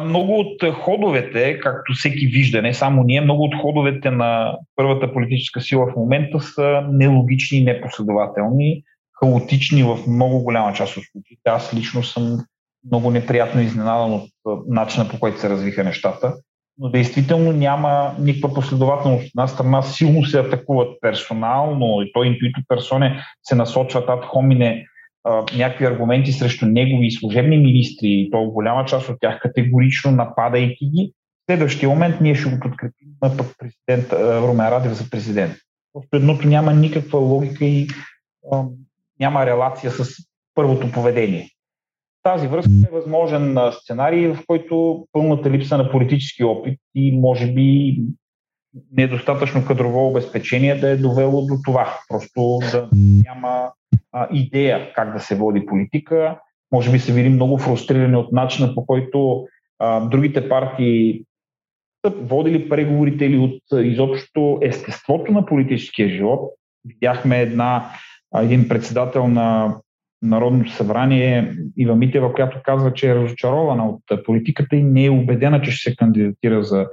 Много 0.04 0.38
от 0.38 0.74
ходовете, 0.74 1.60
както 1.60 1.92
всеки 1.92 2.26
вижда, 2.26 2.62
не 2.62 2.74
само 2.74 3.02
ние, 3.02 3.20
много 3.20 3.42
от 3.44 3.54
ходовете 3.60 4.10
на 4.10 4.58
първата 4.76 5.12
политическа 5.12 5.60
сила 5.60 5.86
в 5.86 5.96
момента 5.96 6.40
са 6.40 6.82
нелогични 6.92 7.58
и 7.58 7.64
непоследователни, 7.64 8.82
хаотични 9.20 9.82
в 9.82 9.98
много 10.08 10.40
голяма 10.42 10.72
част 10.72 10.96
от 10.96 11.04
случаите. 11.12 11.42
Аз 11.44 11.74
лично 11.74 12.02
съм 12.02 12.38
много 12.86 13.10
неприятно 13.10 13.60
изненадан 13.60 14.12
от 14.12 14.30
начина 14.68 15.08
по 15.08 15.20
който 15.20 15.40
се 15.40 15.48
развиха 15.48 15.84
нещата 15.84 16.34
но 16.80 16.88
действително 16.88 17.52
няма 17.52 18.14
никаква 18.18 18.54
последователност. 18.54 19.24
От 19.24 19.30
една 19.34 19.46
страна 19.46 19.82
силно 19.82 20.24
се 20.24 20.40
атакуват 20.40 20.88
персонално 21.00 22.02
и 22.02 22.12
той 22.12 22.26
интуито 22.26 22.60
персоне 22.68 23.22
се 23.42 23.54
насочват 23.54 24.08
ад 24.08 24.24
хомине 24.24 24.86
някакви 25.56 25.84
аргументи 25.84 26.32
срещу 26.32 26.66
негови 26.66 27.10
служебни 27.10 27.58
министри, 27.58 28.08
и 28.08 28.30
то 28.30 28.42
голяма 28.42 28.84
част 28.84 29.08
от 29.08 29.16
тях 29.20 29.40
категорично 29.40 30.10
нападайки 30.10 30.86
ги. 30.86 31.12
В 31.14 31.52
следващия 31.52 31.88
момент 31.88 32.20
ние 32.20 32.34
ще 32.34 32.50
го 32.50 32.60
подкрепим 32.60 33.08
пък 33.20 33.54
президент 33.58 34.12
Румен 34.12 34.68
Радев 34.68 34.92
за 34.92 35.10
президент. 35.10 35.54
Просто 35.92 36.16
едното 36.16 36.48
няма 36.48 36.72
никаква 36.72 37.18
логика 37.18 37.64
и 37.64 37.88
а, 38.52 38.62
няма 39.20 39.46
релация 39.46 39.90
с 39.90 40.14
първото 40.54 40.92
поведение 40.92 41.48
тази 42.22 42.46
връзка 42.46 42.72
е 42.88 42.94
възможен 42.94 43.58
сценарий, 43.72 44.28
в 44.28 44.38
който 44.46 45.06
пълната 45.12 45.50
липса 45.50 45.78
на 45.78 45.90
политически 45.90 46.44
опит 46.44 46.78
и 46.94 47.18
може 47.18 47.52
би 47.52 47.98
недостатъчно 48.92 49.66
кадрово 49.66 50.08
обезпечение 50.08 50.74
да 50.74 50.88
е 50.88 50.96
довело 50.96 51.46
до 51.46 51.54
това. 51.64 51.98
Просто 52.08 52.58
да 52.72 52.88
няма 53.24 53.72
а, 54.12 54.28
идея 54.32 54.92
как 54.94 55.12
да 55.12 55.20
се 55.20 55.34
води 55.34 55.66
политика. 55.66 56.38
Може 56.72 56.92
би 56.92 56.98
се 56.98 57.12
види 57.12 57.28
много 57.28 57.58
фрустрирани 57.58 58.16
от 58.16 58.32
начина 58.32 58.74
по 58.74 58.86
който 58.86 59.46
а, 59.78 60.00
другите 60.00 60.48
партии 60.48 61.24
са 62.06 62.12
водили 62.16 62.68
преговорите 62.68 63.24
или 63.24 63.38
от 63.38 63.84
изобщо 63.84 64.58
естеството 64.62 65.32
на 65.32 65.46
политическия 65.46 66.08
живот. 66.08 66.40
Видяхме 66.84 67.40
една, 67.40 67.90
един 68.36 68.68
председател 68.68 69.28
на 69.28 69.76
Народното 70.22 70.72
събрание 70.72 71.54
Ива 71.76 71.96
Митева, 71.96 72.32
която 72.32 72.58
казва, 72.64 72.92
че 72.92 73.10
е 73.10 73.14
разочарована 73.14 73.88
от 73.88 74.24
политиката 74.24 74.76
и 74.76 74.82
не 74.82 75.04
е 75.04 75.10
убедена, 75.10 75.62
че 75.62 75.70
ще 75.70 75.90
се 75.90 75.96
кандидатира 75.96 76.62
за 76.62 76.86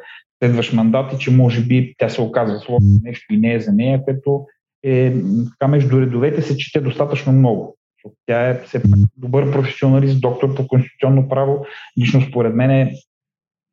следващ 0.44 0.74
мандат 0.74 1.14
и 1.14 1.18
че 1.18 1.32
може 1.32 1.62
би 1.62 1.96
тя 1.98 2.10
се 2.10 2.22
оказва 2.22 2.60
сложно 2.60 2.90
нещо 3.04 3.34
и 3.34 3.38
не 3.38 3.54
е 3.54 3.60
за 3.60 3.74
нея, 3.74 4.04
което 4.04 4.46
е 4.84 5.14
така 5.50 5.68
между 5.68 6.02
редовете 6.02 6.42
се 6.42 6.58
чете 6.58 6.82
достатъчно 6.82 7.34
много. 7.34 7.78
Тя 8.26 8.50
е 8.50 8.62
все 8.64 8.82
пак 8.82 9.00
добър 9.18 9.52
професионалист, 9.52 10.22
доктор 10.22 10.56
по 10.56 10.68
конституционно 10.68 11.30
право. 11.30 11.66
Лично 12.00 12.22
според 12.22 12.56
мен 12.56 12.72
е 12.72 12.94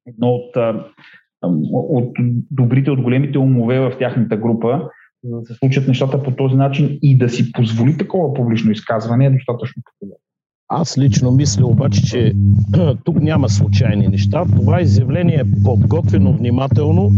едно 0.06 0.28
от, 0.28 0.56
от 1.72 2.16
добрите, 2.50 2.90
от 2.90 3.02
големите 3.02 3.38
умове 3.38 3.80
в 3.80 3.98
тяхната 3.98 4.36
група, 4.36 4.88
за 5.24 5.36
да 5.36 5.46
се 5.46 5.54
случат 5.54 5.88
нещата 5.88 6.22
по 6.22 6.30
този 6.30 6.54
начин 6.54 6.98
и 7.02 7.18
да 7.18 7.28
си 7.28 7.52
позволи 7.52 7.98
такова 7.98 8.34
публично 8.34 8.72
изказване 8.72 9.26
е 9.26 9.30
достатъчно 9.30 9.82
популярно. 9.84 10.20
Аз 10.68 10.98
лично 10.98 11.30
мисля 11.30 11.66
обаче, 11.66 12.02
че 12.02 12.32
тук 13.04 13.22
няма 13.22 13.48
случайни 13.48 14.08
неща. 14.08 14.44
Това 14.56 14.80
изявление 14.80 15.34
е 15.34 15.62
подготвено 15.64 16.32
внимателно. 16.32 17.10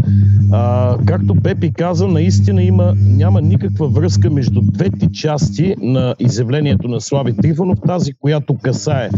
А, 0.51 0.97
както 1.05 1.35
Пепи 1.35 1.73
каза, 1.73 2.07
наистина 2.07 2.63
има, 2.63 2.93
няма 2.95 3.41
никаква 3.41 3.87
връзка 3.87 4.29
между 4.29 4.61
двете 4.61 5.11
части 5.11 5.75
на 5.81 6.15
изявлението 6.19 6.87
на 6.87 7.01
Слави 7.01 7.35
Трифонов, 7.37 7.79
тази, 7.87 8.13
която 8.13 8.57
касае 8.57 9.09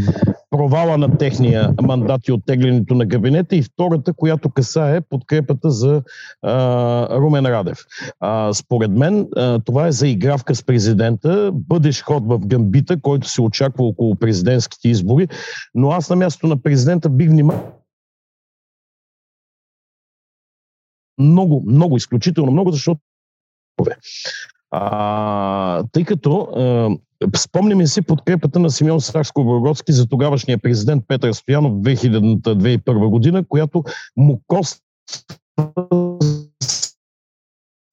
провала 0.60 0.98
на 0.98 1.18
техния 1.18 1.74
мандат 1.82 2.28
и 2.28 2.32
оттеглянето 2.32 2.96
на 2.96 3.08
кабинета 3.08 3.56
и 3.56 3.64
втората, 3.64 4.14
която 4.14 4.50
касае 4.50 5.02
подкрепата 5.02 5.72
за 5.72 6.04
а, 6.42 7.20
Румен 7.20 7.46
Радев. 7.46 7.78
А, 8.20 8.54
според 8.54 8.92
мен 8.92 9.28
а, 9.36 9.60
това 9.60 9.88
е 9.88 9.92
заигравка 9.92 10.56
с 10.56 10.64
президента, 10.64 11.52
бъдеш 11.54 12.02
ход 12.02 12.24
в 12.28 12.40
гамбита, 12.40 13.02
който 13.02 13.30
се 13.30 13.42
очаква 13.42 13.86
около 13.86 14.16
президентските 14.16 14.90
избори, 14.90 15.28
но 15.76 15.92
аз 15.92 16.10
на 16.10 16.16
място 16.16 16.48
на 16.48 16.62
президента 16.62 17.10
бих 17.10 17.30
внимал 17.30 17.74
много, 21.20 21.64
много, 21.68 21.98
изключително 21.98 22.52
много, 22.52 22.72
защото 22.72 23.02
а, 24.72 25.84
тъй 25.92 26.04
като 26.04 26.40
а, 26.40 26.90
Спомняме 27.36 27.88
си 27.88 28.02
подкрепата 28.02 28.60
на 28.60 28.70
Симеон 28.70 29.00
Сакско-Бургоцки 29.00 29.92
за 29.92 30.08
тогавашния 30.08 30.58
президент 30.58 31.04
Петър 31.08 31.34
Стоянов 31.34 31.72
в 31.72 31.82
2001 31.82 33.10
година, 33.10 33.44
която 33.48 33.84
му 34.18 34.42
коства 34.48 34.82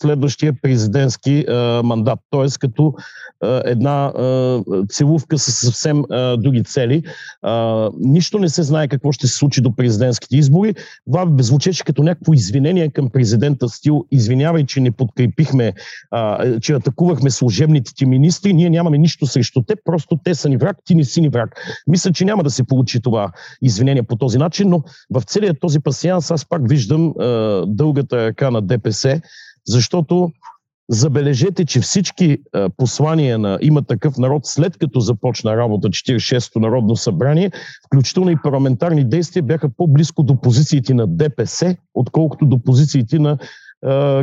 следващия 0.03 0.53
президентски 0.63 1.45
а, 1.49 1.83
мандат. 1.85 2.19
Т.е. 2.31 2.47
като 2.61 2.95
а, 3.43 3.63
една 3.65 4.05
а, 4.07 4.63
целувка 4.89 5.39
с 5.39 5.53
съвсем 5.53 6.05
а, 6.11 6.37
други 6.37 6.65
цели. 6.65 7.03
А, 7.43 7.89
нищо 7.99 8.39
не 8.39 8.49
се 8.49 8.63
знае 8.63 8.89
какво 8.89 9.13
ще 9.13 9.27
се 9.27 9.37
случи 9.37 9.61
до 9.61 9.77
президентските 9.77 10.37
избори. 10.37 10.75
Това 11.07 11.27
звучеше 11.39 11.85
като 11.85 12.03
някакво 12.03 12.33
извинение 12.33 12.89
към 12.89 13.11
президента 13.11 13.69
стил. 13.69 14.07
Извинявай, 14.11 14.67
че 14.67 14.81
не 14.81 14.91
подкрепихме, 14.91 15.73
а, 16.11 16.61
че 16.61 16.73
атакувахме 16.73 17.31
служебните 17.31 17.95
ти 17.95 18.07
министри. 18.07 18.53
Ние 18.53 18.71
нямаме 18.71 18.99
нищо 18.99 19.27
срещу 19.27 19.63
те, 19.63 19.75
просто 19.85 20.19
те 20.25 20.35
са 20.35 20.49
ни 20.49 20.57
враг, 20.57 20.77
ти 20.85 20.95
не 20.95 21.05
си 21.05 21.21
ни 21.21 21.29
враг. 21.29 21.61
Мисля, 21.87 22.13
че 22.13 22.25
няма 22.25 22.43
да 22.43 22.51
се 22.51 22.65
получи 22.65 23.01
това 23.01 23.33
извинение 23.63 24.03
по 24.03 24.17
този 24.17 24.39
начин, 24.39 24.69
но 24.69 24.83
в 25.11 25.23
целият 25.23 25.61
този 25.61 25.81
пасианс 25.81 26.31
аз 26.31 26.49
пак 26.49 26.69
виждам 26.69 27.15
а, 27.21 27.63
дългата 27.67 28.27
ръка 28.27 28.51
на 28.51 28.63
ДПС, 28.63 29.21
защото 29.69 30.33
забележете, 30.89 31.65
че 31.65 31.81
всички 31.81 32.39
послания 32.77 33.39
на 33.39 33.59
има 33.63 33.83
такъв 33.83 34.19
народ, 34.19 34.47
след 34.47 34.79
като 34.79 35.01
започна 35.01 35.57
работа 35.57 35.89
46-то 35.89 36.61
Народно 36.61 36.97
събрание, 36.97 37.51
включително 37.87 38.31
и 38.31 38.43
парламентарни 38.43 39.05
действия, 39.09 39.43
бяха 39.43 39.69
по-близко 39.69 40.23
до 40.23 40.41
позициите 40.41 40.95
на 40.95 41.07
ДПС, 41.07 41.77
отколкото 41.95 42.47
до 42.47 42.63
позициите 42.63 43.19
на 43.19 43.39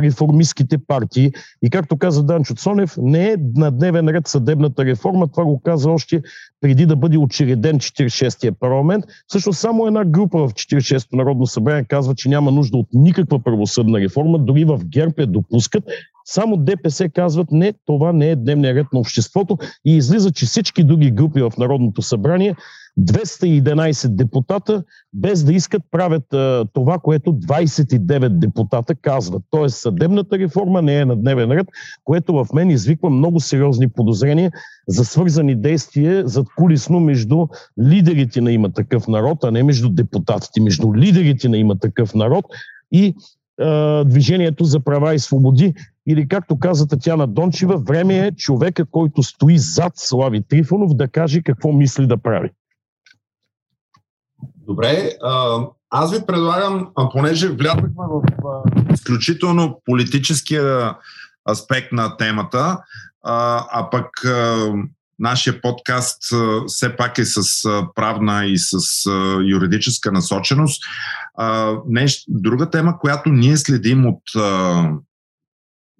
реформистските 0.02 0.78
партии. 0.78 1.32
И 1.62 1.70
както 1.70 1.96
каза 1.96 2.22
Данчо 2.22 2.54
Цонев, 2.54 2.94
не 2.98 3.28
е 3.28 3.36
на 3.56 3.70
дневен 3.70 4.08
ред 4.08 4.28
съдебната 4.28 4.84
реформа. 4.84 5.28
Това 5.28 5.44
го 5.44 5.60
каза 5.60 5.90
още 5.90 6.22
преди 6.60 6.86
да 6.86 6.96
бъде 6.96 7.18
учреден 7.18 7.78
46-я 7.78 8.52
парламент. 8.52 9.04
Също 9.32 9.52
само 9.52 9.86
една 9.86 10.04
група 10.04 10.38
в 10.38 10.52
46-то 10.52 11.16
Народно 11.16 11.46
събрание 11.46 11.84
казва, 11.84 12.14
че 12.14 12.28
няма 12.28 12.50
нужда 12.50 12.78
от 12.78 12.88
никаква 12.92 13.38
правосъдна 13.38 14.00
реформа. 14.00 14.38
Дори 14.38 14.64
в 14.64 14.80
ГЕРБ 14.84 15.14
я 15.18 15.26
допускат. 15.26 15.84
Само 16.24 16.56
ДПС 16.56 17.08
казват, 17.08 17.48
не, 17.50 17.74
това 17.86 18.12
не 18.12 18.30
е 18.30 18.36
дневния 18.36 18.74
ред 18.74 18.86
на 18.92 18.98
обществото 19.00 19.58
и 19.84 19.96
излиза, 19.96 20.32
че 20.32 20.46
всички 20.46 20.84
други 20.84 21.10
групи 21.10 21.42
в 21.42 21.52
Народното 21.58 22.02
събрание 22.02 22.54
211 23.00 24.08
депутата, 24.08 24.84
без 25.12 25.44
да 25.44 25.52
искат, 25.52 25.82
правят 25.90 26.32
а, 26.32 26.64
това, 26.72 26.98
което 26.98 27.32
29 27.32 28.28
депутата 28.28 28.94
казват. 28.94 29.42
Тоест 29.50 29.76
съдебната 29.76 30.38
реформа 30.38 30.82
не 30.82 30.98
е 30.98 31.04
на 31.04 31.16
дневен 31.16 31.52
ред, 31.52 31.66
което 32.04 32.32
в 32.32 32.46
мен 32.54 32.70
извиква 32.70 33.10
много 33.10 33.40
сериозни 33.40 33.88
подозрения 33.88 34.52
за 34.88 35.04
свързани 35.04 35.54
действия 35.54 36.28
зад 36.28 36.46
кулисно 36.56 37.00
между 37.00 37.46
лидерите 37.82 38.40
на 38.40 38.52
има 38.52 38.72
такъв 38.72 39.08
народ, 39.08 39.44
а 39.44 39.50
не 39.50 39.62
между 39.62 39.88
депутатите, 39.88 40.60
между 40.60 40.94
лидерите 40.94 41.48
на 41.48 41.56
има 41.56 41.78
такъв 41.78 42.14
народ 42.14 42.44
и 42.92 43.14
Движението 44.04 44.64
за 44.64 44.80
права 44.80 45.14
и 45.14 45.18
свободи. 45.18 45.74
Или 46.06 46.28
както 46.28 46.58
каза 46.58 46.86
Татьяна 46.86 47.26
Дончева, 47.26 47.76
време 47.76 48.26
е 48.26 48.32
човека, 48.32 48.84
който 48.84 49.22
стои 49.22 49.58
зад 49.58 49.92
Слави 49.96 50.42
Трифонов 50.48 50.94
да 50.94 51.08
каже 51.08 51.42
какво 51.42 51.72
мисли 51.72 52.06
да 52.06 52.16
прави. 52.16 52.50
Добре, 54.66 55.10
аз 55.90 56.12
ви 56.12 56.26
предлагам, 56.26 56.88
понеже 57.12 57.48
влязахме 57.48 58.04
в 58.08 58.22
изключително 58.92 59.80
политическия 59.84 60.96
аспект 61.50 61.92
на 61.92 62.16
темата, 62.16 62.78
а 63.22 63.88
пък 63.90 64.06
нашия 65.18 65.60
подкаст 65.60 66.22
все 66.66 66.96
пак 66.96 67.18
е 67.18 67.24
с 67.24 67.42
правна 67.94 68.46
и 68.46 68.58
с 68.58 68.78
юридическа 69.44 70.12
насоченост. 70.12 70.82
Друга 72.28 72.70
тема, 72.70 72.98
която 72.98 73.30
ние 73.30 73.56
следим 73.56 74.06
от 74.06 74.22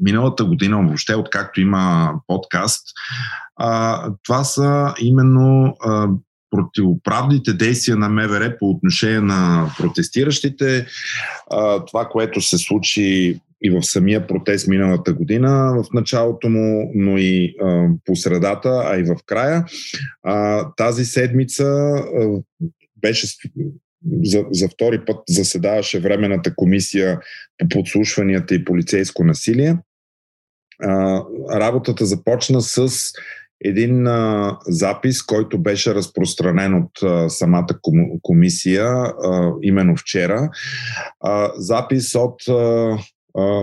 миналата 0.01 0.45
година, 0.45 0.77
въобще 0.77 1.15
откакто 1.15 1.61
има 1.61 2.15
подкаст, 2.27 2.87
това 4.23 4.45
са 4.45 4.95
именно 4.99 5.77
противоправните 6.55 7.53
действия 7.53 7.97
на 7.97 8.09
МВР 8.09 8.57
по 8.59 8.71
отношение 8.71 9.21
на 9.21 9.71
протестиращите. 9.79 10.87
Това, 11.87 12.09
което 12.11 12.41
се 12.41 12.59
случи 12.59 13.41
и 13.63 13.71
в 13.71 13.83
самия 13.83 14.27
протест 14.27 14.69
миналата 14.69 15.13
година, 15.13 15.75
в 15.77 15.85
началото 15.95 16.49
му, 16.49 16.93
но 16.95 17.19
и 17.19 17.57
по 18.05 18.17
средата, 18.17 18.83
а 18.87 18.99
и 18.99 19.03
в 19.03 19.17
края. 19.27 19.65
Тази 20.77 21.05
седмица 21.05 21.95
беше 22.97 23.27
за, 24.23 24.45
за 24.51 24.69
втори 24.69 25.05
път 25.05 25.17
заседаваше 25.29 26.01
Временната 26.01 26.55
комисия 26.55 27.21
по 27.59 27.69
подслушванията 27.69 28.55
и 28.55 28.65
полицейско 28.65 29.25
насилие. 29.25 29.77
А, 30.83 31.23
работата 31.53 32.07
започна 32.07 32.61
с 32.61 32.89
един 33.65 34.07
а, 34.07 34.57
запис, 34.67 35.23
който 35.23 35.59
беше 35.59 35.95
разпространен 35.95 36.75
от 36.75 37.03
а, 37.03 37.29
самата 37.29 37.67
комисия 38.23 38.87
а, 38.87 39.53
именно 39.63 39.97
вчера. 39.97 40.51
А, 41.21 41.53
запис 41.57 42.15
от 42.15 42.49
а, 42.49 42.97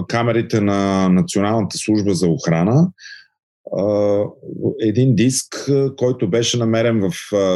камерите 0.08 0.62
на 0.62 1.10
Националната 1.10 1.78
служба 1.78 2.14
за 2.14 2.28
охрана. 2.28 2.88
Един 4.82 5.16
диск, 5.16 5.70
който 5.98 6.30
беше 6.30 6.58
намерен 6.58 7.00
в 7.00 7.14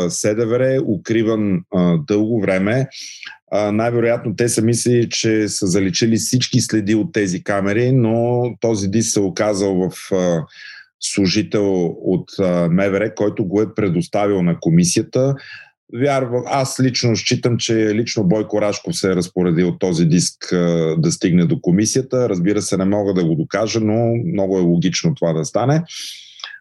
СДВР, 0.09 0.81
укриван 0.85 1.61
дълго 2.07 2.41
време. 2.41 2.87
Най-вероятно 3.51 4.35
те 4.35 4.49
са 4.49 4.61
мислили, 4.61 5.09
че 5.09 5.47
са 5.47 5.67
заличили 5.67 6.17
всички 6.17 6.61
следи 6.61 6.95
от 6.95 7.13
тези 7.13 7.43
камери, 7.43 7.91
но 7.91 8.43
този 8.59 8.87
диск 8.87 9.11
се 9.11 9.19
оказал 9.19 9.89
в 9.89 10.11
служител 10.99 11.85
от 11.85 12.29
МВР, 12.69 13.15
който 13.15 13.45
го 13.45 13.61
е 13.61 13.73
предоставил 13.75 14.41
на 14.41 14.59
комисията. 14.59 15.35
Вярвам, 15.93 16.43
аз 16.45 16.79
лично 16.79 17.15
считам, 17.15 17.57
че 17.57 17.95
лично 17.95 18.23
Бойко 18.23 18.61
Рашков 18.61 18.97
се 18.97 19.11
е 19.11 19.15
разпоредил 19.15 19.77
този 19.77 20.05
диск 20.05 20.35
да 20.97 21.11
стигне 21.11 21.45
до 21.45 21.61
комисията. 21.61 22.29
Разбира 22.29 22.61
се, 22.61 22.77
не 22.77 22.85
мога 22.85 23.13
да 23.13 23.25
го 23.25 23.35
докажа, 23.35 23.79
но 23.79 24.15
много 24.33 24.57
е 24.57 24.61
логично 24.61 25.15
това 25.15 25.33
да 25.33 25.45
стане. 25.45 25.83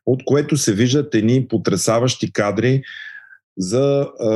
От 0.06 0.24
което 0.24 0.56
се 0.56 0.74
виждат 0.74 1.14
едни 1.14 1.48
потрясаващи 1.48 2.32
кадри 2.32 2.82
за 3.58 4.00
е, 4.00 4.26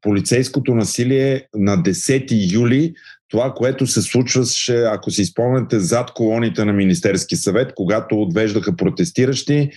полицейското 0.00 0.74
насилие 0.74 1.46
на 1.54 1.76
10 1.76 2.52
юли. 2.52 2.94
Това, 3.30 3.52
което 3.54 3.86
се 3.86 4.02
случваше, 4.02 4.82
ако 4.82 5.10
си 5.10 5.24
спомняте, 5.24 5.80
зад 5.80 6.10
колоните 6.10 6.64
на 6.64 6.72
Министерски 6.72 7.36
съвет, 7.36 7.72
когато 7.76 8.22
отвеждаха 8.22 8.76
протестиращи. 8.76 9.70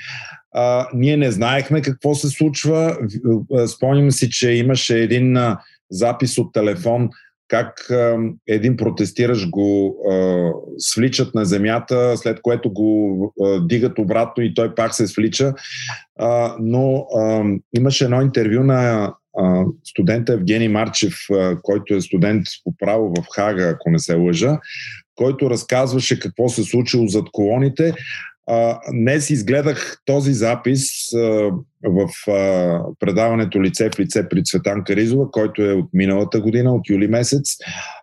А, 0.56 0.88
ние 0.94 1.18
не 1.18 1.32
знаехме 1.32 1.82
какво 1.82 2.16
се 2.16 2.30
случва. 2.30 2.98
Спомням 3.68 4.12
си, 4.12 4.30
че 4.30 4.52
имаше 4.52 5.00
един 5.00 5.38
а, 5.38 5.60
запис 5.92 6.38
от 6.38 6.54
телефон 6.54 7.10
как 7.48 7.90
а, 7.90 8.18
един 8.48 8.78
протестиращ 8.78 9.50
го 9.50 9.98
а, 10.12 10.50
свличат 10.78 11.36
на 11.36 11.46
земята, 11.46 12.18
след 12.18 12.42
което 12.42 12.74
го 12.74 13.34
а, 13.44 13.68
дигат 13.68 14.00
обратно 14.00 14.44
и 14.44 14.54
той 14.54 14.76
пак 14.76 14.96
се 14.96 15.08
свлича. 15.08 15.54
А, 16.20 16.56
но 16.60 17.08
а, 17.18 17.44
имаше 17.78 18.04
едно 18.04 18.22
интервю 18.22 18.64
на 18.64 19.14
студента 19.84 20.34
Евгений 20.34 20.68
Марчев, 20.68 21.16
който 21.62 21.94
е 21.94 22.02
студент 22.02 22.46
по 22.64 22.76
право 22.78 23.14
в 23.18 23.26
Хага, 23.36 23.64
ако 23.64 23.90
не 23.90 24.00
се 24.00 24.16
лъжа, 24.16 24.60
който 25.16 25.50
разказваше 25.50 26.20
какво 26.20 26.50
се 26.50 26.64
случило 26.64 27.08
зад 27.08 27.26
колоните. 27.32 27.94
А, 28.48 28.80
днес 28.94 29.30
изгледах 29.30 30.02
този 30.06 30.34
запис 30.34 31.14
а, 31.14 31.52
в 31.84 32.32
а, 32.32 32.80
предаването 33.00 33.62
Лице 33.62 33.90
в 33.96 34.00
лице 34.00 34.30
при 34.30 34.44
Цветан 34.44 34.84
Каризова, 34.84 35.32
който 35.32 35.62
е 35.62 35.74
от 35.74 35.90
миналата 35.94 36.42
година, 36.42 36.74
от 36.74 36.90
юли 36.90 37.08
месец, 37.08 37.56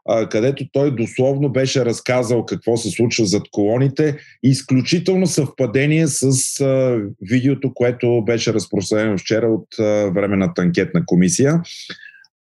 а, 0.08 0.28
където 0.28 0.64
той 0.72 0.94
дословно 0.94 1.48
беше 1.52 1.84
разказал 1.84 2.46
какво 2.46 2.76
се 2.76 2.90
случва 2.90 3.26
зад 3.26 3.42
колоните. 3.50 4.16
Изключително 4.42 5.26
съвпадение 5.26 6.06
с 6.06 6.24
а, 6.60 7.00
видеото, 7.22 7.74
което 7.74 8.24
беше 8.24 8.52
разпространено 8.52 9.18
вчера 9.18 9.46
от 9.46 9.78
а, 9.78 10.10
Временната 10.14 10.62
анкетна 10.62 11.02
комисия. 11.06 11.62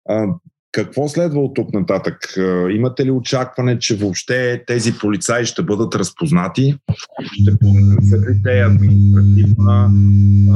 А, 0.08 0.26
какво 0.72 1.08
следва 1.08 1.40
от 1.40 1.54
тук 1.54 1.72
нататък? 1.72 2.16
Е, 2.36 2.72
имате 2.72 3.06
ли 3.06 3.10
очакване, 3.10 3.78
че 3.78 3.96
въобще 3.96 4.64
тези 4.66 4.98
полицаи 4.98 5.46
ще 5.46 5.62
бъдат 5.62 5.94
разпознати? 5.94 6.74
Ще 7.32 7.58
понесат 7.58 8.20
ли 8.20 8.42
те 8.44 8.60
административна 8.60 9.90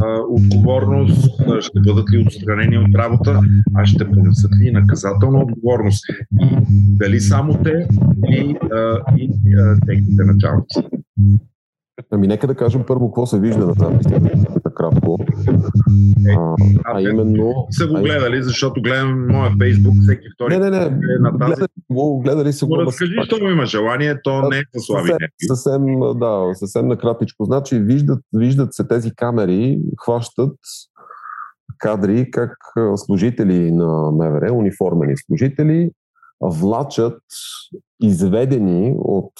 а, 0.03 0.21
отговорност? 0.31 1.31
Ще 1.61 1.81
бъдат 1.81 2.11
ли 2.13 2.19
отстранени 2.27 2.79
от 2.79 2.95
работа? 2.95 3.41
А 3.75 3.87
ще 3.87 4.11
понесат 4.11 4.51
ли 4.61 4.71
наказателна 4.71 5.39
отговорност? 5.39 6.05
И 6.41 6.47
дали 6.97 7.21
само 7.21 7.63
те 7.63 7.87
и, 8.29 8.57
а, 8.73 9.01
и 9.17 9.31
а, 9.59 9.77
техните 9.87 10.25
началници? 10.25 10.83
Ами 12.11 12.27
нека 12.27 12.47
да 12.47 12.55
кажем 12.55 12.85
първо 12.87 13.11
какво 13.11 13.27
се 13.27 13.41
вижда 13.41 13.67
на 13.67 13.73
записите, 13.73 14.21
кратко. 14.75 15.19
Е, 16.29 16.35
а, 16.39 16.55
а 16.85 17.01
именно... 17.01 17.67
Са 17.71 17.87
го 17.87 17.95
гледали, 17.95 18.43
защото 18.43 18.83
гледам 18.83 19.27
моя 19.27 19.53
фейсбук 19.61 19.95
всеки 20.03 20.27
втори. 20.35 20.59
Не, 20.59 20.71
не, 20.71 20.79
не. 20.79 20.87
Е 20.87 21.19
на 21.21 21.39
тази... 21.39 21.53
Гледали, 21.53 21.69
го, 21.91 22.21
гледали 22.21 22.53
са 22.53 22.67
го. 22.67 22.79
Разкажи, 22.79 23.15
що 23.25 23.37
има 23.37 23.67
желание, 23.67 24.23
то 24.23 24.49
не 24.49 24.59
е 24.59 24.63
за 24.75 24.81
слаби 24.81 25.09
съвсем, 25.09 25.29
съвсем, 25.47 26.01
да, 26.19 26.55
съвсем 26.55 26.89
накратичко. 26.89 27.45
Значи 27.45 27.79
виждат, 27.79 28.21
виждат 28.33 28.75
се 28.75 28.87
тези 28.87 29.15
камери, 29.15 29.81
хващат 30.05 30.57
кадри 31.79 32.31
как 32.31 32.57
служители 32.97 33.73
на 33.73 34.11
МВР, 34.11 34.53
униформени 34.53 35.15
служители, 35.17 35.91
влачат 36.41 37.23
изведени 38.03 38.95
от 38.99 39.33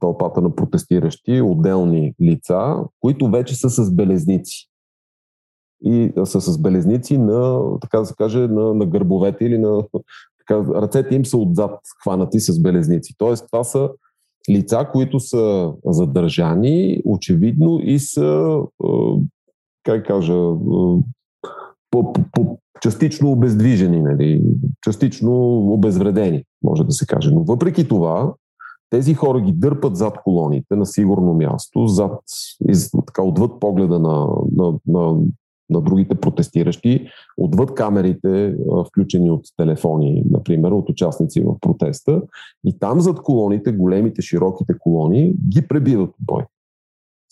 тълпата 0.00 0.40
на 0.40 0.54
протестиращи, 0.54 1.40
отделни 1.40 2.14
лица, 2.22 2.76
които 3.00 3.30
вече 3.30 3.54
са 3.54 3.70
с 3.70 3.94
белезници. 3.94 4.66
И 5.84 6.12
са 6.24 6.40
с 6.40 6.58
белезници 6.58 7.18
на, 7.18 7.60
така 7.80 7.98
да 7.98 8.06
се 8.06 8.14
каже, 8.14 8.38
на, 8.38 8.74
на 8.74 8.86
гърбовете 8.86 9.44
или 9.44 9.58
на... 9.58 9.82
Така, 10.46 10.64
ръцете 10.80 11.14
им 11.14 11.26
са 11.26 11.38
отзад 11.38 11.80
хванати 12.02 12.40
с 12.40 12.62
белезници. 12.62 13.14
Тоест, 13.18 13.46
това 13.52 13.64
са 13.64 13.90
лица, 14.50 14.88
които 14.92 15.20
са 15.20 15.72
задържани, 15.84 17.02
очевидно, 17.04 17.80
и 17.82 17.98
са, 17.98 18.60
как 19.84 20.06
кажа, 20.06 20.34
по, 21.90 22.12
по, 22.32 22.58
частично 22.82 23.32
обездвижени, 23.32 24.02
нали? 24.02 24.42
частично 24.84 25.58
обезвредени, 25.72 26.44
може 26.62 26.84
да 26.84 26.92
се 26.92 27.06
каже. 27.06 27.30
Но 27.30 27.44
въпреки 27.44 27.88
това, 27.88 28.34
тези 28.90 29.14
хора 29.14 29.40
ги 29.40 29.52
дърпат 29.52 29.96
зад 29.96 30.22
колоните 30.24 30.76
на 30.76 30.86
сигурно 30.86 31.34
място, 31.34 31.86
зад, 31.86 32.20
из, 32.68 32.90
така, 33.06 33.22
отвъд 33.22 33.60
погледа 33.60 33.98
на, 33.98 34.26
на, 34.56 34.78
на, 34.86 35.18
на 35.70 35.80
другите 35.80 36.14
протестиращи, 36.14 37.06
отвъд 37.36 37.74
камерите, 37.74 38.56
включени 38.88 39.30
от 39.30 39.44
телефони, 39.56 40.24
например, 40.30 40.70
от 40.70 40.88
участници 40.88 41.40
в 41.40 41.56
протеста. 41.60 42.22
И 42.64 42.78
там 42.78 43.00
зад 43.00 43.22
колоните, 43.22 43.72
големите, 43.72 44.22
широките 44.22 44.78
колони, 44.78 45.34
ги 45.48 45.68
пребиват 45.68 46.10
бой. 46.20 46.44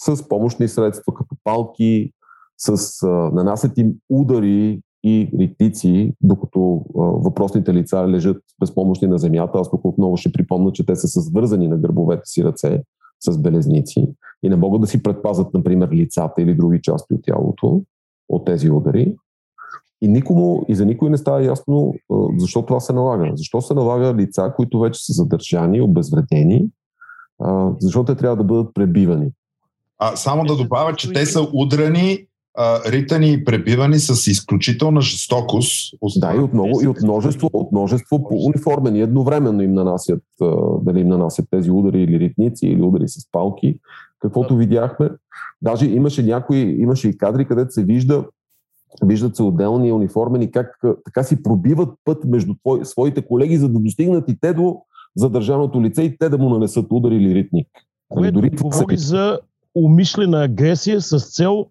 С 0.00 0.28
помощни 0.28 0.68
средства, 0.68 1.14
като 1.14 1.36
палки, 1.44 2.12
с, 2.58 3.02
а, 3.02 3.08
нанасят 3.08 3.78
им 3.78 3.94
удари 4.10 4.80
и 5.04 5.30
ритици, 5.38 6.12
докато 6.20 6.84
а, 6.98 7.00
въпросните 7.00 7.74
лица 7.74 8.08
лежат 8.08 8.36
безпомощни 8.60 9.08
на 9.08 9.18
земята. 9.18 9.58
Аз 9.58 9.70
тук 9.70 9.84
отново 9.84 10.16
ще 10.16 10.32
припомня, 10.32 10.72
че 10.72 10.86
те 10.86 10.96
са 10.96 11.08
свързани 11.08 11.68
на 11.68 11.76
гърбовете 11.76 12.22
си 12.24 12.44
ръце 12.44 12.82
с 13.20 13.38
белезници 13.38 14.08
и 14.42 14.48
не 14.48 14.56
могат 14.56 14.80
да 14.80 14.86
си 14.86 15.02
предпазят, 15.02 15.54
например, 15.54 15.88
лицата 15.90 16.42
или 16.42 16.54
други 16.54 16.80
части 16.82 17.14
от 17.14 17.20
тялото 17.22 17.82
от 18.28 18.44
тези 18.44 18.70
удари. 18.70 19.16
И 20.02 20.08
никому, 20.08 20.64
и 20.68 20.74
за 20.74 20.86
никой 20.86 21.10
не 21.10 21.16
става 21.16 21.44
ясно 21.44 21.94
а, 22.12 22.14
защо 22.36 22.66
това 22.66 22.80
се 22.80 22.92
налага. 22.92 23.32
Защо 23.34 23.60
се 23.60 23.74
налага 23.74 24.14
лица, 24.14 24.52
които 24.56 24.80
вече 24.80 25.04
са 25.04 25.12
задържани, 25.12 25.80
обезвредени, 25.80 26.68
а, 27.38 27.70
защо 27.80 28.04
те 28.04 28.14
трябва 28.14 28.36
да 28.36 28.44
бъдат 28.44 28.74
пребивани. 28.74 29.30
А, 29.98 30.16
само 30.16 30.44
да 30.44 30.56
добавя, 30.56 30.96
че 30.96 31.12
те 31.12 31.26
са 31.26 31.48
удрани 31.52 32.27
ритани 32.86 33.32
и 33.32 33.44
пребивани 33.44 33.98
с 33.98 34.30
изключителна 34.30 35.00
жестокост. 35.00 35.94
Да, 36.16 36.34
и 36.34 36.38
от, 36.38 36.52
много, 36.52 36.82
и 36.82 36.86
от 36.86 37.02
множество, 37.02 37.50
от 37.52 37.72
множество 37.72 38.28
по 38.28 38.34
униформени 38.34 39.00
едновременно 39.00 39.62
им 39.62 39.72
нанасят, 39.72 40.22
дали 40.82 41.00
им 41.00 41.08
нанасят 41.08 41.46
тези 41.50 41.70
удари 41.70 42.02
или 42.02 42.20
ритници, 42.20 42.66
или 42.66 42.82
удари 42.82 43.08
с 43.08 43.30
палки, 43.32 43.78
каквото 44.20 44.54
да. 44.54 44.58
видяхме. 44.58 45.10
Даже 45.62 45.86
имаше 45.86 46.22
някои, 46.22 46.58
имаше 46.58 47.08
и 47.08 47.18
кадри, 47.18 47.44
където 47.44 47.72
се 47.72 47.84
вижда 47.84 48.24
виждат 49.04 49.36
се 49.36 49.42
отделни 49.42 49.92
униформени, 49.92 50.50
как 50.50 50.78
така 51.04 51.22
си 51.22 51.42
пробиват 51.42 51.88
път 52.04 52.24
между 52.24 52.54
твой, 52.54 52.84
своите 52.84 53.22
колеги, 53.22 53.56
за 53.56 53.68
да 53.68 53.78
достигнат 53.78 54.28
и 54.28 54.40
те 54.40 54.52
до 54.52 54.76
задържаното 55.16 55.82
лице 55.82 56.02
и 56.02 56.18
те 56.18 56.28
да 56.28 56.38
му 56.38 56.48
нанесат 56.48 56.86
удар 56.90 57.10
или 57.10 57.34
ритник. 57.34 57.68
Което 58.08 58.32
Дори 58.34 58.50
говори 58.50 58.98
се... 58.98 59.06
за 59.06 59.38
умишлена 59.74 60.44
агресия 60.44 61.00
с 61.00 61.34
цел 61.34 61.66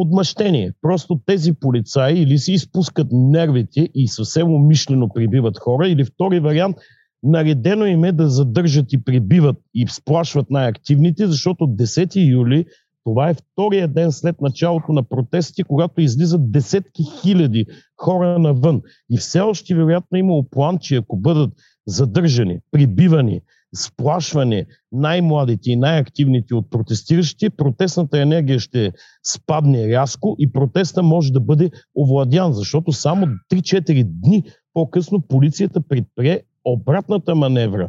отмъщение. 0.00 0.72
Просто 0.82 1.20
тези 1.26 1.52
полицаи 1.52 2.18
или 2.18 2.38
си 2.38 2.52
изпускат 2.52 3.06
нервите 3.12 3.88
и 3.94 4.08
съвсем 4.08 4.54
умишлено 4.54 5.08
прибиват 5.08 5.58
хора, 5.58 5.88
или 5.88 6.04
втори 6.04 6.40
вариант, 6.40 6.76
наредено 7.22 7.86
им 7.86 8.04
е 8.04 8.12
да 8.12 8.28
задържат 8.28 8.92
и 8.92 9.04
прибиват 9.04 9.56
и 9.74 9.86
сплашват 9.88 10.50
най-активните, 10.50 11.26
защото 11.26 11.64
10 11.64 12.30
юли 12.30 12.66
това 13.08 13.30
е 13.30 13.34
втория 13.34 13.88
ден 13.88 14.12
след 14.12 14.40
началото 14.40 14.92
на 14.92 15.02
протестите, 15.02 15.64
когато 15.64 16.00
излизат 16.00 16.52
десетки 16.52 17.02
хиляди 17.22 17.66
хора 17.96 18.38
навън. 18.38 18.82
И 19.10 19.18
все 19.18 19.40
още 19.40 19.74
вероятно 19.74 20.18
има 20.18 20.42
план, 20.50 20.78
че 20.80 20.96
ако 20.96 21.16
бъдат 21.16 21.50
задържани, 21.86 22.58
прибивани, 22.70 23.40
сплашване 23.74 24.66
най-младите 24.92 25.70
и 25.70 25.76
най-активните 25.76 26.54
от 26.54 26.70
протестиращите, 26.70 27.50
протестната 27.50 28.20
енергия 28.20 28.58
ще 28.58 28.92
спадне 29.34 29.88
рязко 29.88 30.36
и 30.38 30.52
протеста 30.52 31.02
може 31.02 31.32
да 31.32 31.40
бъде 31.40 31.70
овладян, 31.94 32.52
защото 32.52 32.92
само 32.92 33.26
3-4 33.52 34.04
дни 34.04 34.42
по-късно 34.74 35.20
полицията 35.20 35.80
предприе 35.80 36.42
обратната 36.64 37.34
маневра. 37.34 37.88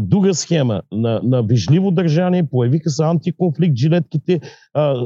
Друга 0.00 0.34
схема 0.34 0.82
на, 0.92 1.20
на 1.24 1.42
вижливо 1.42 1.90
държание, 1.90 2.48
появиха 2.50 2.90
се 2.90 3.02
антиконфликт, 3.02 3.76
жилетките 3.76 4.40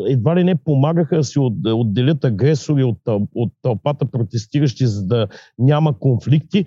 едва 0.08 0.36
ли 0.36 0.44
не 0.44 0.54
помагаха 0.54 1.16
да 1.16 1.24
си 1.24 1.38
от, 1.38 1.54
отделят 1.66 2.24
агресори 2.24 2.84
от, 2.84 2.98
от 3.34 3.52
тълпата 3.62 4.06
протестиращи, 4.06 4.86
за 4.86 5.06
да 5.06 5.26
няма 5.58 5.98
конфликти 5.98 6.64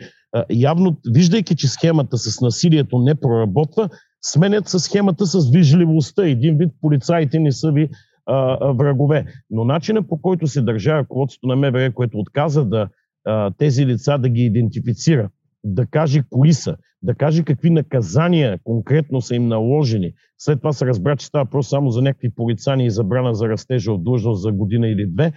явно, 0.49 0.97
виждайки, 1.13 1.55
че 1.55 1.67
схемата 1.67 2.17
с 2.17 2.41
насилието 2.41 2.99
не 2.99 3.15
проработва, 3.15 3.89
сменят 4.21 4.67
с 4.67 4.79
схемата 4.79 5.25
с 5.25 5.49
вижливостта. 5.51 6.27
Един 6.27 6.57
вид 6.57 6.69
полицаите 6.81 7.39
не 7.39 7.51
са 7.51 7.71
ви 7.71 7.89
а, 8.25 8.73
врагове. 8.73 9.25
Но 9.49 9.63
начинът 9.63 10.07
по 10.07 10.21
който 10.21 10.47
се 10.47 10.61
държа 10.61 10.93
ръководството 10.93 11.47
на 11.47 11.55
МВР, 11.55 11.91
което 11.91 12.17
отказа 12.17 12.65
да 12.65 12.88
а, 13.25 13.51
тези 13.57 13.86
лица 13.86 14.17
да 14.17 14.29
ги 14.29 14.41
идентифицира, 14.41 15.29
да 15.63 15.86
каже 15.86 16.23
кои 16.29 16.53
са, 16.53 16.77
да 17.01 17.15
каже 17.15 17.43
какви 17.43 17.69
наказания 17.69 18.59
конкретно 18.63 19.21
са 19.21 19.36
им 19.36 19.47
наложени. 19.47 20.13
След 20.38 20.59
това 20.59 20.73
се 20.73 20.86
разбра, 20.86 21.15
че 21.15 21.25
става 21.25 21.45
просто 21.45 21.69
само 21.69 21.89
за 21.89 22.01
някакви 22.01 22.29
полицани 22.36 22.86
и 22.86 22.91
забрана 22.91 23.36
за 23.36 23.49
растежа 23.49 23.91
от 23.91 24.03
длъжност 24.03 24.41
за 24.41 24.51
година 24.51 24.88
или 24.88 25.07
две 25.07 25.34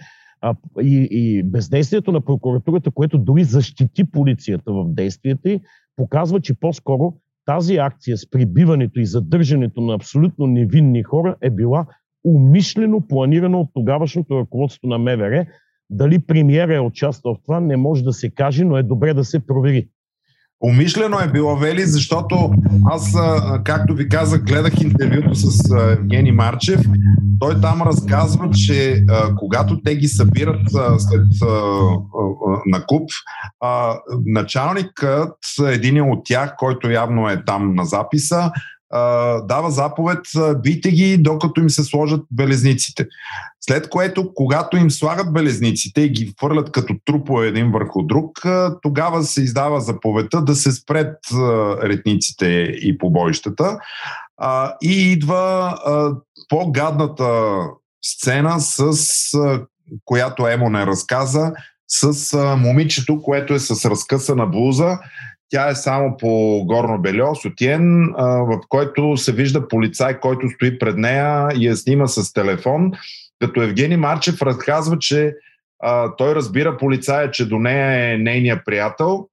а, 0.49 0.55
и, 0.81 1.07
и 1.11 1.43
бездействието 1.43 2.11
на 2.11 2.21
прокуратурата, 2.21 2.91
което 2.91 3.17
дори 3.17 3.43
защити 3.43 4.03
полицията 4.03 4.71
в 4.73 4.85
действията 4.87 5.49
й, 5.49 5.59
показва, 5.95 6.41
че 6.41 6.59
по-скоро 6.59 7.13
тази 7.45 7.75
акция 7.77 8.17
с 8.17 8.29
прибиването 8.29 8.99
и 8.99 9.05
задържането 9.05 9.81
на 9.81 9.93
абсолютно 9.93 10.47
невинни 10.47 11.03
хора 11.03 11.35
е 11.41 11.49
била 11.49 11.85
умишлено 12.25 13.07
планирана 13.07 13.59
от 13.59 13.69
тогавашното 13.73 14.39
ръководство 14.39 14.87
на 14.87 14.97
МВР. 14.97 15.45
Дали 15.89 16.19
премиера 16.19 16.75
е 16.75 16.79
участвал 16.79 17.35
в 17.35 17.41
това, 17.45 17.59
не 17.59 17.77
може 17.77 18.03
да 18.03 18.13
се 18.13 18.29
каже, 18.29 18.65
но 18.65 18.77
е 18.77 18.83
добре 18.83 19.13
да 19.13 19.23
се 19.23 19.39
провери. 19.39 19.87
Умишлено 20.63 21.17
е 21.19 21.31
било, 21.31 21.55
Вели, 21.55 21.81
защото 21.81 22.51
аз, 22.85 23.15
както 23.63 23.93
ви 23.93 24.09
казах, 24.09 24.43
гледах 24.43 24.81
интервюто 24.81 25.35
с 25.35 25.71
Евгений 25.99 26.31
Марчев 26.31 26.81
той 27.39 27.61
там 27.61 27.81
разказва, 27.81 28.49
че 28.49 29.03
а, 29.09 29.35
когато 29.35 29.81
те 29.81 29.95
ги 29.95 30.07
събират 30.07 30.75
а, 30.75 30.99
след 30.99 31.25
а, 31.43 31.47
а, 31.47 31.97
на 32.65 32.85
куп, 32.87 33.09
а, 33.59 33.99
началникът, 34.25 35.37
един 35.67 36.01
от 36.01 36.19
тях, 36.25 36.55
който 36.57 36.91
явно 36.91 37.29
е 37.29 37.43
там 37.45 37.75
на 37.75 37.85
записа, 37.85 38.51
дава 39.43 39.71
заповед, 39.71 40.19
бийте 40.63 40.91
ги, 40.91 41.17
докато 41.17 41.61
им 41.61 41.69
се 41.69 41.83
сложат 41.83 42.21
белезниците. 42.31 43.07
След 43.61 43.89
което, 43.89 44.33
когато 44.33 44.77
им 44.77 44.91
слагат 44.91 45.33
белезниците 45.33 46.01
и 46.01 46.09
ги 46.09 46.33
фърлят 46.39 46.71
като 46.71 46.95
трупове 47.05 47.47
един 47.47 47.71
върху 47.71 48.03
друг, 48.03 48.39
тогава 48.81 49.23
се 49.23 49.41
издава 49.41 49.81
заповедта 49.81 50.41
да 50.41 50.55
се 50.55 50.71
спред 50.71 51.15
ретниците 51.83 52.47
и 52.81 52.97
побоищата. 52.97 53.77
И 54.81 55.11
идва 55.11 55.77
по-гадната 56.49 57.59
сцена, 58.05 58.59
с 58.59 58.91
която 60.05 60.47
Емо 60.47 60.69
не 60.69 60.85
разказа, 60.85 61.53
с 61.87 62.37
момичето, 62.57 63.21
което 63.21 63.53
е 63.53 63.59
с 63.59 63.89
разкъсана 63.89 64.45
блуза 64.45 64.99
тя 65.49 65.69
е 65.69 65.75
само 65.75 66.17
по 66.17 66.63
горно 66.65 67.01
бельо, 67.01 67.35
сутиен, 67.35 68.13
в 68.19 68.59
който 68.69 69.17
се 69.17 69.31
вижда 69.31 69.67
полицай, 69.67 70.19
който 70.19 70.49
стои 70.49 70.79
пред 70.79 70.97
нея 70.97 71.49
и 71.55 71.67
я 71.67 71.75
снима 71.75 72.07
с 72.07 72.33
телефон. 72.33 72.91
Като 73.39 73.61
Евгений 73.61 73.97
Марчев 73.97 74.41
разказва, 74.41 74.99
че 74.99 75.35
а, 75.79 76.15
той 76.15 76.35
разбира 76.35 76.77
полицая, 76.77 77.31
че 77.31 77.49
до 77.49 77.59
нея 77.59 78.13
е 78.13 78.17
нейният 78.17 78.65
приятел 78.65 79.27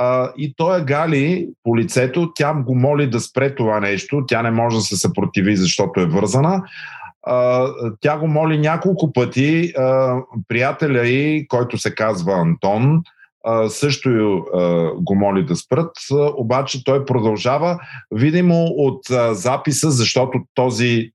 а, 0.00 0.32
и 0.36 0.54
той 0.56 0.84
гали 0.84 1.48
по 1.64 1.78
лицето, 1.78 2.32
тя 2.34 2.54
го 2.54 2.74
моли 2.74 3.10
да 3.10 3.20
спре 3.20 3.54
това 3.54 3.80
нещо, 3.80 4.24
тя 4.28 4.42
не 4.42 4.50
може 4.50 4.76
да 4.76 4.82
се 4.82 4.96
съпротиви, 4.96 5.56
защото 5.56 6.00
е 6.00 6.06
вързана. 6.06 6.62
А, 7.26 7.66
тя 8.00 8.18
го 8.18 8.26
моли 8.26 8.58
няколко 8.58 9.12
пъти, 9.12 9.72
а, 9.78 10.16
приятеля 10.48 11.06
и, 11.06 11.48
който 11.48 11.78
се 11.78 11.94
казва 11.94 12.32
Антон, 12.32 13.02
също 13.68 14.42
го 15.00 15.14
моли 15.14 15.44
да 15.44 15.56
спрат, 15.56 15.90
обаче 16.36 16.84
той 16.84 17.04
продължава. 17.04 17.78
Видимо 18.10 18.64
от 18.64 19.00
записа, 19.30 19.90
защото 19.90 20.38
този, 20.54 21.10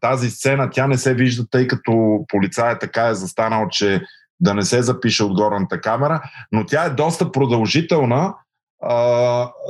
тази 0.00 0.30
сцена 0.30 0.70
тя 0.72 0.86
не 0.86 0.98
се 0.98 1.14
вижда, 1.14 1.44
тъй 1.50 1.66
като 1.66 2.24
полицая 2.28 2.78
така 2.78 3.06
е 3.06 3.14
застанал, 3.14 3.68
че 3.70 4.00
да 4.40 4.54
не 4.54 4.62
се 4.62 4.82
запише 4.82 5.24
от 5.24 5.34
горната 5.34 5.80
камера, 5.80 6.22
но 6.52 6.66
тя 6.66 6.84
е 6.84 6.90
доста 6.90 7.32
продължителна, 7.32 8.34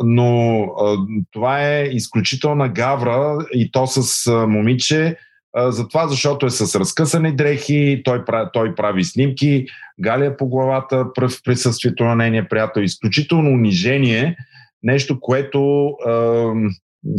но 0.05 0.67
това 1.31 1.63
е 1.63 1.85
изключителна 1.85 2.69
гавра 2.69 3.39
и 3.53 3.71
то 3.71 3.87
с 3.87 4.31
момиче, 4.49 5.17
затова, 5.57 6.09
защото 6.09 6.47
е 6.47 6.51
с 6.51 6.81
разкъсани 6.81 7.37
дрехи, 7.37 8.03
той 8.05 8.25
той 8.53 8.75
прави 8.75 9.05
снимки, 9.05 9.67
галия 10.01 10.37
по 10.37 10.49
главата 10.49 11.05
в 11.21 11.43
присъствието 11.45 12.05
на 12.05 12.17
нейния 12.17 12.49
приятел. 12.49 12.81
Изключително 12.81 13.51
унижение, 13.51 14.37
нещо, 14.83 15.21
което 15.21 15.91
е, 16.09 16.13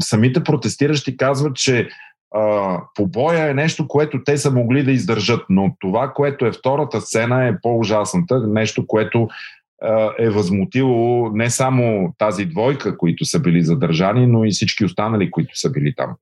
самите 0.04 0.44
протестиращи 0.44 1.18
казват, 1.18 1.56
че 1.56 1.90
е, 2.36 2.40
побоя 2.96 3.50
е 3.50 3.54
нещо, 3.54 3.88
което 3.88 4.24
те 4.24 4.38
са 4.38 4.52
могли 4.52 4.84
да 4.84 4.92
издържат, 4.92 5.46
но 5.50 5.76
това, 5.80 6.14
което 6.16 6.46
е 6.46 6.52
втората 6.52 7.02
сцена 7.02 7.48
е 7.48 7.62
по-ужасната, 7.62 8.48
нещо, 8.48 8.88
което 8.88 9.28
е 10.20 10.30
възмутило 10.30 11.30
не 11.30 11.50
само 11.50 12.14
тази 12.18 12.46
двойка, 12.46 12.98
които 12.98 13.26
са 13.26 13.40
били 13.40 13.64
задържани, 13.64 14.28
но 14.28 14.46
и 14.46 14.52
всички 14.52 14.86
останали, 14.86 15.32
които 15.32 15.60
са 15.60 15.72
били 15.72 15.94
там. 15.96 16.16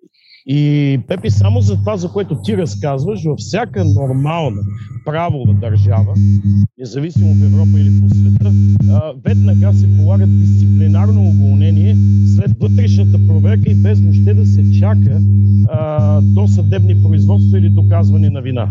И, 0.48 1.00
Пепи, 1.08 1.30
само 1.30 1.62
за 1.62 1.76
това, 1.76 1.98
за 1.98 2.12
което 2.12 2.42
ти 2.44 2.58
разказваш, 2.58 3.24
във 3.26 3.38
всяка 3.38 3.84
нормална 3.86 4.62
правова 5.06 5.54
държава, 5.54 6.14
независимо 6.78 7.34
в 7.34 7.46
Европа 7.46 7.80
или 7.80 8.02
по 8.02 8.16
света, 8.16 8.25
веднага 9.26 9.74
се 9.74 9.98
полагат 9.98 10.30
дисциплинарно 10.40 11.22
уволнение 11.22 11.96
след 12.36 12.52
вътрешната 12.60 13.20
проверка 13.28 13.72
и 13.72 13.76
без 13.76 14.02
въобще 14.02 14.34
да 14.34 14.46
се 14.46 14.72
чака 14.80 15.20
а, 15.70 16.22
до 16.22 16.48
съдебни 16.48 17.04
производства 17.04 17.58
или 17.58 17.70
доказване 17.70 18.30
на 18.30 18.42
вина. 18.42 18.70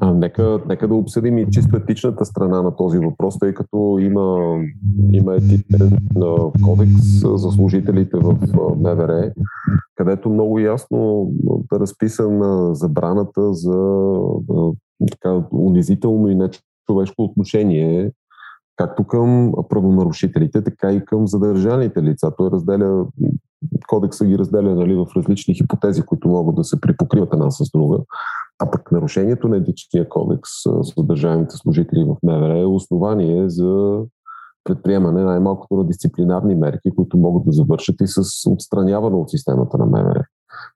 А, 0.00 0.14
нека, 0.14 0.60
нека 0.68 0.88
да 0.88 0.94
обсъдим 0.94 1.38
и 1.38 1.50
чисто 1.50 1.76
етичната 1.76 2.24
страна 2.24 2.62
на 2.62 2.76
този 2.76 2.98
въпрос, 2.98 3.38
тъй 3.38 3.54
като 3.54 3.98
има, 4.00 4.58
има 5.12 5.34
етичен 5.34 5.98
кодекс 6.62 7.20
за 7.34 7.50
служителите 7.50 8.16
в 8.16 8.38
МВР, 8.80 9.32
където 9.94 10.30
много 10.30 10.58
ясно 10.58 11.32
е 11.74 11.78
разписана 11.78 12.74
забраната 12.74 13.52
за 13.52 13.98
така, 15.10 15.42
унизително 15.52 16.28
и 16.28 16.34
нечовешко 16.34 16.73
отношение 17.18 18.12
както 18.76 19.04
към 19.04 19.52
правонарушителите, 19.68 20.64
така 20.64 20.92
и 20.92 21.04
към 21.04 21.26
задържаните 21.26 22.02
лица. 22.02 22.32
Той 22.38 22.50
разделя, 22.50 23.06
кодекса 23.88 24.26
ги 24.26 24.38
разделя 24.38 24.74
нали, 24.74 24.94
в 24.94 25.06
различни 25.16 25.54
хипотези, 25.54 26.02
които 26.02 26.28
могат 26.28 26.54
да 26.54 26.64
се 26.64 26.80
припокриват 26.80 27.32
една 27.32 27.50
с 27.50 27.70
друга. 27.74 27.98
А 28.58 28.70
пък 28.70 28.92
нарушението 28.92 29.48
на 29.48 29.56
етичния 29.56 30.08
кодекс 30.08 30.50
за 30.64 31.02
държавните 31.02 31.56
служители 31.56 32.04
в 32.04 32.16
МВР 32.22 32.58
е 32.58 32.64
основание 32.64 33.48
за 33.48 34.00
предприемане 34.64 35.24
най-малкото 35.24 35.74
на 35.74 35.86
дисциплинарни 35.86 36.54
мерки, 36.54 36.90
които 36.96 37.16
могат 37.16 37.44
да 37.44 37.52
завършат 37.52 37.96
и 38.00 38.06
с 38.06 38.20
отстраняване 38.50 39.16
от 39.16 39.30
системата 39.30 39.78
на 39.78 39.86
МВР. 39.86 40.23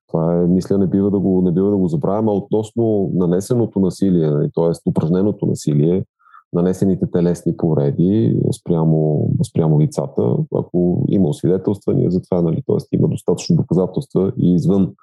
Това 0.08 0.34
е, 0.34 0.46
мисля, 0.46 0.78
не 0.78 0.86
бива 0.86 1.10
да 1.10 1.18
го, 1.18 1.42
не 1.42 1.52
бива 1.52 1.70
да 1.70 1.76
го 1.76 1.88
забравяме. 1.88 2.30
Относно 2.30 3.10
нанесеното 3.14 3.80
насилие, 3.80 4.30
т.е. 4.30 4.90
упражненото 4.90 5.46
насилие, 5.46 6.04
нанесените 6.52 7.10
телесни 7.10 7.56
повреди 7.56 8.40
спрямо, 8.60 9.30
спрямо 9.48 9.80
лицата, 9.80 10.36
ако 10.54 11.04
има 11.08 11.28
освидетелствания 11.28 12.10
за 12.10 12.22
това, 12.22 12.42
нали, 12.42 12.62
т.е. 12.66 12.96
има 12.96 13.08
достатъчно 13.08 13.56
доказателства 13.56 14.32
и 14.36 14.54
извън 14.54 14.94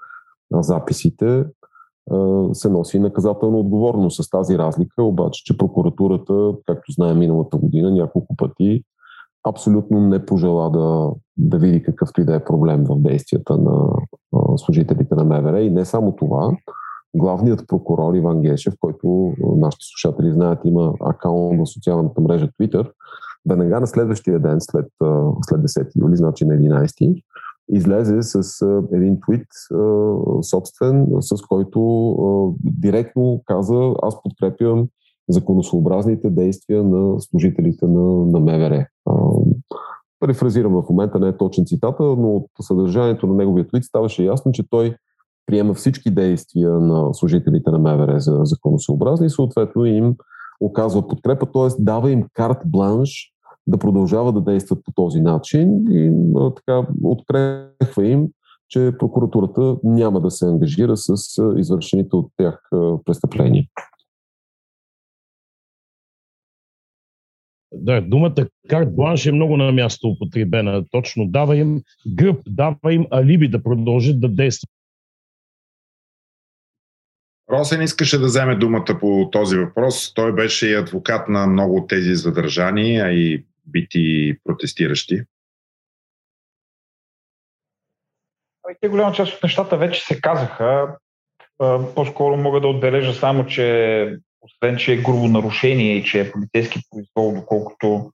записите, 0.54 1.46
се 2.54 2.70
носи 2.70 3.00
наказателна 3.00 3.58
отговорност 3.58 4.24
с 4.24 4.30
тази 4.30 4.58
разлика, 4.58 5.04
обаче, 5.04 5.44
че 5.44 5.58
прокуратурата, 5.58 6.54
както 6.66 6.92
знаем 6.92 7.20
миналата 7.20 7.58
година, 7.58 7.92
няколко 7.92 8.36
пъти 8.36 8.84
абсолютно 9.50 10.00
не 10.00 10.26
пожела 10.26 10.70
да, 10.72 11.12
да 11.38 11.58
види 11.58 11.84
какъвто 11.84 12.22
и 12.22 12.26
да 12.26 12.36
е 12.36 12.44
проблем 12.44 12.84
в 12.90 13.00
действията 13.00 13.58
на 13.58 13.90
служителите 14.58 15.16
на 15.16 15.24
МВР. 15.24 15.62
И 15.62 15.70
не 15.70 15.86
само 15.86 16.16
това, 16.16 16.58
главният 17.16 17.68
прокурор 17.68 18.14
Иван 18.14 18.42
Гешев, 18.42 18.74
който 18.80 19.34
нашите 19.58 19.86
слушатели 19.86 20.34
знаят, 20.34 20.60
има 20.66 20.94
акаунт 21.02 21.62
в 21.62 21.74
социалната 21.74 22.22
мрежа 22.22 22.48
Twitter, 22.48 22.92
веднага 23.50 23.80
на 23.80 23.88
следващия 23.88 24.40
ден, 24.40 24.58
след, 24.60 24.86
след 25.42 25.62
10 25.62 25.88
юли, 26.02 26.16
значи 26.16 26.46
на 26.46 26.54
11, 26.54 27.24
излезе 27.70 28.22
с 28.22 28.66
един 28.92 29.20
твит 29.20 29.48
собствен, 30.42 31.08
с 31.20 31.42
който 31.42 32.56
директно 32.64 33.42
каза 33.46 33.94
аз 34.02 34.24
подкрепям 34.24 34.88
законосообразните 35.30 36.30
действия 36.30 36.84
на 36.84 37.22
служителите 37.22 37.88
на, 37.88 38.26
на 38.26 38.40
МВР. 38.40 38.88
Префразирам 40.20 40.74
в 40.74 40.90
момента, 40.90 41.20
не 41.20 41.28
е 41.28 41.38
точен 41.38 41.66
цитата, 41.66 42.04
но 42.04 42.36
от 42.36 42.48
съдържанието 42.62 43.28
на 43.28 43.36
неговия 43.36 43.68
твит 43.68 43.84
ставаше 43.84 44.24
ясно, 44.24 44.52
че 44.52 44.70
той 44.70 44.96
приема 45.46 45.74
всички 45.74 46.12
действия 46.12 46.70
на 46.70 47.14
служителите 47.14 47.72
на 47.72 47.80
МВР 47.80 48.20
за 48.20 48.40
законосъобразни 48.44 49.26
и 49.28 49.30
съответно 49.30 49.86
им 49.86 50.16
оказва 50.62 51.08
подкрепа, 51.08 51.46
т.е. 51.46 51.84
дава 51.84 52.12
им 52.12 52.24
карт 52.34 52.58
бланш 52.66 53.32
да 53.68 53.78
продължават 53.78 54.36
да 54.36 54.42
действат 54.42 54.80
по 54.86 54.92
този 54.92 55.22
начин 55.22 55.86
и 55.90 56.12
така 56.56 56.88
открехва 57.04 58.06
им, 58.06 58.28
че 58.70 58.94
прокуратурата 59.00 59.78
няма 59.84 60.22
да 60.22 60.32
се 60.32 60.46
ангажира 60.46 60.98
с 60.98 61.14
извършените 61.58 62.16
от 62.16 62.32
тях 62.38 62.70
престъпления. 63.06 63.64
Да, 67.78 68.02
думата 68.02 68.48
карт 68.70 68.96
бланш 68.96 69.26
е 69.26 69.32
много 69.32 69.58
на 69.58 69.72
място 69.72 70.08
употребена. 70.08 70.86
Точно 70.92 71.28
дава 71.28 71.58
им 71.58 71.82
гръб, 72.16 72.42
дава 72.48 72.94
им 72.94 73.06
алиби 73.12 73.48
да 73.48 73.64
продължат 73.64 74.22
да 74.22 74.30
действат. 74.30 74.70
Росен 77.52 77.82
искаше 77.82 78.20
да 78.20 78.26
вземе 78.26 78.56
думата 78.56 78.98
по 79.00 79.30
този 79.32 79.58
въпрос. 79.58 80.14
Той 80.14 80.34
беше 80.36 80.68
и 80.68 80.76
адвокат 80.76 81.30
на 81.30 81.48
много 81.48 81.78
от 81.78 81.90
тези 81.90 82.16
задържани, 82.16 82.98
а 82.98 83.12
и 83.12 83.46
бити 83.66 84.36
протестиращи? 84.44 85.22
Ами, 88.64 88.76
те 88.82 88.88
голяма 88.88 89.12
част 89.12 89.34
от 89.34 89.44
нещата 89.44 89.78
вече 89.78 90.02
се 90.02 90.22
казаха. 90.22 90.98
По-скоро 91.96 92.38
мога 92.38 92.62
да 92.62 92.68
отбележа 92.68 93.14
само, 93.14 93.46
че 93.46 94.18
освен, 94.46 94.78
че 94.78 94.94
е 94.94 95.02
грубо 95.02 95.28
нарушение 95.28 95.96
и 95.96 96.04
че 96.04 96.20
е 96.22 96.32
полицейски 96.32 96.80
произвол, 96.92 97.36
доколкото 97.36 98.12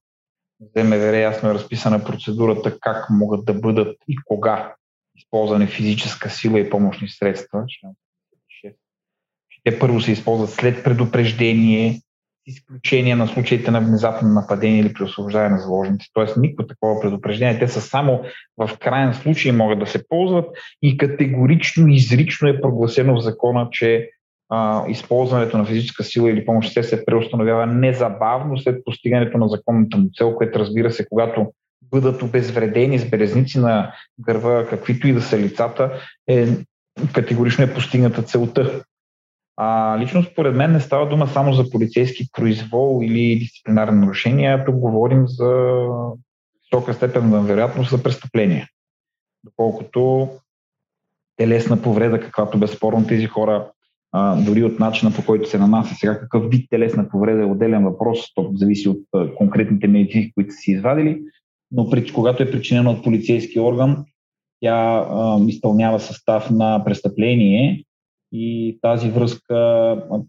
за 0.76 0.84
МВР 0.84 1.18
ясно 1.18 1.50
е 1.50 1.54
разписана 1.54 2.04
процедурата 2.04 2.80
как 2.80 3.10
могат 3.10 3.46
да 3.46 3.54
бъдат 3.54 3.98
и 4.08 4.16
кога 4.26 4.74
използване 5.16 5.68
физическа 5.68 6.30
сила 6.30 6.60
и 6.60 6.70
помощни 6.70 7.10
средства. 7.10 7.64
Те 9.64 9.80
първо 9.80 10.02
се 10.02 10.12
използват 10.12 10.50
след 10.50 10.84
предупреждение, 10.84 11.94
с 11.94 12.02
изключение 12.48 13.16
на 13.16 13.28
случаите 13.28 13.72
на 13.72 13.82
внезапно 13.82 14.30
нападение 14.30 14.80
или 14.80 14.94
при 14.94 15.04
освобождаване 15.04 15.56
на 15.56 15.62
заложници. 15.62 16.10
Тоест 16.14 16.38
никакво 16.38 16.68
такова 16.68 17.02
предупреждение. 17.02 17.60
Те 17.60 17.68
са 17.68 17.82
само 17.82 18.24
в 18.58 18.78
крайен 18.80 19.14
случай 19.14 19.52
могат 19.52 19.80
да 19.80 19.86
се 19.86 20.08
ползват 20.08 20.46
и 20.82 20.98
категорично, 20.98 21.88
изрично 21.88 22.48
е 22.48 22.62
прогласено 22.62 23.16
в 23.16 23.24
закона, 23.24 23.68
че 23.72 24.10
а, 24.54 24.86
използването 24.88 25.58
на 25.58 25.66
физическа 25.66 26.04
сила 26.04 26.30
или 26.30 26.46
помощ 26.46 26.84
се 26.84 27.06
преустановява 27.06 27.66
незабавно 27.66 28.58
след 28.58 28.86
постигането 28.86 29.38
на 29.38 29.48
законната 29.48 29.98
му 29.98 30.10
цел, 30.18 30.36
което 30.36 30.60
разбира 30.60 30.92
се, 30.92 31.08
когато 31.10 31.54
бъдат 31.82 32.22
обезвредени 32.22 33.00
с 33.00 33.10
белезници 33.10 33.60
на 33.60 33.94
гърва, 34.20 34.68
каквито 34.70 35.08
и 35.08 35.14
да 35.14 35.22
са 35.22 35.40
лицата, 35.40 35.92
е, 36.28 36.48
категорично 37.14 37.64
е 37.64 37.74
постигната 37.74 38.24
целта. 38.24 38.84
А, 39.58 39.98
лично 40.00 40.24
според 40.24 40.56
мен 40.56 40.72
не 40.72 40.80
става 40.80 41.10
дума 41.10 41.28
само 41.28 41.54
за 41.54 41.70
полицейски 41.70 42.28
произвол 42.32 43.02
или 43.04 43.40
дисциплинарни 43.40 44.00
нарушения, 44.00 44.66
тук 44.66 44.76
говорим 44.76 45.28
за 45.28 45.76
висока 46.64 46.94
степен 46.94 47.30
на 47.30 47.42
вероятност 47.42 47.90
за 47.90 48.04
престъпление. 48.04 48.68
Доколкото 49.44 50.30
телесна 51.38 51.82
повреда, 51.82 52.20
каквато 52.20 52.58
безспорно 52.58 53.08
тези 53.08 53.26
хора, 53.26 53.72
а, 54.12 54.42
дори 54.46 54.64
от 54.64 54.80
начина 54.80 55.12
по 55.16 55.26
който 55.26 55.50
се 55.50 55.58
нанася 55.58 55.96
сега, 55.96 56.20
какъв 56.20 56.50
вид 56.50 56.68
телесна 56.70 57.10
повреда 57.10 57.42
е 57.42 57.46
отделен 57.46 57.84
въпрос, 57.84 58.20
то 58.36 58.52
зависи 58.56 58.90
от 58.90 59.04
а, 59.16 59.36
конкретните 59.36 59.88
медицини, 59.88 60.32
които 60.34 60.52
са 60.52 60.58
си 60.58 60.72
извадили, 60.72 61.22
но 61.72 61.90
при, 61.90 62.14
когато 62.14 62.44
е 62.44 62.52
причинено 62.52 62.92
от 62.92 63.04
полицейски 63.04 63.60
орган, 63.60 64.06
тя 64.60 65.08
а, 65.10 65.40
изпълнява 65.48 66.00
състав 66.00 66.50
на 66.50 66.84
престъпление 66.86 67.84
и 68.32 68.80
тази 68.82 69.10
връзка 69.10 69.56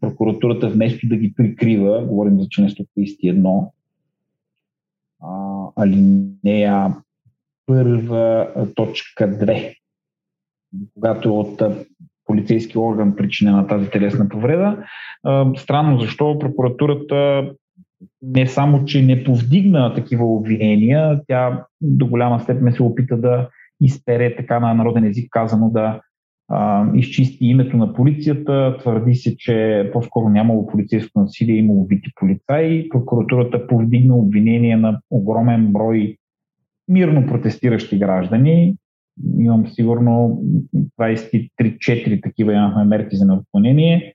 прокуратурата 0.01 0.69
вместо 0.69 1.09
да 1.09 1.17
ги 1.17 1.35
прикрива, 1.35 2.05
говорим 2.05 2.41
за 2.41 2.49
член 2.49 2.69
131, 2.69 3.69
алинея 5.77 6.97
първа 7.67 8.49
точка 8.75 9.29
2, 9.29 9.77
когато 10.95 11.39
от 11.39 11.63
полицейски 12.33 12.79
орган 12.79 13.17
причинена 13.17 13.67
тази 13.67 13.91
телесна 13.91 14.29
повреда. 14.29 14.79
Странно 15.57 16.01
защо 16.01 16.39
прокуратурата 16.39 17.51
не 18.23 18.47
само, 18.47 18.85
че 18.85 19.03
не 19.03 19.25
повдигна 19.25 19.95
такива 19.95 20.25
обвинения, 20.25 21.21
тя 21.29 21.65
до 21.81 22.07
голяма 22.07 22.41
степен 22.41 22.73
се 22.73 22.83
опита 22.83 23.17
да 23.17 23.49
изпере 23.81 24.37
така 24.37 24.61
на 24.61 24.75
народен 24.75 25.05
език 25.05 25.29
казано 25.31 25.71
да 25.71 26.01
а, 26.49 26.87
изчисти 26.95 27.47
името 27.47 27.77
на 27.77 27.93
полицията. 27.93 28.77
Твърди 28.79 29.15
се, 29.15 29.37
че 29.37 29.91
по-скоро 29.93 30.29
нямало 30.29 30.67
полицейско 30.67 31.21
насилие, 31.21 31.57
имало 31.57 31.81
убити 31.81 32.11
полицаи. 32.21 32.89
Прокуратурата 32.89 33.67
повдигна 33.67 34.17
обвинение 34.17 34.77
на 34.77 35.01
огромен 35.11 35.73
брой 35.73 36.17
мирно 36.89 37.27
протестиращи 37.27 37.99
граждани. 37.99 38.77
Имам 39.39 39.67
сигурно 39.67 40.43
23-4 41.01 42.23
такива 42.23 42.53
имахме 42.53 42.85
мерки 42.85 43.17
за 43.17 43.27
неотклонение. 43.27 44.15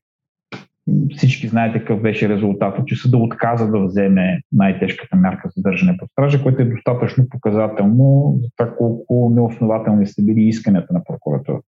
Всички 1.15 1.47
знаете 1.47 1.79
какъв 1.79 2.01
беше 2.01 2.29
резултатът, 2.29 2.87
че 2.87 2.95
съда 2.95 3.17
отказа 3.17 3.71
да 3.71 3.85
вземе 3.85 4.41
най-тежката 4.51 5.15
мярка 5.15 5.49
за 5.55 5.61
държане 5.61 5.97
под 5.97 6.09
стража, 6.11 6.43
което 6.43 6.61
е 6.61 6.65
достатъчно 6.65 7.29
показателно 7.29 8.37
за 8.41 8.49
това 8.57 8.75
колко 8.77 9.31
неоснователни 9.35 10.07
са 10.07 10.23
били 10.23 10.41
исканията 10.41 10.93
на 10.93 11.03
прокуратурата. 11.03 11.67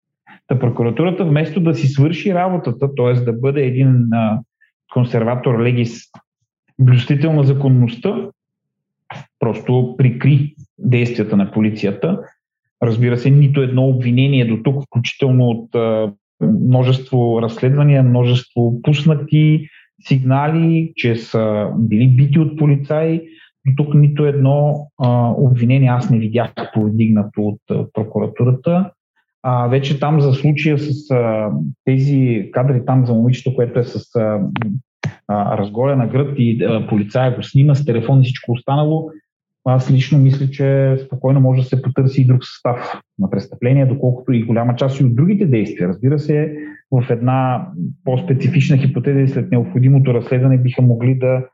Та 0.47 0.59
прокуратурата 0.59 1.25
вместо 1.25 1.61
да 1.61 1.75
си 1.75 1.87
свърши 1.87 2.35
работата, 2.35 2.95
т.е. 2.95 3.15
да 3.15 3.33
бъде 3.33 3.63
един 3.63 4.09
консерватор 4.93 5.63
легис, 5.63 6.01
блюстител 6.79 7.33
на 7.33 7.45
законността, 7.45 8.29
просто 9.39 9.95
прикри 9.99 10.55
действията 10.79 11.37
на 11.37 11.53
полицията. 11.53 12.21
Разбира 12.83 13.19
се, 13.19 13.31
нито 13.31 13.63
едно 13.63 13.89
обвинение 13.89 14.45
до 14.45 14.57
тук, 14.63 14.85
включително 14.85 15.49
от 15.49 15.69
множество 16.41 17.43
разследвания, 17.43 18.03
множество 18.03 18.83
пуснати 18.83 19.69
сигнали, 20.01 20.93
че 20.97 21.17
са 21.17 21.69
били 21.79 22.09
бити 22.09 22.39
от 22.39 22.59
полицаи. 22.59 23.21
До 23.67 23.85
тук 23.85 23.95
нито 23.95 24.25
едно 24.25 24.87
обвинение 25.37 25.89
аз 25.89 26.11
не 26.11 26.19
видях 26.19 26.53
повдигнато 26.75 27.43
от 27.43 27.93
прокуратурата. 27.93 28.91
А, 29.43 29.69
вече 29.69 30.01
там 30.01 30.21
за 30.21 30.33
случая 30.33 30.79
с 30.79 31.11
а, 31.11 31.51
тези 31.85 32.49
кадри 32.53 32.85
там 32.87 33.07
за 33.07 33.15
момичето, 33.15 33.55
което 33.55 33.79
е 33.79 33.85
с 33.85 34.17
а, 34.17 34.41
а, 35.29 35.59
разголена 35.59 36.07
гръд 36.07 36.35
и 36.39 36.65
а, 36.65 36.87
полицая 36.87 37.37
го 37.37 37.43
снима 37.43 37.75
с 37.75 37.85
телефон 37.85 38.21
и 38.21 38.25
всичко 38.25 38.53
останало, 38.53 39.11
аз 39.65 39.91
лично 39.91 40.19
мисля, 40.19 40.51
че 40.51 40.97
спокойно 41.07 41.41
може 41.41 41.63
да 41.63 41.69
се 41.69 41.83
потърси 41.83 42.23
и 42.23 42.27
друг 42.27 42.45
състав 42.45 43.01
на 43.19 43.31
престъпление, 43.31 43.87
доколкото 43.87 44.33
и 44.33 44.43
голяма 44.43 44.77
част 44.77 45.01
и 45.01 45.05
от 45.05 45.17
другите 45.17 45.47
действия. 45.47 45.89
Разбира 45.89 46.19
се, 46.19 46.57
в 46.91 47.07
една 47.11 47.69
по-специфична 48.05 48.77
хипотеза 48.77 49.21
и 49.21 49.29
след 49.29 49.51
необходимото 49.51 50.15
разследване 50.15 50.59
биха 50.59 50.83
могли 50.83 51.15
да 51.15 51.45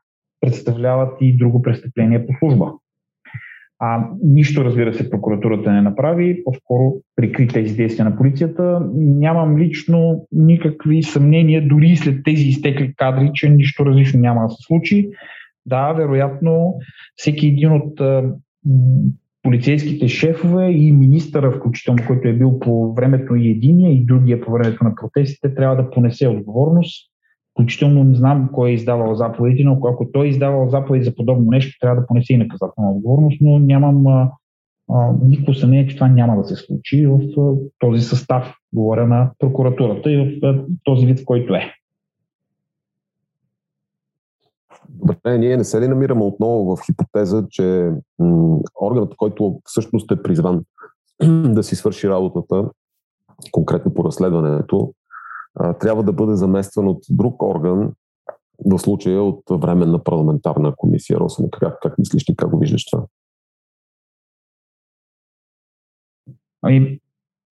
представляват 0.41 1.13
и 1.21 1.37
друго 1.37 1.63
престъпление 1.63 2.27
по 2.27 2.33
служба. 2.39 2.73
А 3.81 4.09
нищо, 4.25 4.65
разбира 4.65 4.95
се, 4.95 5.11
прокуратурата 5.11 5.73
не 5.73 5.83
направи, 5.83 6.45
по-скоро 6.45 6.95
прикри 7.17 7.49
тези 7.49 7.77
действия 7.77 8.05
на 8.05 8.17
полицията. 8.17 8.91
Нямам 8.95 9.59
лично 9.59 10.27
никакви 10.33 11.03
съмнения, 11.03 11.69
дори 11.69 11.97
след 11.97 12.25
тези 12.25 12.45
изтекли 12.45 12.95
кадри, 12.97 13.31
че 13.35 13.49
нищо 13.49 13.87
различно 13.87 14.21
няма 14.21 14.43
да 14.43 14.49
се 14.49 14.57
случи. 14.67 15.11
Да, 15.69 15.93
вероятно, 15.93 16.75
всеки 17.17 17.47
един 17.47 17.73
от 17.73 18.01
полицейските 19.43 20.09
шефове 20.09 20.71
и 20.71 20.93
министъра, 20.93 21.53
включително, 21.53 22.03
който 22.07 22.29
е 22.29 22.33
бил 22.33 22.59
по 22.59 22.95
времето 22.95 23.35
и 23.35 23.51
единия, 23.51 23.93
и 23.93 24.05
другия 24.05 24.41
по 24.41 24.53
времето 24.53 24.85
на 24.85 24.95
протестите, 24.95 25.55
трябва 25.55 25.77
да 25.77 25.91
понесе 25.91 26.29
отговорност 26.29 27.09
Включително 27.59 28.05
не 28.05 28.15
знам 28.15 28.49
кой 28.53 28.71
е 28.71 28.73
издавал 28.73 29.15
заповеди, 29.15 29.65
но 29.65 29.73
ако 29.73 30.11
той 30.13 30.27
е 30.27 30.29
издавал 30.29 30.69
заповеди 30.69 31.05
за 31.05 31.15
подобно 31.15 31.51
нещо, 31.51 31.79
трябва 31.81 32.01
да 32.01 32.07
понесе 32.07 32.33
и 32.33 32.37
наказателна 32.37 32.91
отговорност, 32.91 33.39
но 33.41 33.59
нямам 33.59 34.07
а, 34.07 34.31
а, 34.91 35.13
никакво 35.25 35.55
съмнение, 35.55 35.87
че 35.87 35.95
това 35.95 36.09
няма 36.09 36.37
да 36.37 36.45
се 36.45 36.57
случи 36.57 37.07
в 37.07 37.21
а, 37.41 37.55
този 37.79 38.03
състав, 38.03 38.55
говоря 38.73 39.07
на 39.07 39.31
прокуратурата 39.39 40.13
и 40.13 40.17
в 40.17 40.47
а, 40.47 40.65
този 40.85 41.07
вид, 41.07 41.21
в 41.21 41.25
който 41.25 41.55
е. 41.55 41.73
Добре, 44.89 45.39
ние 45.39 45.57
не 45.57 45.65
се 45.65 45.81
ли 45.81 45.89
намираме 45.89 46.25
отново 46.25 46.77
в 46.77 46.83
хипотеза, 46.87 47.47
че 47.51 47.93
м- 48.19 48.59
органът, 48.83 49.17
който 49.17 49.61
всъщност 49.65 50.11
е 50.11 50.23
призван 50.23 50.65
да 51.45 51.63
си 51.63 51.77
свърши 51.77 52.09
работата, 52.09 52.71
конкретно 53.53 53.95
по 53.95 54.05
разследването, 54.05 54.95
трябва 55.81 56.03
да 56.03 56.13
бъде 56.13 56.37
заместван 56.37 56.89
от 56.89 57.05
друг 57.11 57.43
орган, 57.43 57.93
в 58.67 58.79
случая 58.79 59.23
от 59.23 59.43
временна 59.51 60.05
парламентарна 60.05 60.75
комисия. 60.77 61.19
Росен, 61.19 61.49
как, 61.51 61.79
как 61.83 61.99
мислиш 61.99 62.25
ти, 62.25 62.37
как 62.37 62.51
го 62.51 62.59
виждаш 62.59 62.87
това? 62.87 63.07
Ами, 66.63 67.01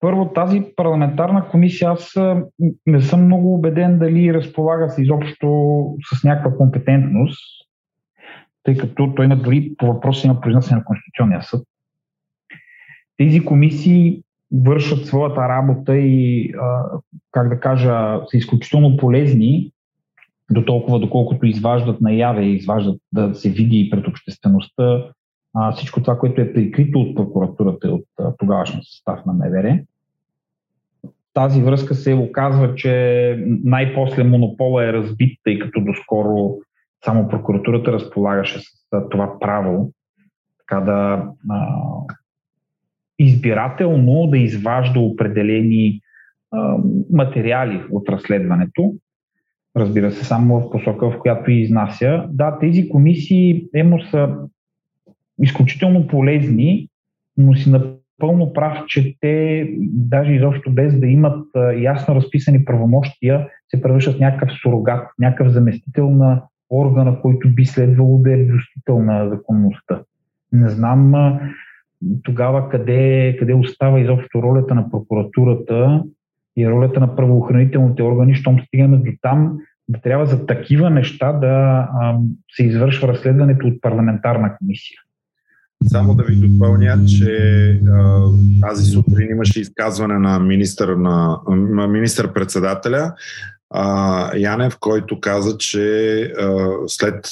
първо, 0.01 0.33
тази 0.33 0.63
парламентарна 0.77 1.49
комисия, 1.49 1.91
аз 1.91 2.15
не 2.87 3.01
съм 3.01 3.25
много 3.25 3.55
убеден 3.55 3.99
дали 3.99 4.35
разполага 4.35 4.91
се 4.91 5.03
изобщо 5.03 5.49
с 6.15 6.25
някаква 6.25 6.57
компетентност, 6.57 7.67
тъй 8.63 8.77
като 8.77 9.15
той 9.15 9.25
има 9.25 9.37
дори 9.37 9.73
по 9.79 9.87
въпроси 9.87 10.29
на 10.29 10.41
произнасяне 10.41 10.79
на 10.79 10.85
Конституционния 10.85 11.43
съд. 11.43 11.67
Тези 13.17 13.45
комисии 13.45 14.23
вършат 14.53 15.07
своята 15.07 15.49
работа 15.49 15.97
и, 15.97 16.53
как 17.33 17.49
да 17.49 17.61
кажа, 17.61 18.21
са 18.27 18.37
изключително 18.37 18.97
полезни, 18.97 19.73
до 20.51 20.65
толкова, 20.65 21.01
доколкото 21.01 21.47
изваждат 21.47 22.01
наяве 22.01 22.43
и 22.43 22.55
изваждат 22.55 23.01
да 23.13 23.35
се 23.35 23.51
види 23.51 23.89
пред 23.91 24.09
обществеността 24.09 25.05
всичко 25.73 26.03
това, 26.03 26.19
което 26.19 26.41
е 26.41 26.53
прикрито 26.53 27.01
от 27.01 27.17
прокуратурата 27.17 27.89
и 27.89 27.91
от 27.91 28.05
тогавашния 28.39 28.83
състав 28.85 29.27
на 29.27 29.33
МВР. 29.33 29.79
Тази 31.35 31.63
връзка 31.63 31.95
се 31.95 32.15
оказва, 32.15 32.75
че 32.75 33.45
най-после 33.65 34.25
монопола 34.25 34.85
е 34.85 34.93
разбит, 34.93 35.41
тъй 35.45 35.59
като 35.59 35.81
доскоро 35.81 36.57
само 37.05 37.29
прокуратурата 37.29 37.93
разполагаше 37.93 38.59
с 38.59 38.65
това 39.11 39.39
право 39.41 39.93
така 40.59 40.81
да 40.81 41.29
избирателно 43.19 44.27
да 44.27 44.39
изважда 44.39 45.01
определени 45.01 46.01
а, 46.53 46.77
материали 47.13 47.83
от 47.91 48.09
разследването. 48.09 48.95
Разбира 49.77 50.11
се, 50.11 50.25
само 50.25 50.61
в 50.61 50.71
посока, 50.71 51.11
в 51.11 51.19
която 51.19 51.51
изнася. 51.51 52.25
Да, 52.31 52.59
тези 52.59 52.89
комисии 52.89 53.69
емо 53.75 54.01
са 54.01 54.37
изключително 55.43 56.07
полезни, 56.07 56.89
но 57.37 57.55
си 57.55 57.73
пълно 58.19 58.53
прав, 58.53 58.79
че 58.87 59.17
те, 59.21 59.69
даже 59.81 60.33
изобщо 60.33 60.71
без 60.71 61.01
да 61.01 61.07
имат 61.07 61.47
ясно 61.79 62.15
разписани 62.15 62.65
правомощия, 62.65 63.49
се 63.69 63.83
превръщат 63.83 64.21
някакъв 64.21 64.51
сурогат, 64.63 65.09
някакъв 65.19 65.53
заместител 65.53 66.11
на 66.11 66.43
органа, 66.71 67.21
който 67.21 67.55
би 67.55 67.67
следвало 67.67 68.19
да 68.19 68.33
е 68.33 68.45
влюстител 68.45 69.03
на 69.03 69.29
законността. 69.29 70.03
Не 70.53 70.69
знам 70.69 71.15
тогава 72.23 72.69
къде, 72.69 73.37
къде 73.39 73.55
остава 73.55 74.01
изобщо 74.01 74.43
ролята 74.43 74.75
на 74.75 74.91
прокуратурата 74.91 76.05
и 76.57 76.69
ролята 76.69 77.01
на 77.01 77.17
правоохранителните 77.17 78.03
органи, 78.03 78.35
щом 78.35 78.61
стигаме 78.61 78.97
до 78.97 79.11
там, 79.23 79.59
да 79.89 80.01
трябва 80.01 80.27
за 80.27 80.47
такива 80.47 80.91
неща 80.91 81.33
да 81.33 81.47
а, 81.49 82.19
се 82.51 82.67
извършва 82.67 83.09
разследването 83.09 83.67
от 83.67 83.81
парламентарна 83.81 84.57
комисия. 84.59 85.01
Само 85.85 86.15
да 86.15 86.25
ви 86.25 86.37
допълня, 86.37 87.05
че 87.07 87.81
тази 88.61 88.85
сутрин 88.85 89.31
имаше 89.31 89.61
изказване 89.61 90.19
на 90.19 90.39
министър, 90.39 90.89
на, 90.89 91.41
на 91.49 91.89
министър-председателя 91.89 93.15
а, 93.71 94.37
Янев, 94.37 94.77
който 94.81 95.21
каза, 95.21 95.59
че 95.59 96.21
а, 96.23 96.69
след 96.87 97.29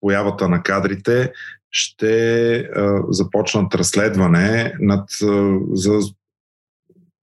появата 0.00 0.48
на 0.48 0.62
кадрите 0.62 1.32
ще 1.70 2.54
а, 2.56 3.02
започнат 3.08 3.74
разследване 3.74 4.74
над, 4.80 5.08
а, 5.22 5.58
за 5.72 5.98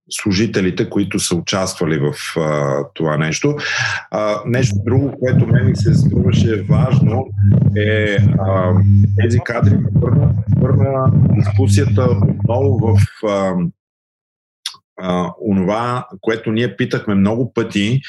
служителите, 0.09 0.89
които 0.89 1.19
са 1.19 1.35
участвали 1.35 1.99
в 1.99 2.39
а, 2.39 2.79
това 2.93 3.17
нещо. 3.17 3.55
А, 4.11 4.41
нещо 4.45 4.75
друго, 4.85 5.19
което 5.19 5.47
мен 5.47 5.65
ми 5.65 5.75
се 5.75 5.93
струваше 5.93 6.61
важно 6.61 7.27
е 7.77 8.17
а, 8.39 8.73
тези 9.21 9.39
кадри 9.39 9.77
върна, 9.95 10.33
върна 10.57 11.11
дискусията 11.13 12.07
отново 12.29 12.77
в 12.77 12.99
а, 13.27 13.53
а, 15.01 15.31
онова, 15.51 16.07
което 16.21 16.51
ние 16.51 16.75
питахме 16.75 17.15
много 17.15 17.53
пъти. 17.53 18.01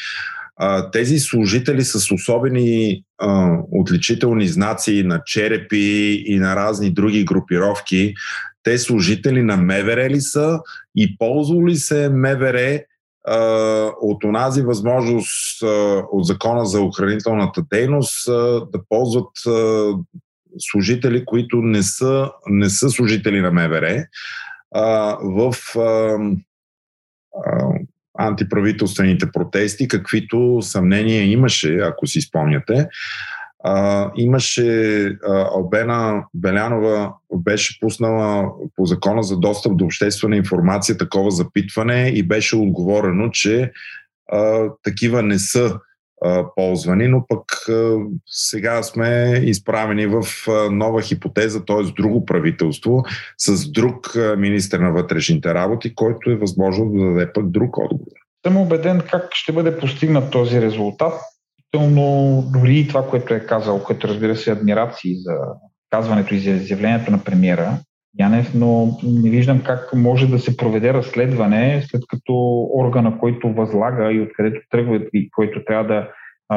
А, 0.57 0.90
тези 0.90 1.18
служители 1.18 1.84
с 1.84 2.14
особени 2.14 3.03
а, 3.18 3.59
отличителни 3.72 4.49
знаци 4.49 5.03
на 5.03 5.22
черепи 5.26 6.24
и 6.26 6.38
на 6.38 6.57
разни 6.57 6.90
други 6.90 7.24
групировки, 7.24 8.14
те 8.62 8.78
служители 8.78 9.42
на 9.42 9.57
МВР 9.57 10.11
ли 10.11 10.20
са 10.20 10.59
и 10.97 11.18
ползвали 11.18 11.70
ли 11.70 11.76
се 11.76 12.09
МВР 12.09 12.80
а, 13.28 13.38
от 14.01 14.24
онази 14.24 14.62
възможност 14.62 15.62
а, 15.62 15.66
от 16.12 16.26
закона 16.26 16.66
за 16.66 16.80
охранителната 16.80 17.62
дейност 17.72 18.28
а, 18.28 18.32
да 18.72 18.80
ползват 18.88 19.47
а, 19.47 19.92
служители, 20.59 21.24
които 21.24 21.57
не 21.57 21.82
са, 21.82 22.30
не 22.47 22.70
са 22.70 22.90
служители 22.90 23.40
на 23.40 23.51
МВР 23.51 24.05
а, 24.74 25.16
в 25.22 25.55
а, 25.76 26.18
а, 27.44 27.68
антиправителствените 28.18 29.32
протести, 29.32 29.88
каквито 29.88 30.59
съмнения 30.62 31.22
имаше, 31.22 31.78
ако 31.78 32.07
си 32.07 32.20
спомняте. 32.20 32.88
А, 33.69 34.11
имаше 34.17 35.05
а, 35.07 35.49
Албена 35.55 36.25
Белянова 36.35 37.14
беше 37.35 37.81
пуснала 37.81 38.51
по 38.77 38.87
закона 38.87 39.23
за 39.23 39.37
достъп 39.37 39.77
до 39.77 39.85
обществена 39.85 40.37
информация 40.37 40.99
такова 40.99 41.31
запитване 41.31 42.09
и 42.09 42.23
беше 42.23 42.57
отговорено, 42.57 43.31
че 43.31 43.73
а, 44.33 44.69
такива 44.83 45.23
не 45.23 45.39
са 45.39 45.79
а, 46.25 46.45
ползвани, 46.57 47.09
но 47.09 47.27
пък 47.29 47.45
а, 47.69 47.97
сега 48.27 48.83
сме 48.83 49.41
изправени 49.45 50.07
в 50.07 50.23
а, 50.49 50.71
нова 50.71 51.03
хипотеза, 51.03 51.64
т.е. 51.64 51.93
друго 52.03 52.25
правителство 52.27 53.05
с 53.39 53.71
друг 53.71 54.17
а, 54.17 54.37
министр 54.37 54.79
на 54.79 54.93
вътрешните 54.93 55.55
работи, 55.55 55.95
който 55.95 56.31
е 56.31 56.37
възможно 56.37 56.91
да 56.91 57.05
даде 57.05 57.33
пък 57.33 57.51
друг 57.51 57.79
отговор. 57.79 58.19
Съм 58.47 58.57
убеден 58.57 59.03
как 59.11 59.29
ще 59.35 59.53
бъде 59.53 59.79
постигнат 59.79 60.31
този 60.31 60.61
резултат 60.61 61.12
но 61.75 62.43
дори 62.53 62.79
и 62.79 62.89
това, 62.89 63.09
което 63.09 63.35
е 63.35 63.41
казал, 63.41 63.83
което 63.83 64.09
разбира 64.09 64.37
се 64.37 64.53
адмирации 64.53 65.17
за 65.17 65.35
казването 65.91 66.35
и 66.35 66.39
за 66.39 66.51
изявлението 66.51 67.11
на 67.11 67.25
премиера 67.25 67.79
Янев, 68.19 68.55
но 68.55 68.99
не 69.03 69.31
виждам 69.31 69.62
как 69.64 69.95
може 69.95 70.27
да 70.27 70.39
се 70.39 70.57
проведе 70.57 70.93
разследване, 70.93 71.83
след 71.91 72.03
като 72.09 72.62
органа, 72.75 73.19
който 73.19 73.53
възлага 73.53 74.12
и 74.12 74.21
откъдето 74.21 74.61
тръгва 74.71 75.01
и 75.14 75.31
който 75.31 75.64
трябва 75.64 75.85
да 75.85 76.09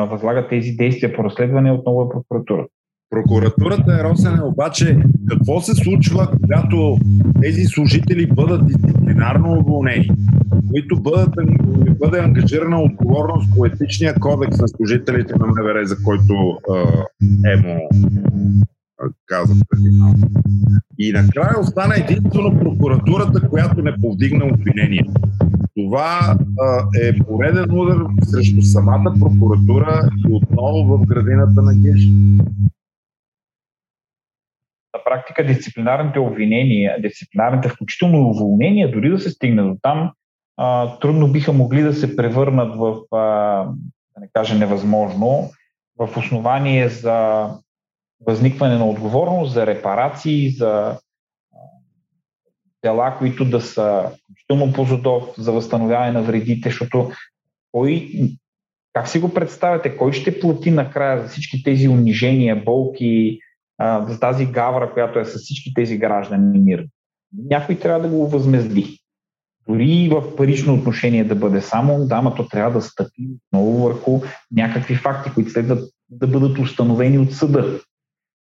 възлага 0.06 0.48
тези 0.48 0.72
действия 0.72 1.16
по 1.16 1.24
разследване, 1.24 1.72
отново 1.72 2.02
е 2.02 2.10
прокуратура. 2.10 2.66
Прокуратурата 3.10 4.00
е 4.00 4.04
Росене, 4.04 4.44
обаче 4.44 4.98
какво 5.30 5.62
се 5.62 5.76
случва, 5.76 6.28
когато 6.42 6.98
тези 7.42 7.66
служители 7.66 8.28
бъдат 8.28 8.68
дисциплинарно 8.68 9.52
уволнени, 9.52 10.10
които 10.70 11.02
бъдат, 11.02 11.36
бъде 12.00 12.20
ангажирана 12.20 12.82
отговорност 12.82 13.50
по 13.56 13.66
етичния 13.66 14.16
кодекс 14.20 14.60
на 14.60 14.68
служителите 14.68 15.34
на 15.40 15.48
МВР, 15.48 15.86
за 15.86 15.96
който 16.04 16.34
е, 17.46 17.52
Емо 17.54 17.90
каза 19.26 19.54
преди 19.70 19.98
малко. 20.00 20.20
И 21.00 21.12
накрая 21.12 21.60
остана 21.60 21.96
единствено 21.98 22.60
прокуратурата, 22.60 23.50
която 23.50 23.82
не 23.82 24.02
повдигна 24.02 24.46
обвинение. 24.46 25.06
Това 25.76 26.38
е 27.02 27.18
пореден 27.18 27.80
удар 27.80 27.98
срещу 28.22 28.62
самата 28.62 29.14
прокуратура 29.20 30.10
и 30.18 30.34
отново 30.34 30.98
в 30.98 31.06
градината 31.06 31.62
на 31.62 31.76
Геш 31.76 32.08
на 34.94 35.04
практика 35.06 35.46
дисциплинарните 35.46 36.20
обвинения, 36.20 37.02
дисциплинарните 37.02 37.70
включително 37.70 38.30
уволнения, 38.30 38.92
дори 38.92 39.10
да 39.10 39.20
се 39.20 39.30
стигне 39.30 39.64
до 39.64 39.78
там, 39.82 40.12
а, 40.62 40.98
трудно 41.00 41.28
биха 41.28 41.54
могли 41.54 41.82
да 41.82 41.94
се 41.94 42.16
превърнат 42.16 42.76
в, 42.76 42.98
а, 43.12 43.64
да 44.14 44.20
не 44.20 44.30
кажа 44.34 44.56
невъзможно, 44.56 45.50
в 45.98 46.18
основание 46.18 46.90
за 46.90 47.50
възникване 48.26 48.78
на 48.78 48.90
отговорност, 48.90 49.54
за 49.54 49.68
репарации, 49.68 50.50
за 50.50 51.00
дела, 52.84 53.16
които 53.18 53.46
да 53.46 53.62
са 53.62 54.12
включително 54.24 54.74
по 54.74 54.84
Зодов, 54.84 55.24
за 55.38 55.52
възстановяване 55.52 56.12
на 56.12 56.22
вредите, 56.22 56.70
защото 56.70 57.12
кой, 57.72 58.10
как 58.94 59.08
си 59.08 59.20
го 59.20 59.34
представяте, 59.34 59.98
кой 59.98 60.14
ще 60.14 60.40
плати 60.40 60.72
накрая 60.72 61.22
за 61.22 61.28
всички 61.28 61.64
тези 61.64 61.88
унижения, 61.88 62.64
болки, 62.64 63.40
за 64.08 64.20
тази 64.20 64.46
гавра, 64.46 64.94
която 64.94 65.20
е 65.20 65.26
с 65.26 65.38
всички 65.38 65.74
тези 65.74 65.98
граждани 65.98 66.60
мир. 66.60 66.86
Някой 67.50 67.76
трябва 67.76 68.02
да 68.02 68.16
го 68.16 68.28
възмезди. 68.28 68.99
Дори 69.68 70.10
в 70.12 70.36
парично 70.36 70.74
отношение 70.74 71.24
да 71.24 71.36
бъде 71.36 71.62
само, 71.62 72.06
да, 72.06 72.16
ама 72.16 72.36
то 72.36 72.48
трябва 72.48 72.80
да 72.80 72.86
стъпи 72.86 73.30
много 73.54 73.84
върху 73.84 74.22
някакви 74.52 74.96
факти, 74.96 75.32
които 75.34 75.50
следват 75.50 75.94
да 76.10 76.28
бъдат 76.28 76.60
установени 76.60 77.18
от 77.18 77.34
съда. 77.34 77.80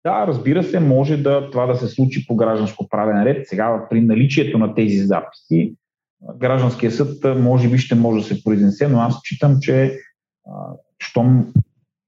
Да, 0.06 0.28
разбира 0.28 0.64
се, 0.64 0.80
може 0.80 1.18
да 1.18 1.52
това 1.52 1.66
да 1.66 1.76
се 1.76 1.88
случи 1.88 2.28
по 2.28 2.36
гражданско 2.36 2.90
правен 2.90 3.24
ред. 3.24 3.48
Сега 3.48 3.88
при 3.90 4.02
наличието 4.02 4.58
на 4.58 4.76
тези 4.76 4.98
записи, 4.98 5.76
гражданския 6.38 6.92
съд 6.92 7.40
може 7.40 7.70
би 7.70 7.78
ще 7.78 7.96
може 7.96 8.22
да 8.22 8.36
се 8.36 8.44
произнесе, 8.44 8.88
но 8.88 9.00
аз 9.00 9.20
считам, 9.20 9.58
че 9.62 10.00
щом 11.00 11.54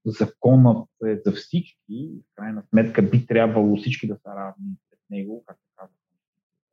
законът 0.06 0.88
е 1.08 1.16
за 1.26 1.32
всички, 1.32 2.10
в 2.32 2.36
крайна 2.36 2.64
сметка 2.70 3.02
би 3.02 3.26
трябвало 3.26 3.78
всички 3.78 4.08
да 4.08 4.16
са 4.16 4.30
равни 4.30 4.76
пред 4.90 5.00
него, 5.10 5.44
както 5.48 5.64
казва 5.76 5.94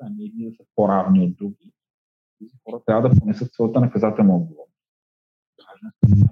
а 0.01 0.09
не 0.11 0.25
едни 0.25 0.51
да 0.51 0.57
са 0.57 0.63
по-равни 0.77 1.25
от 1.25 1.37
други. 1.37 1.73
Тези 2.45 2.63
хора 2.65 2.81
трябва 2.87 3.09
да 3.09 3.21
понесат 3.21 3.53
своята 3.53 3.81
наказателна 3.81 4.37
отговорност. 4.37 4.71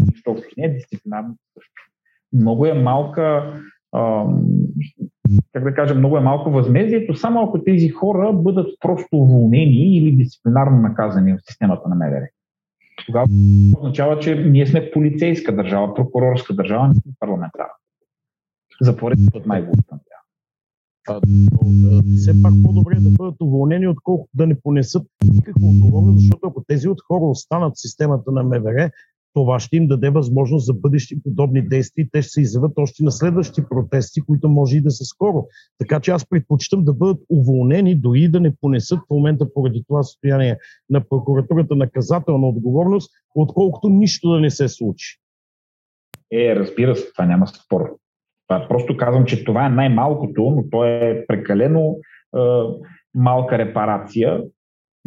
Нищо 0.01 0.31
общо. 0.31 0.49
Не 0.57 0.65
е 0.65 0.75
дисциплинарно 0.75 1.37
също. 1.55 1.83
Много 2.33 2.67
е 2.67 2.75
малка, 2.75 3.55
ам, 3.97 4.43
как 5.53 5.65
да 5.65 5.75
кажа, 5.75 5.95
много 5.95 6.17
е 6.17 6.21
малко 6.21 6.51
възмездието, 6.51 7.15
само 7.15 7.43
ако 7.43 7.65
тези 7.65 7.89
хора 7.89 8.33
бъдат 8.33 8.77
просто 8.81 9.09
уволнени 9.13 9.97
или 9.97 10.17
дисциплинарно 10.17 10.81
наказани 10.81 11.33
в 11.33 11.39
системата 11.47 11.89
на 11.89 11.95
МВР 11.95 12.29
тогава 13.07 13.27
означава, 13.77 14.19
че 14.19 14.35
ние 14.35 14.67
сме 14.67 14.91
полицейска 14.91 15.57
държава, 15.57 15.95
прокурорска 15.95 16.55
държава, 16.55 16.89
не 16.89 16.95
сме 16.95 17.13
парламентарна. 17.21 17.73
За 18.81 18.97
пореден 18.97 19.29
път 19.33 19.47
май 19.47 19.63
го 19.63 19.73
все 22.17 22.43
пак 22.43 22.53
по-добре 22.65 23.01
да 23.01 23.11
бъдат 23.11 23.37
уволнени, 23.41 23.89
отколкото 23.89 24.31
да 24.35 24.47
не 24.47 24.61
понесат 24.61 25.03
никаква 25.25 25.69
отговорност, 25.69 26.21
защото 26.21 26.47
ако 26.47 26.65
тези 26.65 26.89
от 26.89 26.99
хора 27.09 27.25
останат 27.25 27.73
в 27.77 27.81
системата 27.81 28.33
на 28.33 28.43
МВР, 28.43 28.91
това 29.35 29.61
ще 29.61 29.77
им 29.77 29.87
даде 29.89 30.11
възможност 30.11 30.67
за 30.67 30.75
бъдещи 30.75 31.23
подобни 31.23 31.69
действия 31.69 32.09
те 32.13 32.23
ще 32.23 32.31
се 32.31 32.41
изяват 32.41 32.73
още 32.77 33.05
на 33.05 33.13
следващи 33.13 33.63
протести, 33.71 34.21
които 34.21 34.49
може 34.49 34.77
и 34.77 34.81
да 34.81 34.91
са 34.91 35.05
скоро. 35.05 35.47
Така 35.79 36.01
че 36.01 36.11
аз 36.11 36.29
предпочитам 36.29 36.85
да 36.85 36.95
бъдат 36.95 37.21
уволнени, 37.31 37.95
дори 37.95 38.29
да 38.29 38.41
не 38.41 38.57
понесат 38.61 38.99
в 38.99 39.11
момента 39.11 39.55
поради 39.55 39.85
това 39.89 40.03
състояние 40.03 40.57
на 40.91 41.09
прокуратурата 41.09 41.77
наказателна 41.77 42.49
отговорност, 42.49 43.11
отколкото 43.35 43.89
нищо 43.89 44.31
да 44.31 44.41
не 44.41 44.51
се 44.51 44.69
случи. 44.69 45.19
Е, 46.33 46.57
разбира 46.57 46.97
се, 46.97 47.13
това 47.13 47.27
няма 47.27 47.47
спор. 47.47 47.97
Просто 48.49 48.97
казвам, 48.97 49.25
че 49.25 49.45
това 49.45 49.67
е 49.67 49.71
най-малкото, 49.71 50.43
но 50.43 50.65
то 50.71 50.85
е 50.85 51.25
прекалено 51.29 51.97
е, 51.97 52.39
малка 53.15 53.59
репарация, 53.59 54.41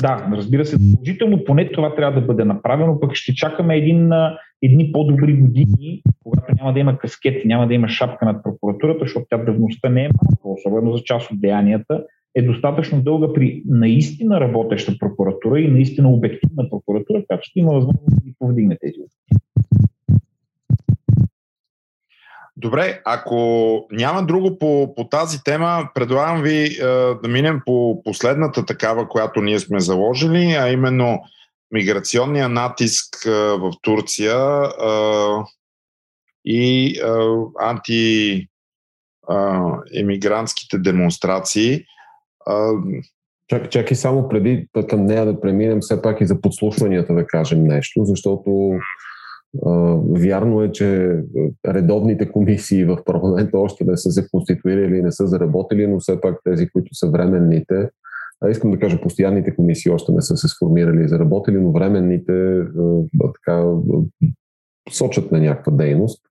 Да, 0.01 0.29
разбира 0.31 0.65
се, 0.65 0.77
положително 0.93 1.43
поне 1.43 1.71
това 1.71 1.95
трябва 1.95 2.21
да 2.21 2.27
бъде 2.27 2.43
направено, 2.45 2.99
пък 2.99 3.15
ще 3.15 3.33
чакаме 3.33 3.77
един, 3.77 4.11
едни 4.61 4.91
по-добри 4.91 5.33
години, 5.33 6.01
когато 6.23 6.53
няма 6.55 6.73
да 6.73 6.79
има 6.79 6.97
каскет, 6.97 7.45
няма 7.45 7.67
да 7.67 7.73
има 7.73 7.88
шапка 7.88 8.25
над 8.25 8.43
прокуратурата, 8.43 8.99
защото 9.01 9.25
тя 9.29 9.38
древността 9.38 9.89
не 9.89 10.03
е 10.03 10.09
малко, 10.23 10.53
особено 10.53 10.97
за 10.97 11.03
част 11.03 11.31
от 11.31 11.41
деянията, 11.41 12.03
е 12.36 12.41
достатъчно 12.41 13.01
дълга 13.01 13.33
при 13.33 13.63
наистина 13.65 14.39
работеща 14.39 14.93
прокуратура 14.99 15.59
и 15.59 15.71
наистина 15.71 16.09
обективна 16.09 16.69
прокуратура, 16.69 17.23
която 17.27 17.43
ще 17.45 17.59
има 17.59 17.73
възможност 17.73 18.15
да 18.15 18.21
ги 18.21 18.36
повдигне 18.39 18.77
тези 18.81 18.97
Добре, 22.58 23.01
ако 23.06 23.88
няма 23.91 24.26
друго 24.26 24.60
по, 24.60 24.95
по 24.95 25.10
тази 25.10 25.43
тема, 25.43 25.89
предлагам 25.95 26.41
ви 26.41 26.66
е, 26.66 26.86
да 27.24 27.28
минем 27.28 27.62
по 27.66 28.01
последната 28.03 28.66
такава, 28.66 29.10
която 29.10 29.41
ние 29.41 29.60
сме 29.60 29.80
заложили, 29.80 30.56
а 30.60 30.70
именно 30.70 31.20
миграционния 31.72 32.49
натиск 32.49 33.26
е, 33.26 33.30
в 33.32 33.72
Турция 33.82 34.36
е, 34.36 34.95
и 36.45 36.88
е, 36.97 37.03
антиемигрантските 39.30 40.78
демонстрации. 40.78 41.74
Е, 41.74 41.84
Чак, 43.47 43.70
чакай 43.70 43.97
само 43.97 44.30
преди 44.30 44.68
към 44.89 45.06
нея 45.06 45.26
да 45.26 45.41
преминем 45.41 45.80
все 45.82 46.01
пак 46.01 46.22
и 46.22 46.26
за 46.26 46.41
подслушванията 46.41 47.14
да 47.14 47.28
кажем 47.28 47.64
нещо, 47.64 48.06
защото 48.06 48.72
Вярно 50.10 50.62
е, 50.62 50.72
че 50.72 51.20
редовните 51.68 52.32
комисии 52.32 52.86
в 52.86 52.97
парламента 53.06 53.60
още 53.60 53.84
не 53.84 53.97
са 53.97 54.12
се 54.12 54.28
конституирали 54.32 54.97
и 54.97 55.01
не 55.01 55.12
са 55.12 55.28
заработили, 55.28 55.88
но 55.88 55.99
все 55.99 56.22
пак 56.22 56.36
тези, 56.43 56.70
които 56.70 56.95
са 56.95 57.10
временните, 57.10 57.89
а 58.41 58.49
искам 58.49 58.72
да 58.72 58.80
кажа, 58.80 59.01
постоянните 59.01 59.56
комисии 59.56 59.91
още 59.91 60.12
не 60.12 60.22
са 60.22 60.38
се 60.38 60.47
сформирали 60.47 61.03
и 61.03 61.08
заработили, 61.08 61.58
но 61.58 61.72
временните 61.72 62.64
така, 63.36 63.72
сочат 64.91 65.32
на 65.32 65.39
някаква 65.39 65.72
дейност. 65.72 66.22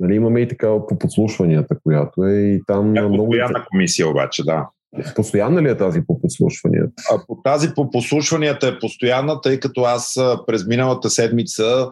Нали, 0.00 0.14
имаме 0.14 0.40
и 0.40 0.48
така 0.48 0.86
по 0.88 0.98
подслушванията, 0.98 1.76
която 1.84 2.24
е 2.24 2.34
и 2.34 2.62
там... 2.66 2.96
Е, 2.96 3.08
много... 3.08 3.26
Постоянна 3.26 3.66
комисия 3.70 4.08
обаче, 4.08 4.44
да. 4.44 4.68
Постоянна 5.16 5.62
ли 5.62 5.68
е 5.68 5.76
тази 5.76 6.00
по 6.06 6.20
подслушванията? 6.20 7.02
А, 7.10 7.26
по 7.26 7.36
тази 7.44 7.74
по 7.74 7.90
подслушванията 7.90 8.66
е 8.68 8.78
постоянна, 8.78 9.40
тъй 9.40 9.60
като 9.60 9.80
аз 9.80 10.18
през 10.46 10.66
миналата 10.66 11.10
седмица 11.10 11.90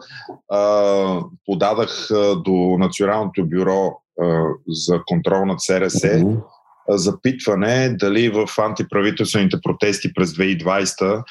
а, 0.51 1.21
подадах 1.45 2.11
а, 2.11 2.35
до 2.35 2.75
Националното 2.79 3.45
бюро 3.45 4.01
а, 4.21 4.43
за 4.67 5.01
контрол 5.07 5.45
над 5.45 5.61
СРС 5.61 5.93
mm-hmm. 5.93 6.41
запитване 6.89 7.89
дали 7.89 8.29
в 8.29 8.47
антиправителствените 8.57 9.57
протести 9.63 10.13
през 10.13 10.33
2020 10.33 11.23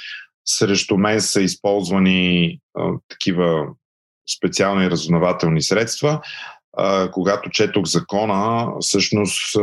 срещу 0.45 0.97
мен 0.97 1.21
са 1.21 1.41
използвани 1.43 2.59
а, 2.79 2.93
такива 3.09 3.67
специални 4.37 4.91
разузнавателни 4.91 5.63
средства 5.63 6.21
когато 7.13 7.51
четох 7.51 7.85
закона, 7.85 8.69
всъщност 8.81 9.57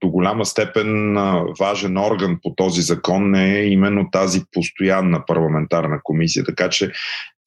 до 0.00 0.08
голяма 0.08 0.44
степен 0.44 1.16
важен 1.60 1.98
орган 1.98 2.38
по 2.42 2.54
този 2.56 2.82
закон 2.82 3.34
е 3.34 3.64
именно 3.64 4.10
тази 4.12 4.40
постоянна 4.52 5.24
парламентарна 5.26 6.00
комисия, 6.04 6.44
така 6.44 6.68
че 6.68 6.92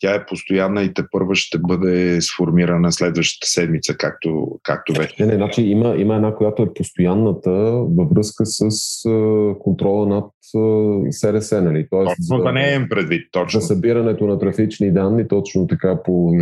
тя 0.01 0.15
е 0.15 0.25
постоянна 0.25 0.83
и 0.83 0.93
те 0.93 1.03
първа 1.11 1.35
ще 1.35 1.57
бъде 1.57 2.21
сформирана 2.21 2.91
следващата 2.91 3.47
седмица, 3.47 3.97
както, 3.97 4.59
както 4.63 4.93
вече. 4.93 5.15
Не, 5.19 5.31
не, 5.31 5.35
значи 5.35 5.61
има, 5.61 5.95
има 5.97 6.15
една, 6.15 6.35
която 6.35 6.63
е 6.63 6.73
постоянната 6.73 7.51
във 7.97 8.09
връзка 8.09 8.45
с 8.45 8.61
uh, 8.61 9.57
контрола 9.57 10.07
над 10.07 10.31
uh, 10.55 11.11
СРС, 11.11 11.51
нали? 11.51 11.87
Тоест, 11.89 12.15
точно 12.29 12.43
да 12.43 12.51
не 12.51 12.73
е 12.73 12.89
предвид, 12.89 13.27
точно. 13.31 13.59
За 13.59 13.67
събирането 13.67 14.27
на 14.27 14.39
трафични 14.39 14.91
данни, 14.91 15.27
точно 15.27 15.67
така 15.67 16.03
по, 16.03 16.33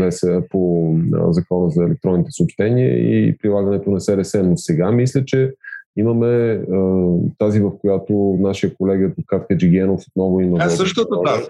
по 0.49 0.93
uh, 0.93 1.29
закона 1.29 1.69
за 1.69 1.83
електронните 1.83 2.31
съобщения 2.31 2.97
и 2.97 3.37
прилагането 3.37 3.91
на 3.91 4.01
СРС. 4.01 4.33
Но 4.43 4.57
сега 4.57 4.91
мисля, 4.91 5.25
че 5.25 5.53
имаме 5.97 6.25
uh, 6.25 7.21
тази, 7.37 7.59
в 7.59 7.71
която 7.81 8.37
нашия 8.39 8.73
колега 8.73 9.05
адвокат 9.05 9.47
Каджигенов 9.47 10.01
отново 10.07 10.39
има. 10.39 10.63
Е, 10.63 10.69
същата 10.69 11.23
тази. 11.25 11.43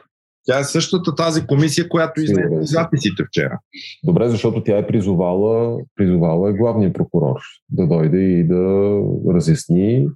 Тя 0.46 0.60
е 0.60 0.64
същата 0.64 1.16
тази 1.16 1.46
комисия, 1.48 1.90
която 1.90 2.22
изнесе 2.22 2.58
записите 2.62 3.24
вчера. 3.28 3.60
Добре, 4.04 4.30
защото 4.30 4.64
тя 4.64 4.78
е 4.78 4.88
призовала, 4.88 5.78
призовала 5.96 6.50
е 6.50 6.54
главния 6.54 6.94
прокурор 6.94 7.36
да 7.70 7.88
дойде 7.88 8.22
и 8.22 8.48
да 8.48 8.94
разясни 9.34 10.08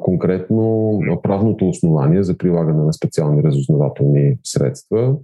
конкретно 0.00 0.98
правното 1.22 1.68
основание 1.68 2.22
за 2.22 2.38
прилагане 2.38 2.84
на 2.84 2.92
специални 2.92 3.42
разузнавателни 3.42 4.36
средства. 4.44 5.16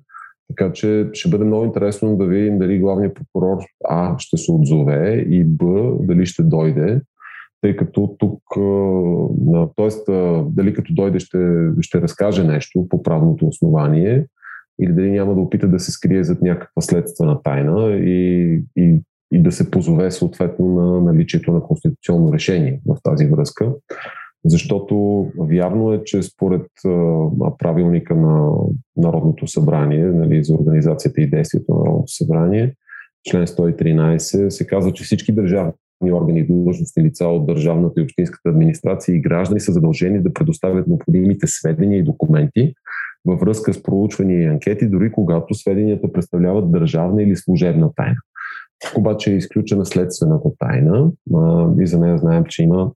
Така 0.48 0.72
че 0.72 1.08
ще 1.12 1.28
бъде 1.30 1.44
много 1.44 1.64
интересно 1.64 2.16
да 2.16 2.26
видим 2.26 2.58
дали 2.58 2.78
главният 2.78 3.14
прокурор 3.14 3.58
А 3.88 4.18
ще 4.18 4.36
се 4.36 4.52
отзове 4.52 5.26
и 5.28 5.44
Б 5.44 5.92
дали 6.00 6.26
ще 6.26 6.42
дойде 6.42 7.00
тъй 7.60 7.76
като 7.76 8.16
тук, 8.18 8.42
т.е. 9.76 10.12
дали 10.44 10.74
като 10.74 10.94
дойде 10.94 11.18
ще, 11.18 11.38
ще 11.80 12.00
разкаже 12.00 12.44
нещо 12.44 12.86
по 12.88 13.02
правното 13.02 13.46
основание 13.46 14.26
или 14.82 14.92
дали 14.92 15.10
няма 15.10 15.34
да 15.34 15.40
опита 15.40 15.68
да 15.68 15.78
се 15.78 15.90
скрие 15.90 16.24
зад 16.24 16.42
някаква 16.42 16.82
следствена 16.82 17.42
тайна 17.42 17.90
и, 17.90 18.52
и, 18.76 19.00
и 19.32 19.42
да 19.42 19.52
се 19.52 19.70
позове 19.70 20.10
съответно 20.10 20.66
на 20.66 21.00
наличието 21.00 21.52
на 21.52 21.62
конституционно 21.62 22.32
решение 22.32 22.80
в 22.86 22.96
тази 23.02 23.26
връзка. 23.26 23.72
Защото 24.44 25.26
вярно 25.38 25.92
е, 25.92 26.04
че 26.04 26.22
според 26.22 26.66
правилника 27.58 28.14
на 28.14 28.52
Народното 28.96 29.46
събрание, 29.46 30.04
нали, 30.04 30.44
за 30.44 30.54
организацията 30.54 31.20
и 31.20 31.30
действието 31.30 31.72
на 31.72 31.78
Народното 31.78 32.12
събрание, 32.12 32.74
член 33.30 33.46
113 33.46 34.48
се 34.48 34.66
казва, 34.66 34.92
че 34.92 35.04
всички 35.04 35.32
държавни 35.32 35.72
органи 36.02 36.40
и 36.40 36.46
длъжностни 36.46 37.02
лица 37.02 37.26
от 37.26 37.46
държавната 37.46 38.00
и 38.00 38.04
общинската 38.04 38.48
администрация 38.48 39.16
и 39.16 39.20
граждани 39.20 39.60
са 39.60 39.72
задължени 39.72 40.22
да 40.22 40.32
предоставят 40.32 40.86
необходимите 40.86 41.46
сведения 41.46 41.98
и 41.98 42.04
документи 42.04 42.74
във 43.24 43.40
връзка 43.40 43.74
с 43.74 43.82
проучвания 43.82 44.42
и 44.42 44.46
анкети, 44.46 44.88
дори 44.88 45.12
когато 45.12 45.54
сведенията 45.54 46.12
представляват 46.12 46.72
държавна 46.72 47.22
или 47.22 47.36
служебна 47.36 47.90
тайна. 47.96 48.16
Тук 48.78 48.98
обаче 48.98 49.32
е 49.32 49.36
изключена 49.36 49.86
следствената 49.86 50.48
тайна 50.58 51.10
и 51.80 51.86
за 51.86 51.98
нея 51.98 52.18
знаем, 52.18 52.44
че 52.48 52.62
има, 52.62 52.90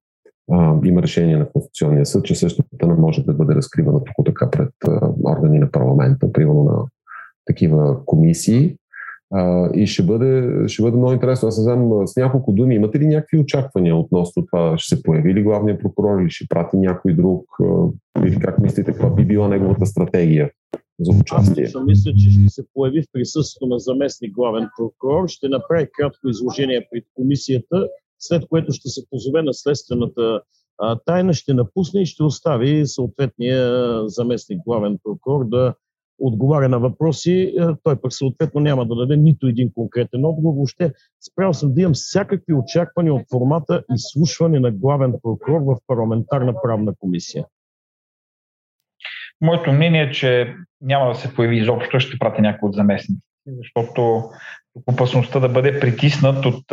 има 0.84 1.02
решение 1.02 1.36
на 1.36 1.48
Конституционния 1.48 2.06
съд, 2.06 2.24
че 2.24 2.34
същата 2.34 2.86
не 2.86 2.94
може 2.94 3.24
да 3.24 3.34
бъде 3.34 3.54
разкривана 3.54 4.00
тук 4.04 4.26
така 4.26 4.50
пред 4.50 4.70
органи 5.24 5.58
на 5.58 5.70
парламента, 5.70 6.32
примерно 6.32 6.64
на 6.64 6.84
такива 7.46 8.04
комисии. 8.04 8.76
А, 9.36 9.70
и 9.74 9.86
ще 9.86 10.02
бъде, 10.02 10.52
ще 10.68 10.82
бъде 10.82 10.96
много 10.96 11.12
интересно. 11.12 11.48
Аз 11.48 11.58
не 11.58 11.62
знам 11.62 12.06
с 12.06 12.16
няколко 12.16 12.52
думи. 12.52 12.74
Имате 12.74 12.98
ли 12.98 13.06
някакви 13.06 13.38
очаквания 13.38 13.96
относно 13.96 14.46
това? 14.46 14.78
Ще 14.78 14.96
се 14.96 15.02
появи 15.02 15.34
ли 15.34 15.42
главният 15.42 15.80
прокурор 15.80 16.20
или 16.20 16.30
ще 16.30 16.46
прати 16.48 16.76
някой 16.76 17.14
друг? 17.14 17.44
Или 18.26 18.38
как 18.38 18.58
мислите, 18.58 18.92
каква 18.92 19.10
би 19.10 19.24
била 19.24 19.48
неговата 19.48 19.86
стратегия 19.86 20.50
за 21.00 21.20
участие? 21.20 21.64
Аз 21.64 21.84
мисля, 21.86 22.12
че 22.12 22.30
ще 22.30 22.48
се 22.48 22.62
появи 22.74 23.02
в 23.02 23.06
присъствието 23.12 23.66
на 23.66 23.78
заместник 23.78 24.32
главен 24.32 24.68
прокурор. 24.78 25.28
Ще 25.28 25.48
направи 25.48 25.88
кратко 25.98 26.28
изложение 26.28 26.88
пред 26.92 27.04
комисията, 27.14 27.88
след 28.18 28.48
което 28.48 28.72
ще 28.72 28.88
се 28.88 29.02
позове 29.10 29.42
на 29.42 29.54
следствената 29.54 30.40
тайна, 31.04 31.34
ще 31.34 31.54
напусне 31.54 32.02
и 32.02 32.06
ще 32.06 32.22
остави 32.22 32.86
съответния 32.86 34.00
заместник 34.08 34.58
главен 34.66 34.98
прокурор 35.04 35.48
да 35.48 35.74
отговаря 36.18 36.68
на 36.68 36.78
въпроси, 36.78 37.54
е, 37.60 37.66
той 37.82 38.00
пък 38.00 38.12
съответно 38.12 38.60
няма 38.60 38.86
да 38.86 38.94
даде 38.94 39.16
нито 39.16 39.46
един 39.46 39.72
конкретен 39.72 40.24
отговор. 40.24 40.54
Въобще 40.54 40.92
спрял 41.30 41.54
съм 41.54 41.74
да 41.74 41.80
имам 41.80 41.94
всякакви 41.94 42.54
очаквания 42.54 43.14
от 43.14 43.22
формата 43.32 43.84
изслушване 43.94 44.60
на 44.60 44.70
главен 44.70 45.14
прокурор 45.22 45.60
в 45.60 45.76
парламентарна 45.86 46.54
правна 46.62 46.94
комисия. 46.98 47.44
Моето 49.40 49.72
мнение 49.72 50.02
е, 50.02 50.10
че 50.10 50.54
няма 50.80 51.08
да 51.08 51.14
се 51.14 51.34
появи 51.34 51.58
изобщо, 51.58 52.00
ще 52.00 52.18
прати 52.18 52.40
някой 52.40 52.68
от 52.68 52.74
заместниците, 52.74 53.26
защото 53.46 54.22
опасността 54.86 55.40
да 55.40 55.48
бъде 55.48 55.80
притиснат 55.80 56.46
от 56.46 56.64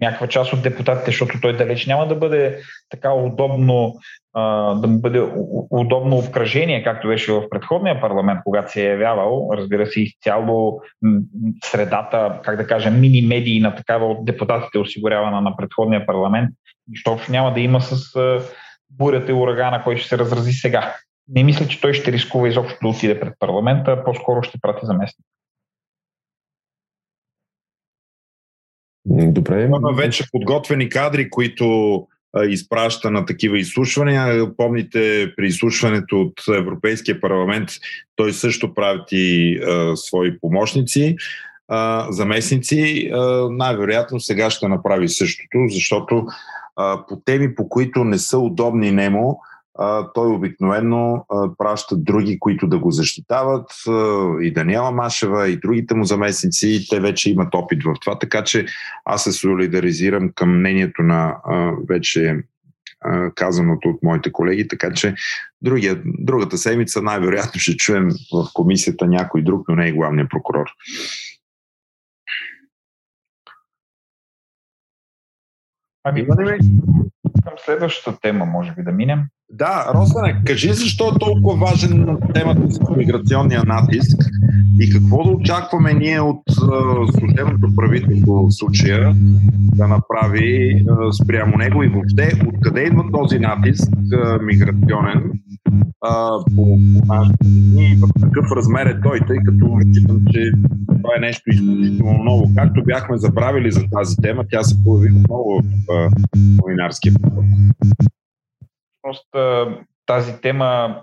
някаква 0.00 0.26
част 0.26 0.52
от 0.52 0.62
депутатите, 0.62 1.10
защото 1.10 1.40
той 1.40 1.56
далеч 1.56 1.86
няма 1.86 2.08
да 2.08 2.14
бъде 2.14 2.58
така 2.88 3.12
удобно, 3.12 3.94
да 4.76 4.88
бъде 4.88 5.22
удобно 5.70 6.16
обкръжение, 6.16 6.84
както 6.84 7.08
беше 7.08 7.32
в 7.32 7.48
предходния 7.50 8.00
парламент, 8.00 8.40
когато 8.44 8.72
се 8.72 8.86
е 8.86 8.90
явявал, 8.90 9.48
разбира 9.52 9.86
се, 9.86 10.00
изцяло 10.00 10.80
средата, 11.64 12.40
как 12.44 12.56
да 12.56 12.66
кажа, 12.66 12.90
мини-медии 12.90 13.60
на 13.60 13.74
такава 13.74 14.06
от 14.06 14.24
депутатите 14.24 14.78
осигурявана 14.78 15.40
на 15.40 15.56
предходния 15.56 16.06
парламент, 16.06 16.50
защото 16.90 17.32
няма 17.32 17.54
да 17.54 17.60
има 17.60 17.80
с 17.80 18.18
бурята 18.90 19.32
и 19.32 19.34
урагана, 19.34 19.84
който 19.84 20.00
ще 20.00 20.08
се 20.08 20.18
разрази 20.18 20.52
сега. 20.52 20.94
Не 21.28 21.44
мисля, 21.44 21.66
че 21.66 21.80
той 21.80 21.94
ще 21.94 22.12
рискува 22.12 22.48
изобщо 22.48 22.78
да 22.82 22.88
отиде 22.88 23.20
пред 23.20 23.34
парламента, 23.38 24.04
по-скоро 24.04 24.42
ще 24.42 24.58
прати 24.62 24.86
заместник. 24.86 25.26
Добре. 29.10 29.62
Има 29.62 29.92
вече 29.96 30.24
подготвени 30.32 30.88
кадри, 30.88 31.30
които 31.30 32.06
изпраща 32.48 33.10
на 33.10 33.26
такива 33.26 33.58
изслушвания. 33.58 34.56
Помните, 34.56 35.32
при 35.36 35.46
изслушването 35.46 36.20
от 36.20 36.56
Европейския 36.56 37.20
парламент 37.20 37.68
той 38.16 38.32
също 38.32 38.74
прави 38.74 39.58
а, 39.58 39.96
свои 39.96 40.40
помощници, 40.40 41.16
а, 41.68 42.06
заместници. 42.10 43.10
А, 43.14 43.48
най-вероятно 43.50 44.20
сега 44.20 44.50
ще 44.50 44.68
направи 44.68 45.08
същото, 45.08 45.58
защото 45.68 46.26
а, 46.76 47.06
по 47.08 47.16
теми, 47.16 47.54
по 47.54 47.68
които 47.68 48.04
не 48.04 48.18
са 48.18 48.38
удобни 48.38 48.90
немо, 48.90 49.40
а, 49.78 50.12
той 50.12 50.28
обикновено 50.28 51.26
а, 51.28 51.50
праща 51.58 51.96
други, 51.96 52.38
които 52.38 52.66
да 52.66 52.78
го 52.78 52.90
защитават. 52.90 53.70
А, 53.88 53.92
и 54.40 54.52
Даниела 54.52 54.90
Машева, 54.90 55.48
и 55.48 55.56
другите 55.56 55.94
му 55.94 56.04
заместници, 56.04 56.86
те 56.90 57.00
вече 57.00 57.30
имат 57.30 57.54
опит 57.54 57.84
в 57.84 57.94
това, 58.00 58.18
така 58.18 58.44
че 58.44 58.66
аз 59.04 59.24
се 59.24 59.32
солидаризирам 59.32 60.32
към 60.34 60.58
мнението 60.58 61.02
на 61.02 61.36
а, 61.44 61.72
вече 61.88 62.44
а, 63.00 63.30
казаното 63.30 63.88
от 63.88 64.02
моите 64.02 64.32
колеги, 64.32 64.68
така 64.68 64.92
че 64.92 65.14
другия, 65.62 66.02
другата 66.04 66.58
седмица 66.58 67.02
най-вероятно 67.02 67.60
ще 67.60 67.76
чуем 67.76 68.08
в 68.32 68.46
комисията 68.54 69.06
някой 69.06 69.42
друг, 69.42 69.68
но 69.68 69.76
не 69.76 69.88
и 69.88 69.92
главния 69.92 70.28
прокурор. 70.28 70.66
Ами, 76.04 76.26
към 77.44 77.52
следващата 77.64 78.20
тема, 78.20 78.44
може 78.44 78.72
би 78.72 78.82
да 78.82 78.92
минем. 78.92 79.20
Да, 79.50 79.92
Росане, 79.94 80.42
кажи 80.46 80.72
защо 80.72 81.08
е 81.08 81.18
толкова 81.18 81.56
важен 81.66 82.18
темата 82.34 82.60
за 82.68 82.80
миграционния 82.96 83.64
натиск 83.64 84.16
и 84.80 84.90
какво 84.90 85.24
да 85.24 85.30
очакваме 85.30 85.92
ние 85.92 86.20
от 86.20 86.42
служебното 87.10 87.76
правителство 87.76 88.32
в 88.32 88.50
случая 88.50 89.14
да 89.76 89.88
направи 89.88 90.84
спрямо 91.22 91.56
него 91.56 91.82
и 91.82 91.88
въобще 91.88 92.30
откъде 92.48 92.82
идва 92.82 93.04
този 93.12 93.38
натиск 93.38 93.92
миграционен 94.42 95.22
по, 96.00 96.40
по 96.56 96.78
нашите 97.06 97.44
дни 97.44 97.98
в 98.00 98.20
какъв 98.22 98.46
размер 98.56 98.86
е 98.86 99.00
той, 99.00 99.20
тъй 99.26 99.36
като 99.44 99.78
считам, 99.92 100.20
че 100.32 100.52
това 100.86 101.10
е 101.16 101.20
нещо 101.20 101.50
изключително 101.50 102.24
ново. 102.24 102.50
Както 102.56 102.84
бяхме 102.84 103.18
забравили 103.18 103.72
за 103.72 103.80
тази 103.92 104.16
тема, 104.16 104.44
тя 104.50 104.62
се 104.62 104.84
появи 104.84 105.12
отново 105.16 105.62
в 105.88 106.10
новинарския 106.36 107.12
всъщност 108.98 109.28
тази 110.06 110.40
тема 110.40 111.02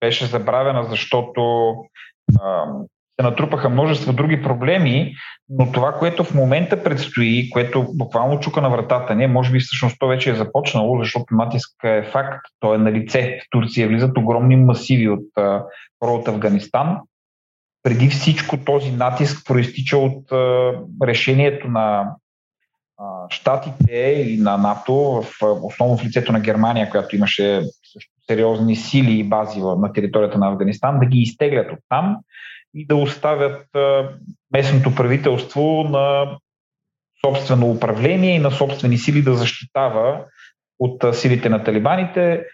беше 0.00 0.26
забравена, 0.26 0.84
защото 0.84 1.74
а, 2.40 2.64
се 3.20 3.26
натрупаха 3.26 3.68
множество 3.68 4.12
други 4.12 4.42
проблеми, 4.42 5.14
но 5.48 5.72
това, 5.72 5.92
което 5.92 6.24
в 6.24 6.34
момента 6.34 6.84
предстои, 6.84 7.50
което 7.50 7.86
буквално 7.94 8.40
чука 8.40 8.60
на 8.60 8.70
вратата 8.70 9.14
не, 9.14 9.26
може 9.26 9.52
би 9.52 9.60
всъщност 9.60 9.96
то 9.98 10.06
вече 10.06 10.30
е 10.30 10.34
започнало, 10.34 10.98
защото 10.98 11.34
натиск 11.34 11.70
е 11.84 12.02
факт, 12.02 12.46
то 12.60 12.74
е 12.74 12.78
на 12.78 12.92
лице. 12.92 13.38
В 13.42 13.46
Турция 13.50 13.88
влизат 13.88 14.18
огромни 14.18 14.56
масиви 14.56 15.08
от 15.08 15.26
хора 16.02 16.12
от 16.12 16.28
Афганистан. 16.28 16.98
Преди 17.82 18.08
всичко 18.08 18.56
този 18.64 18.92
натиск 18.92 19.46
проистича 19.46 19.98
от 19.98 20.32
а, 20.32 20.72
решението 21.02 21.68
на 21.68 22.14
Штатите 23.30 24.24
и 24.26 24.36
на 24.40 24.56
НАТО, 24.56 24.94
в, 24.94 25.42
основно 25.62 25.98
в 25.98 26.04
лицето 26.04 26.32
на 26.32 26.40
Германия, 26.40 26.90
която 26.90 27.16
имаше 27.16 27.62
също 27.92 28.12
сериозни 28.30 28.76
сили 28.76 29.18
и 29.18 29.24
бази 29.24 29.60
на 29.60 29.92
територията 29.92 30.38
на 30.38 30.48
Афганистан, 30.48 30.98
да 30.98 31.06
ги 31.06 31.18
изтеглят 31.18 31.72
от 31.72 31.78
там 31.88 32.16
и 32.74 32.86
да 32.86 32.96
оставят 32.96 33.66
местното 34.52 34.94
правителство 34.94 35.84
на 35.84 36.36
собствено 37.26 37.70
управление 37.70 38.34
и 38.34 38.38
на 38.38 38.50
собствени 38.50 38.98
сили 38.98 39.22
да 39.22 39.34
защитава 39.34 40.24
от 40.78 41.04
силите 41.12 41.48
на 41.48 41.64
талибаните 41.64 42.44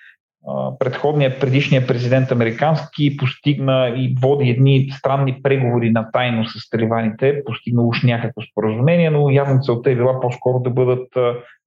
предходният, 0.78 1.40
предишният 1.40 1.88
президент 1.88 2.32
американски 2.32 3.16
постигна 3.16 3.94
и 3.96 4.16
води 4.22 4.50
едни 4.50 4.90
странни 4.98 5.42
преговори 5.42 5.90
на 5.90 6.10
тайно 6.12 6.44
с 6.44 6.70
талибаните, 6.70 7.42
постигна 7.44 7.82
уж 7.82 8.02
някакво 8.02 8.42
споразумение, 8.42 9.10
но 9.10 9.30
явно 9.30 9.62
целта 9.62 9.90
е 9.90 9.94
била 9.94 10.20
по-скоро 10.20 10.60
да 10.60 10.70
бъдат 10.70 11.08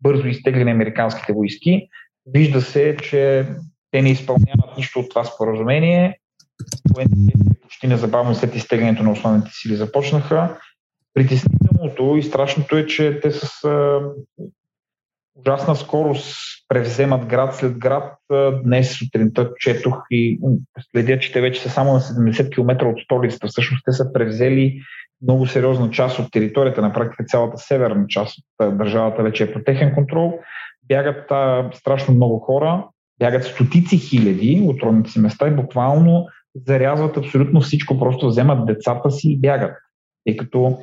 бързо 0.02 0.28
изтеглени 0.28 0.72
американските 0.72 1.34
войски. 1.34 1.88
Вижда 2.26 2.62
се, 2.62 2.98
че 2.98 3.46
те 3.92 4.02
не 4.02 4.10
изпълняват 4.10 4.78
нищо 4.78 5.00
от 5.00 5.10
това 5.10 5.24
споразумение. 5.24 6.20
почти 7.62 7.88
незабавно 7.88 8.36
след 8.36 8.56
изтеглянето 8.56 9.04
на 9.04 9.12
основните 9.12 9.52
сили 9.54 9.76
започнаха. 9.76 10.58
Притеснителното 11.14 12.16
и 12.18 12.24
страшното 12.24 12.78
е, 12.78 12.86
че 12.86 13.20
те 13.20 13.32
с 13.32 13.68
ужасна 15.36 15.76
скорост 15.76 16.36
превземат 16.68 17.26
град 17.26 17.56
след 17.56 17.78
град. 17.78 18.18
Днес 18.64 18.98
сутринта 18.98 19.52
четох 19.60 19.98
и 20.12 20.40
следя, 20.92 21.20
че 21.20 21.32
те 21.32 21.42
вече 21.42 21.62
са 21.62 21.70
само 21.70 21.94
на 21.94 22.00
70 22.00 22.54
км 22.54 22.86
от 22.86 23.00
столицата. 23.04 23.48
Всъщност 23.48 23.86
те 23.86 23.92
са 23.92 24.14
превзели 24.14 24.82
много 25.22 25.48
сериозна 25.48 25.92
част 25.92 26.20
от 26.20 26.32
територията, 26.32 26.82
на 26.82 26.94
практика 26.94 27.24
цялата 27.24 27.58
северна 27.58 28.08
част 28.08 28.38
от 28.60 28.78
държавата 28.78 29.24
вече 29.24 29.44
е 29.44 29.54
по 29.54 29.60
техен 29.64 29.94
контрол. 29.94 30.40
Бягат 30.88 31.32
а, 31.32 31.70
страшно 31.74 32.14
много 32.14 32.40
хора, 32.40 32.88
бягат 33.20 33.44
стотици 33.44 33.98
хиляди 33.98 34.64
от 34.66 34.84
родните 34.84 35.10
си 35.10 35.20
места 35.20 35.48
и 35.48 35.56
буквално 35.56 36.28
зарязват 36.56 37.18
абсолютно 37.18 37.62
всичко, 37.62 38.00
просто 38.00 38.28
вземат 38.28 38.66
децата 38.66 39.12
си 39.12 39.32
и 39.32 39.40
бягат, 39.40 39.78
тъй 40.26 40.38
като 40.38 40.80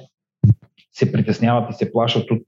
се 0.92 1.12
притесняват 1.12 1.70
и 1.70 1.74
се 1.74 1.92
плашат 1.92 2.30
от 2.30 2.42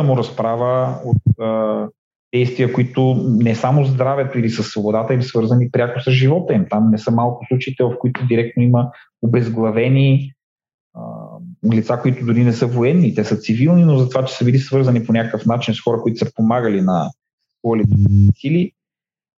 саморазправа, 0.00 1.00
от 1.04 1.40
а, 1.40 1.88
действия, 2.34 2.72
които 2.72 3.14
не 3.28 3.54
само 3.54 3.84
здравето 3.84 4.38
или 4.38 4.50
със 4.50 4.66
свободата 4.66 5.14
им 5.14 5.22
свързани 5.22 5.70
пряко 5.70 6.00
с 6.00 6.10
живота 6.10 6.54
им. 6.54 6.66
Там 6.70 6.90
не 6.90 6.98
са 6.98 7.10
малко 7.10 7.46
случаите, 7.48 7.84
в 7.84 7.98
които 7.98 8.26
директно 8.26 8.62
има 8.62 8.90
обезглавени 9.22 10.32
а, 10.94 11.00
лица, 11.72 11.98
които 12.02 12.26
дори 12.26 12.44
не 12.44 12.52
са 12.52 12.66
военни, 12.66 13.14
те 13.14 13.24
са 13.24 13.36
цивилни, 13.36 13.84
но 13.84 13.98
за 13.98 14.08
това, 14.08 14.24
че 14.24 14.34
са 14.34 14.44
били 14.44 14.58
свързани 14.58 15.04
по 15.04 15.12
някакъв 15.12 15.46
начин 15.46 15.74
с 15.74 15.80
хора, 15.80 16.00
които 16.02 16.18
са 16.18 16.32
помагали 16.34 16.80
на 16.80 17.10
коалиционни 17.62 18.30
сили. 18.34 18.72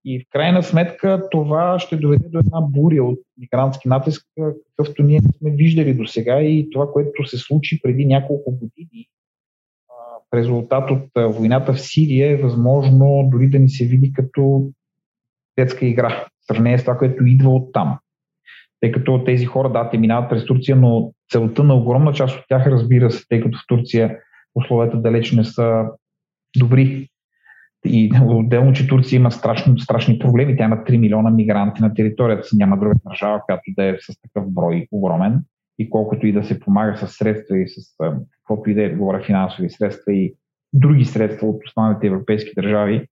И 0.05 0.21
в 0.21 0.23
крайна 0.31 0.63
сметка 0.63 1.29
това 1.31 1.79
ще 1.79 1.97
доведе 1.97 2.29
до 2.29 2.39
една 2.39 2.61
буря 2.61 3.05
от 3.05 3.19
мигрантски 3.39 3.89
натиск, 3.89 4.27
какъвто 4.77 5.03
ние 5.03 5.21
сме 5.39 5.51
виждали 5.51 5.95
до 5.95 6.07
сега 6.07 6.41
и 6.41 6.69
това, 6.73 6.93
което 6.93 7.27
се 7.27 7.39
случи 7.39 7.81
преди 7.83 8.05
няколко 8.05 8.51
години, 8.51 9.09
резултат 10.35 10.91
от 10.91 11.35
войната 11.35 11.73
в 11.73 11.81
Сирия 11.81 12.33
е 12.33 12.43
възможно 12.43 13.29
дори 13.33 13.49
да 13.49 13.59
ни 13.59 13.69
се 13.69 13.87
види 13.87 14.13
като 14.13 14.71
детска 15.59 15.87
игра, 15.87 16.09
в 16.11 16.47
сравнение 16.47 16.79
с 16.79 16.83
това, 16.83 16.99
което 16.99 17.27
идва 17.27 17.51
от 17.51 17.73
там. 17.73 17.99
Тъй 18.81 18.93
като 18.93 19.25
тези 19.25 19.45
хора, 19.47 19.73
да, 19.73 19.91
те 19.91 19.99
минават 19.99 20.31
през 20.31 20.45
Турция, 20.45 20.77
но 20.77 21.13
целта 21.33 21.65
на 21.65 21.75
огромна 21.75 22.13
част 22.13 22.39
от 22.39 22.45
тях, 22.49 22.67
разбира 22.67 23.11
се, 23.11 23.25
тъй 23.29 23.41
като 23.41 23.59
в 23.59 23.67
Турция 23.69 24.19
условията 24.55 24.97
далеч 24.97 25.33
не 25.33 25.45
са 25.45 25.85
добри. 26.59 27.09
И 27.87 28.13
отделно, 28.27 28.73
че 28.73 28.89
Турция 28.89 29.17
има 29.17 29.31
страшни, 29.31 29.81
страшни 29.81 30.19
проблеми. 30.19 30.57
Тя 30.57 30.65
има 30.65 30.77
3 30.77 30.97
милиона 30.97 31.31
мигранти 31.31 31.83
на 31.83 31.95
територията 31.95 32.49
си. 32.49 32.57
Няма 32.57 32.79
друга 32.79 32.95
държава, 33.07 33.41
която 33.47 33.63
да 33.69 33.85
е 33.85 33.97
с 34.01 34.21
такъв 34.23 34.53
брой 34.53 34.87
огромен 34.93 35.41
и 35.79 35.91
колкото 35.91 36.27
и 36.27 36.33
да 36.33 36.45
се 36.45 36.61
помага 36.61 36.97
с 36.97 37.07
средства 37.07 37.59
и 37.59 37.69
с 37.69 37.97
каквото 38.53 38.71
и 38.71 38.75
да 38.75 38.85
е, 38.85 38.89
говоря 38.89 39.25
финансови 39.25 39.71
средства 39.71 40.13
и 40.13 40.35
други 40.73 41.05
средства 41.05 41.49
от 41.49 41.61
останалите 41.67 42.07
европейски 42.07 42.51
държави, 42.57 43.07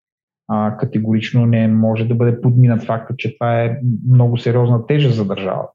а, 0.48 0.76
категорично 0.76 1.46
не 1.46 1.68
може 1.68 2.04
да 2.04 2.14
бъде 2.14 2.40
подминат 2.40 2.82
факта, 2.82 3.14
че 3.18 3.38
това 3.38 3.62
е 3.62 3.78
много 4.10 4.38
сериозна 4.38 4.86
тежест 4.86 5.16
за 5.16 5.24
държавата. 5.24 5.72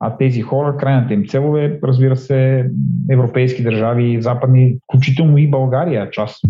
А 0.00 0.16
тези 0.16 0.42
хора, 0.42 0.76
крайната 0.76 1.14
им 1.14 1.26
цел 1.26 1.56
е, 1.58 1.80
разбира 1.82 2.16
се, 2.16 2.70
европейски 3.10 3.62
държави, 3.62 4.22
западни, 4.22 4.78
включително 4.84 5.38
и 5.38 5.50
България. 5.50 6.10
Част 6.10 6.44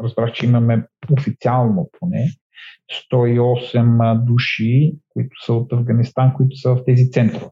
разбрах, 0.00 0.32
че 0.32 0.46
имаме 0.46 0.86
официално 1.12 1.90
поне 2.00 2.28
108 3.12 4.24
души, 4.24 4.94
които 5.08 5.44
са 5.44 5.52
от 5.52 5.72
Афганистан, 5.72 6.34
които 6.34 6.56
са 6.56 6.74
в 6.74 6.84
тези 6.86 7.10
центрове. 7.10 7.50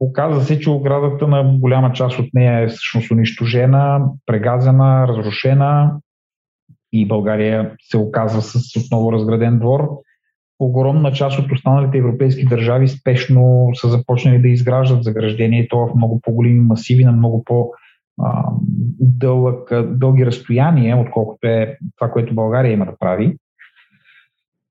Оказва 0.00 0.40
се, 0.40 0.60
че 0.60 0.70
оградата 0.70 1.28
на 1.28 1.58
голяма 1.58 1.92
част 1.92 2.18
от 2.18 2.26
нея 2.34 2.60
е 2.60 2.68
всъщност 2.68 3.10
унищожена, 3.10 4.00
прегазена, 4.26 5.08
разрушена 5.08 6.00
и 6.92 7.08
България 7.08 7.76
се 7.80 7.96
оказва 7.96 8.42
с 8.42 8.76
отново 8.76 9.12
разграден 9.12 9.58
двор. 9.58 9.88
Огромна 10.60 11.12
част 11.12 11.38
от 11.38 11.52
останалите 11.52 11.98
европейски 11.98 12.44
държави 12.44 12.88
спешно 12.88 13.68
са 13.74 13.88
започнали 13.88 14.42
да 14.42 14.48
изграждат 14.48 15.04
заграждение 15.04 15.60
и 15.60 15.68
то 15.68 15.78
в 15.78 15.94
много 15.94 16.20
по-големи 16.20 16.60
масиви, 16.60 17.04
на 17.04 17.12
много 17.12 17.44
по- 17.44 17.70
дълъг, 19.00 19.72
дълги 19.84 20.26
разстояния, 20.26 20.98
отколкото 20.98 21.46
е 21.46 21.78
това, 21.96 22.10
което 22.10 22.34
България 22.34 22.72
има 22.72 22.86
да 22.86 22.98
прави. 22.98 23.36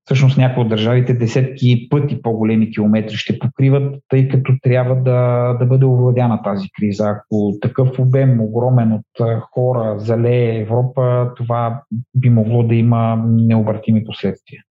Всъщност 0.06 0.38
някои 0.38 0.62
от 0.62 0.68
държавите 0.68 1.14
десетки 1.14 1.88
пъти 1.90 2.22
по-големи 2.22 2.70
километри 2.70 3.16
ще 3.16 3.38
покриват, 3.38 3.94
тъй 4.08 4.28
като 4.28 4.52
трябва 4.62 4.96
да, 4.96 5.52
да 5.60 5.66
бъде 5.66 5.86
овладяна 5.86 6.42
тази 6.42 6.68
криза. 6.78 7.08
Ако 7.08 7.52
такъв 7.60 7.98
обем 7.98 8.40
огромен 8.40 8.92
от 8.92 9.28
хора 9.54 9.98
залее 9.98 10.60
Европа, 10.60 11.32
това 11.36 11.82
би 12.14 12.30
могло 12.30 12.62
да 12.62 12.74
има 12.74 13.24
необратими 13.26 14.04
последствия. 14.04 14.62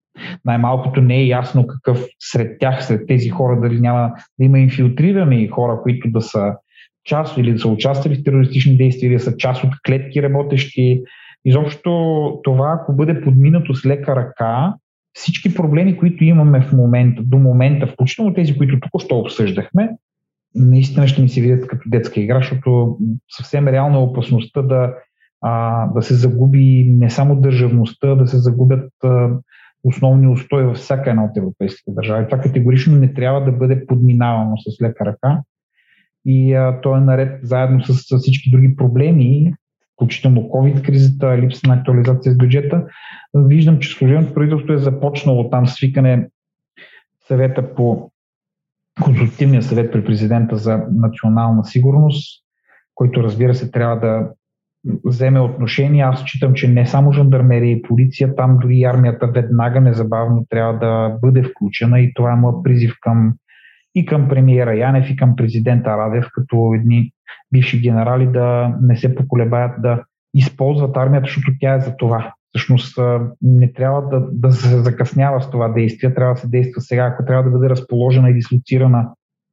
Най-малкото 0.44 1.00
не 1.00 1.16
е 1.16 1.26
ясно 1.26 1.66
какъв 1.66 2.06
сред 2.20 2.60
тях, 2.60 2.84
сред 2.84 3.06
тези 3.08 3.28
хора, 3.28 3.60
дали 3.60 3.80
няма 3.80 4.12
да 4.38 4.44
има 4.44 4.58
инфилтрирани 4.58 5.48
хора, 5.48 5.80
които 5.82 6.10
да 6.10 6.20
са 6.20 6.52
част 7.04 7.36
или 7.36 7.52
да 7.52 7.58
са 7.58 7.68
участвали 7.68 8.14
в 8.14 8.24
терористични 8.24 8.76
действия, 8.76 9.08
или 9.08 9.14
да 9.14 9.24
са 9.24 9.36
част 9.36 9.64
от 9.64 9.70
клетки 9.86 10.22
работещи. 10.22 11.02
Изобщо 11.44 12.40
това, 12.44 12.78
ако 12.80 12.92
бъде 12.92 13.20
подминато 13.20 13.74
с 13.74 13.86
лека 13.86 14.16
ръка, 14.16 14.74
всички 15.14 15.54
проблеми, 15.54 15.96
които 15.96 16.24
имаме 16.24 16.60
в 16.60 16.72
момента, 16.72 17.22
до 17.22 17.38
момента, 17.38 17.86
включително 17.86 18.34
тези, 18.34 18.58
които 18.58 18.80
току-що 18.80 19.18
обсъждахме, 19.18 19.90
наистина 20.54 21.08
ще 21.08 21.22
ни 21.22 21.28
се 21.28 21.40
видят 21.40 21.66
като 21.66 21.88
детска 21.88 22.20
игра, 22.20 22.38
защото 22.38 22.98
съвсем 23.36 23.68
реална 23.68 23.96
е 23.96 24.00
опасността 24.00 24.62
да, 24.62 24.94
а, 25.40 25.86
да 25.86 26.02
се 26.02 26.14
загуби 26.14 26.84
не 26.98 27.10
само 27.10 27.40
държавността, 27.40 28.14
да 28.14 28.26
се 28.26 28.38
загубят 28.38 28.92
а, 29.04 29.28
основни 29.84 30.28
устои 30.28 30.62
във 30.62 30.76
всяка 30.76 31.10
една 31.10 31.24
от 31.24 31.36
европейските 31.36 31.90
държави. 31.90 32.26
Това 32.30 32.42
категорично 32.42 32.96
не 32.96 33.14
трябва 33.14 33.44
да 33.44 33.52
бъде 33.52 33.86
подминавано 33.86 34.56
с 34.56 34.82
лека 34.82 35.04
ръка 35.04 35.42
и 36.26 36.54
а, 36.54 36.80
то 36.80 36.96
е 36.96 37.00
наред 37.00 37.40
заедно 37.42 37.84
с, 37.84 37.94
с 37.94 38.18
всички 38.18 38.50
други 38.50 38.76
проблеми, 38.76 39.54
включително 39.94 40.40
COVID-кризата, 40.40 41.38
липса 41.38 41.68
на 41.68 41.74
актуализация 41.74 42.32
с 42.32 42.36
бюджета. 42.36 42.86
Виждам, 43.34 43.78
че 43.78 43.96
служебното 43.98 44.34
правителство 44.34 44.72
е 44.72 44.78
започнало 44.78 45.50
там 45.50 45.66
свикане 45.66 46.28
съвета 47.28 47.74
по 47.74 48.10
консултативния 49.02 49.62
съвет 49.62 49.92
при 49.92 50.04
президента 50.04 50.56
за 50.56 50.80
национална 50.92 51.64
сигурност, 51.64 52.44
който 52.94 53.22
разбира 53.22 53.54
се 53.54 53.70
трябва 53.70 53.96
да 53.96 54.30
вземе 55.04 55.40
отношение. 55.40 56.02
Аз 56.02 56.20
считам, 56.20 56.54
че 56.54 56.68
не 56.68 56.86
само 56.86 57.12
жандармерия 57.12 57.72
и 57.72 57.82
полиция, 57.82 58.36
там 58.36 58.58
дори 58.62 58.82
армията 58.82 59.26
веднага 59.26 59.80
незабавно 59.80 60.46
трябва 60.50 60.78
да 60.78 61.18
бъде 61.22 61.42
включена 61.42 62.00
и 62.00 62.14
това 62.14 62.32
е 62.32 62.36
моят 62.36 62.64
призив 62.64 62.94
към 63.00 63.34
и 63.94 64.06
към 64.06 64.28
премиера 64.28 64.76
Янев 64.76 65.10
и 65.10 65.16
към 65.16 65.36
президента 65.36 65.90
Радев, 65.90 66.26
като 66.34 66.72
едни 66.74 67.12
бивши 67.52 67.80
генерали 67.80 68.26
да 68.26 68.76
не 68.82 68.96
се 68.96 69.14
поколебаят 69.14 69.82
да 69.82 70.02
използват 70.34 70.96
армията, 70.96 71.26
защото 71.26 71.52
тя 71.60 71.74
е 71.74 71.80
за 71.80 71.96
това. 71.96 72.34
Всъщност 72.48 72.98
не 73.42 73.72
трябва 73.72 74.08
да, 74.08 74.26
да 74.32 74.52
се 74.52 74.82
закъснява 74.82 75.42
с 75.42 75.50
това 75.50 75.68
действие, 75.68 76.14
трябва 76.14 76.34
да 76.34 76.40
се 76.40 76.48
действа 76.48 76.80
сега. 76.80 77.04
Ако 77.04 77.24
трябва 77.24 77.44
да 77.44 77.50
бъде 77.50 77.70
разположена 77.70 78.30
и 78.30 78.34
дислоцирана 78.34 79.08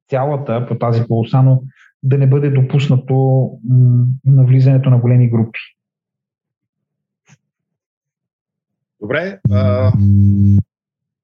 цялата 0.09 0.65
по 0.67 0.77
тази 0.77 1.03
полоса, 1.07 1.41
но 1.41 1.61
да 2.03 2.17
не 2.17 2.27
бъде 2.27 2.49
допуснато 2.49 3.49
на 4.25 4.43
влизането 4.45 4.89
на 4.89 4.97
големи 4.97 5.29
групи. 5.29 5.59
Добре. 9.01 9.39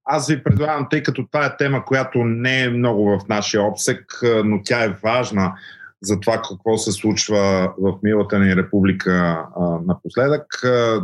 Аз 0.08 0.28
ви 0.28 0.44
предлагам, 0.44 0.88
тъй 0.90 1.04
като 1.04 1.28
това 1.32 1.46
е 1.46 1.58
тема, 1.58 1.86
която 1.86 2.24
не 2.24 2.64
е 2.64 2.70
много 2.70 3.06
в 3.06 3.20
нашия 3.30 3.64
обсек, 3.64 4.20
но 4.46 4.62
тя 4.64 4.84
е 4.84 4.96
важна 5.04 5.54
за 6.02 6.20
това 6.20 6.42
какво 6.42 6.78
се 6.78 6.92
случва 6.92 7.74
в 7.78 7.94
милата 8.04 8.40
ни 8.40 8.56
република 8.56 9.46
напоследък, 9.88 10.46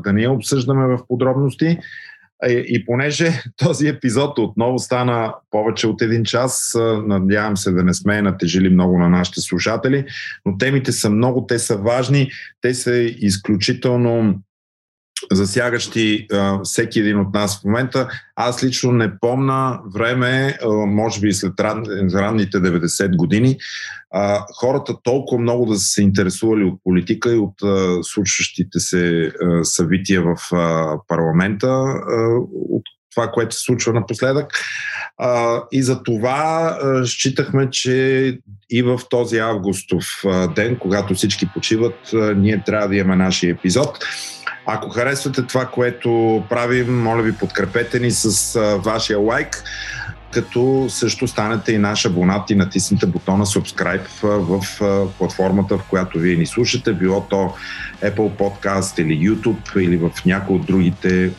да 0.04 0.14
не 0.14 0.22
я 0.22 0.32
обсъждаме 0.32 0.88
в 0.88 1.00
подробности. 1.08 1.78
И 2.48 2.86
понеже 2.86 3.42
този 3.58 3.88
епизод 3.88 4.38
отново 4.38 4.80
стана 4.80 5.34
повече 5.52 5.88
от 5.88 6.02
един 6.02 6.24
час, 6.24 6.78
надявам 7.06 7.58
се 7.58 7.72
да 7.72 7.84
не 7.84 7.94
сме 7.94 8.22
натежили 8.22 8.70
много 8.70 9.00
на 9.00 9.10
нашите 9.10 9.42
слушатели, 9.42 10.06
но 10.46 10.58
темите 10.58 10.92
са 10.92 11.10
много, 11.10 11.46
те 11.48 11.60
са 11.60 11.78
важни, 11.78 12.32
те 12.62 12.74
са 12.74 12.96
изключително 13.02 14.42
засягащи 15.36 16.28
а, 16.32 16.60
всеки 16.64 17.00
един 17.00 17.20
от 17.20 17.34
нас 17.34 17.62
в 17.62 17.64
момента. 17.64 18.08
Аз 18.36 18.64
лично 18.64 18.92
не 18.92 19.20
помна 19.20 19.80
време, 19.96 20.58
а, 20.64 20.70
може 20.70 21.20
би 21.20 21.34
след 21.34 21.60
ран, 21.60 21.84
ранните 22.14 22.58
90 22.58 23.16
години, 23.16 23.58
а, 24.12 24.46
хората 24.60 24.94
толкова 25.04 25.42
много 25.42 25.66
да 25.66 25.76
са 25.76 25.88
се 25.88 26.02
интересували 26.02 26.64
от 26.64 26.80
политика 26.84 27.34
и 27.34 27.38
от 27.38 27.64
а, 27.64 28.04
случващите 28.04 28.80
се 28.80 29.32
а, 29.42 29.64
събития 29.66 30.22
в 30.22 30.56
а, 30.56 30.98
парламента, 31.08 31.68
а, 31.68 31.96
от 32.70 32.84
това, 33.16 33.28
което 33.28 33.56
се 33.56 33.62
случва 33.62 33.94
напоследък. 33.94 34.54
А, 35.18 35.64
и 35.72 35.84
за 35.84 36.04
това 36.04 36.78
а, 36.82 37.06
считахме, 37.06 37.70
че 37.70 38.38
и 38.70 38.82
в 38.82 39.00
този 39.10 39.38
августов 39.38 40.06
а, 40.26 40.48
ден, 40.48 40.78
когато 40.80 41.14
всички 41.14 41.48
почиват, 41.54 42.14
а, 42.14 42.18
ние 42.18 42.64
трябва 42.66 42.88
да 42.88 42.96
имаме 42.96 43.16
нашия 43.16 43.52
епизод. 43.52 44.06
Ако 44.66 44.90
харесвате 44.90 45.44
това, 45.44 45.66
което 45.66 46.44
правим, 46.50 47.04
моля 47.04 47.22
ви 47.22 47.34
подкрепете 47.34 48.00
ни 48.00 48.12
с 48.12 48.60
вашия 48.86 49.20
лайк, 49.20 49.64
като 50.32 50.86
също 50.90 51.28
станете 51.28 51.72
и 51.72 51.78
наш 51.78 52.06
абонат 52.06 52.50
и 52.50 52.56
натиснете 52.56 53.06
бутона 53.06 53.46
subscribe 53.46 54.08
в 54.24 54.66
платформата, 55.18 55.78
в 55.78 55.84
която 55.90 56.20
вие 56.20 56.36
ни 56.36 56.46
слушате, 56.46 56.94
било 56.94 57.22
то 57.22 57.54
Apple 58.04 58.38
Podcast 58.38 59.02
или 59.02 59.30
YouTube 59.30 59.78
или 59.80 59.98
в 59.98 60.12
някои 60.26 60.56
от 60.56 60.66
другите 60.66 61.32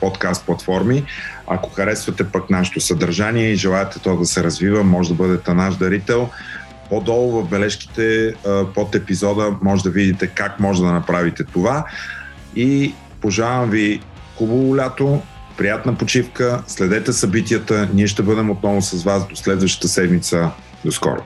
подкаст 0.00 0.46
платформи. 0.46 1.04
Ако 1.46 1.70
харесвате 1.70 2.24
пък 2.24 2.50
нашето 2.50 2.80
съдържание 2.80 3.50
и 3.50 3.56
желаете 3.56 3.98
то 3.98 4.16
да 4.16 4.26
се 4.26 4.44
развива, 4.44 4.84
може 4.84 5.08
да 5.08 5.14
бъдете 5.14 5.54
наш 5.54 5.76
дарител. 5.76 6.28
По-долу 6.88 7.42
в 7.42 7.48
бележките 7.48 8.34
под 8.74 8.94
епизода 8.94 9.56
може 9.62 9.82
да 9.82 9.90
видите 9.90 10.26
как 10.26 10.60
може 10.60 10.82
да 10.82 10.92
направите 10.92 11.44
това 11.44 11.84
и 12.56 12.94
пожелавам 13.20 13.70
ви 13.70 14.00
хубаво 14.38 14.76
лято, 14.76 15.22
приятна 15.56 15.94
почивка, 15.94 16.62
следете 16.66 17.12
събитията, 17.12 17.88
ние 17.94 18.06
ще 18.06 18.22
бъдем 18.22 18.50
отново 18.50 18.82
с 18.82 19.04
вас 19.04 19.28
до 19.28 19.36
следващата 19.36 19.88
седмица. 19.88 20.50
До 20.84 20.92
скоро! 20.92 21.22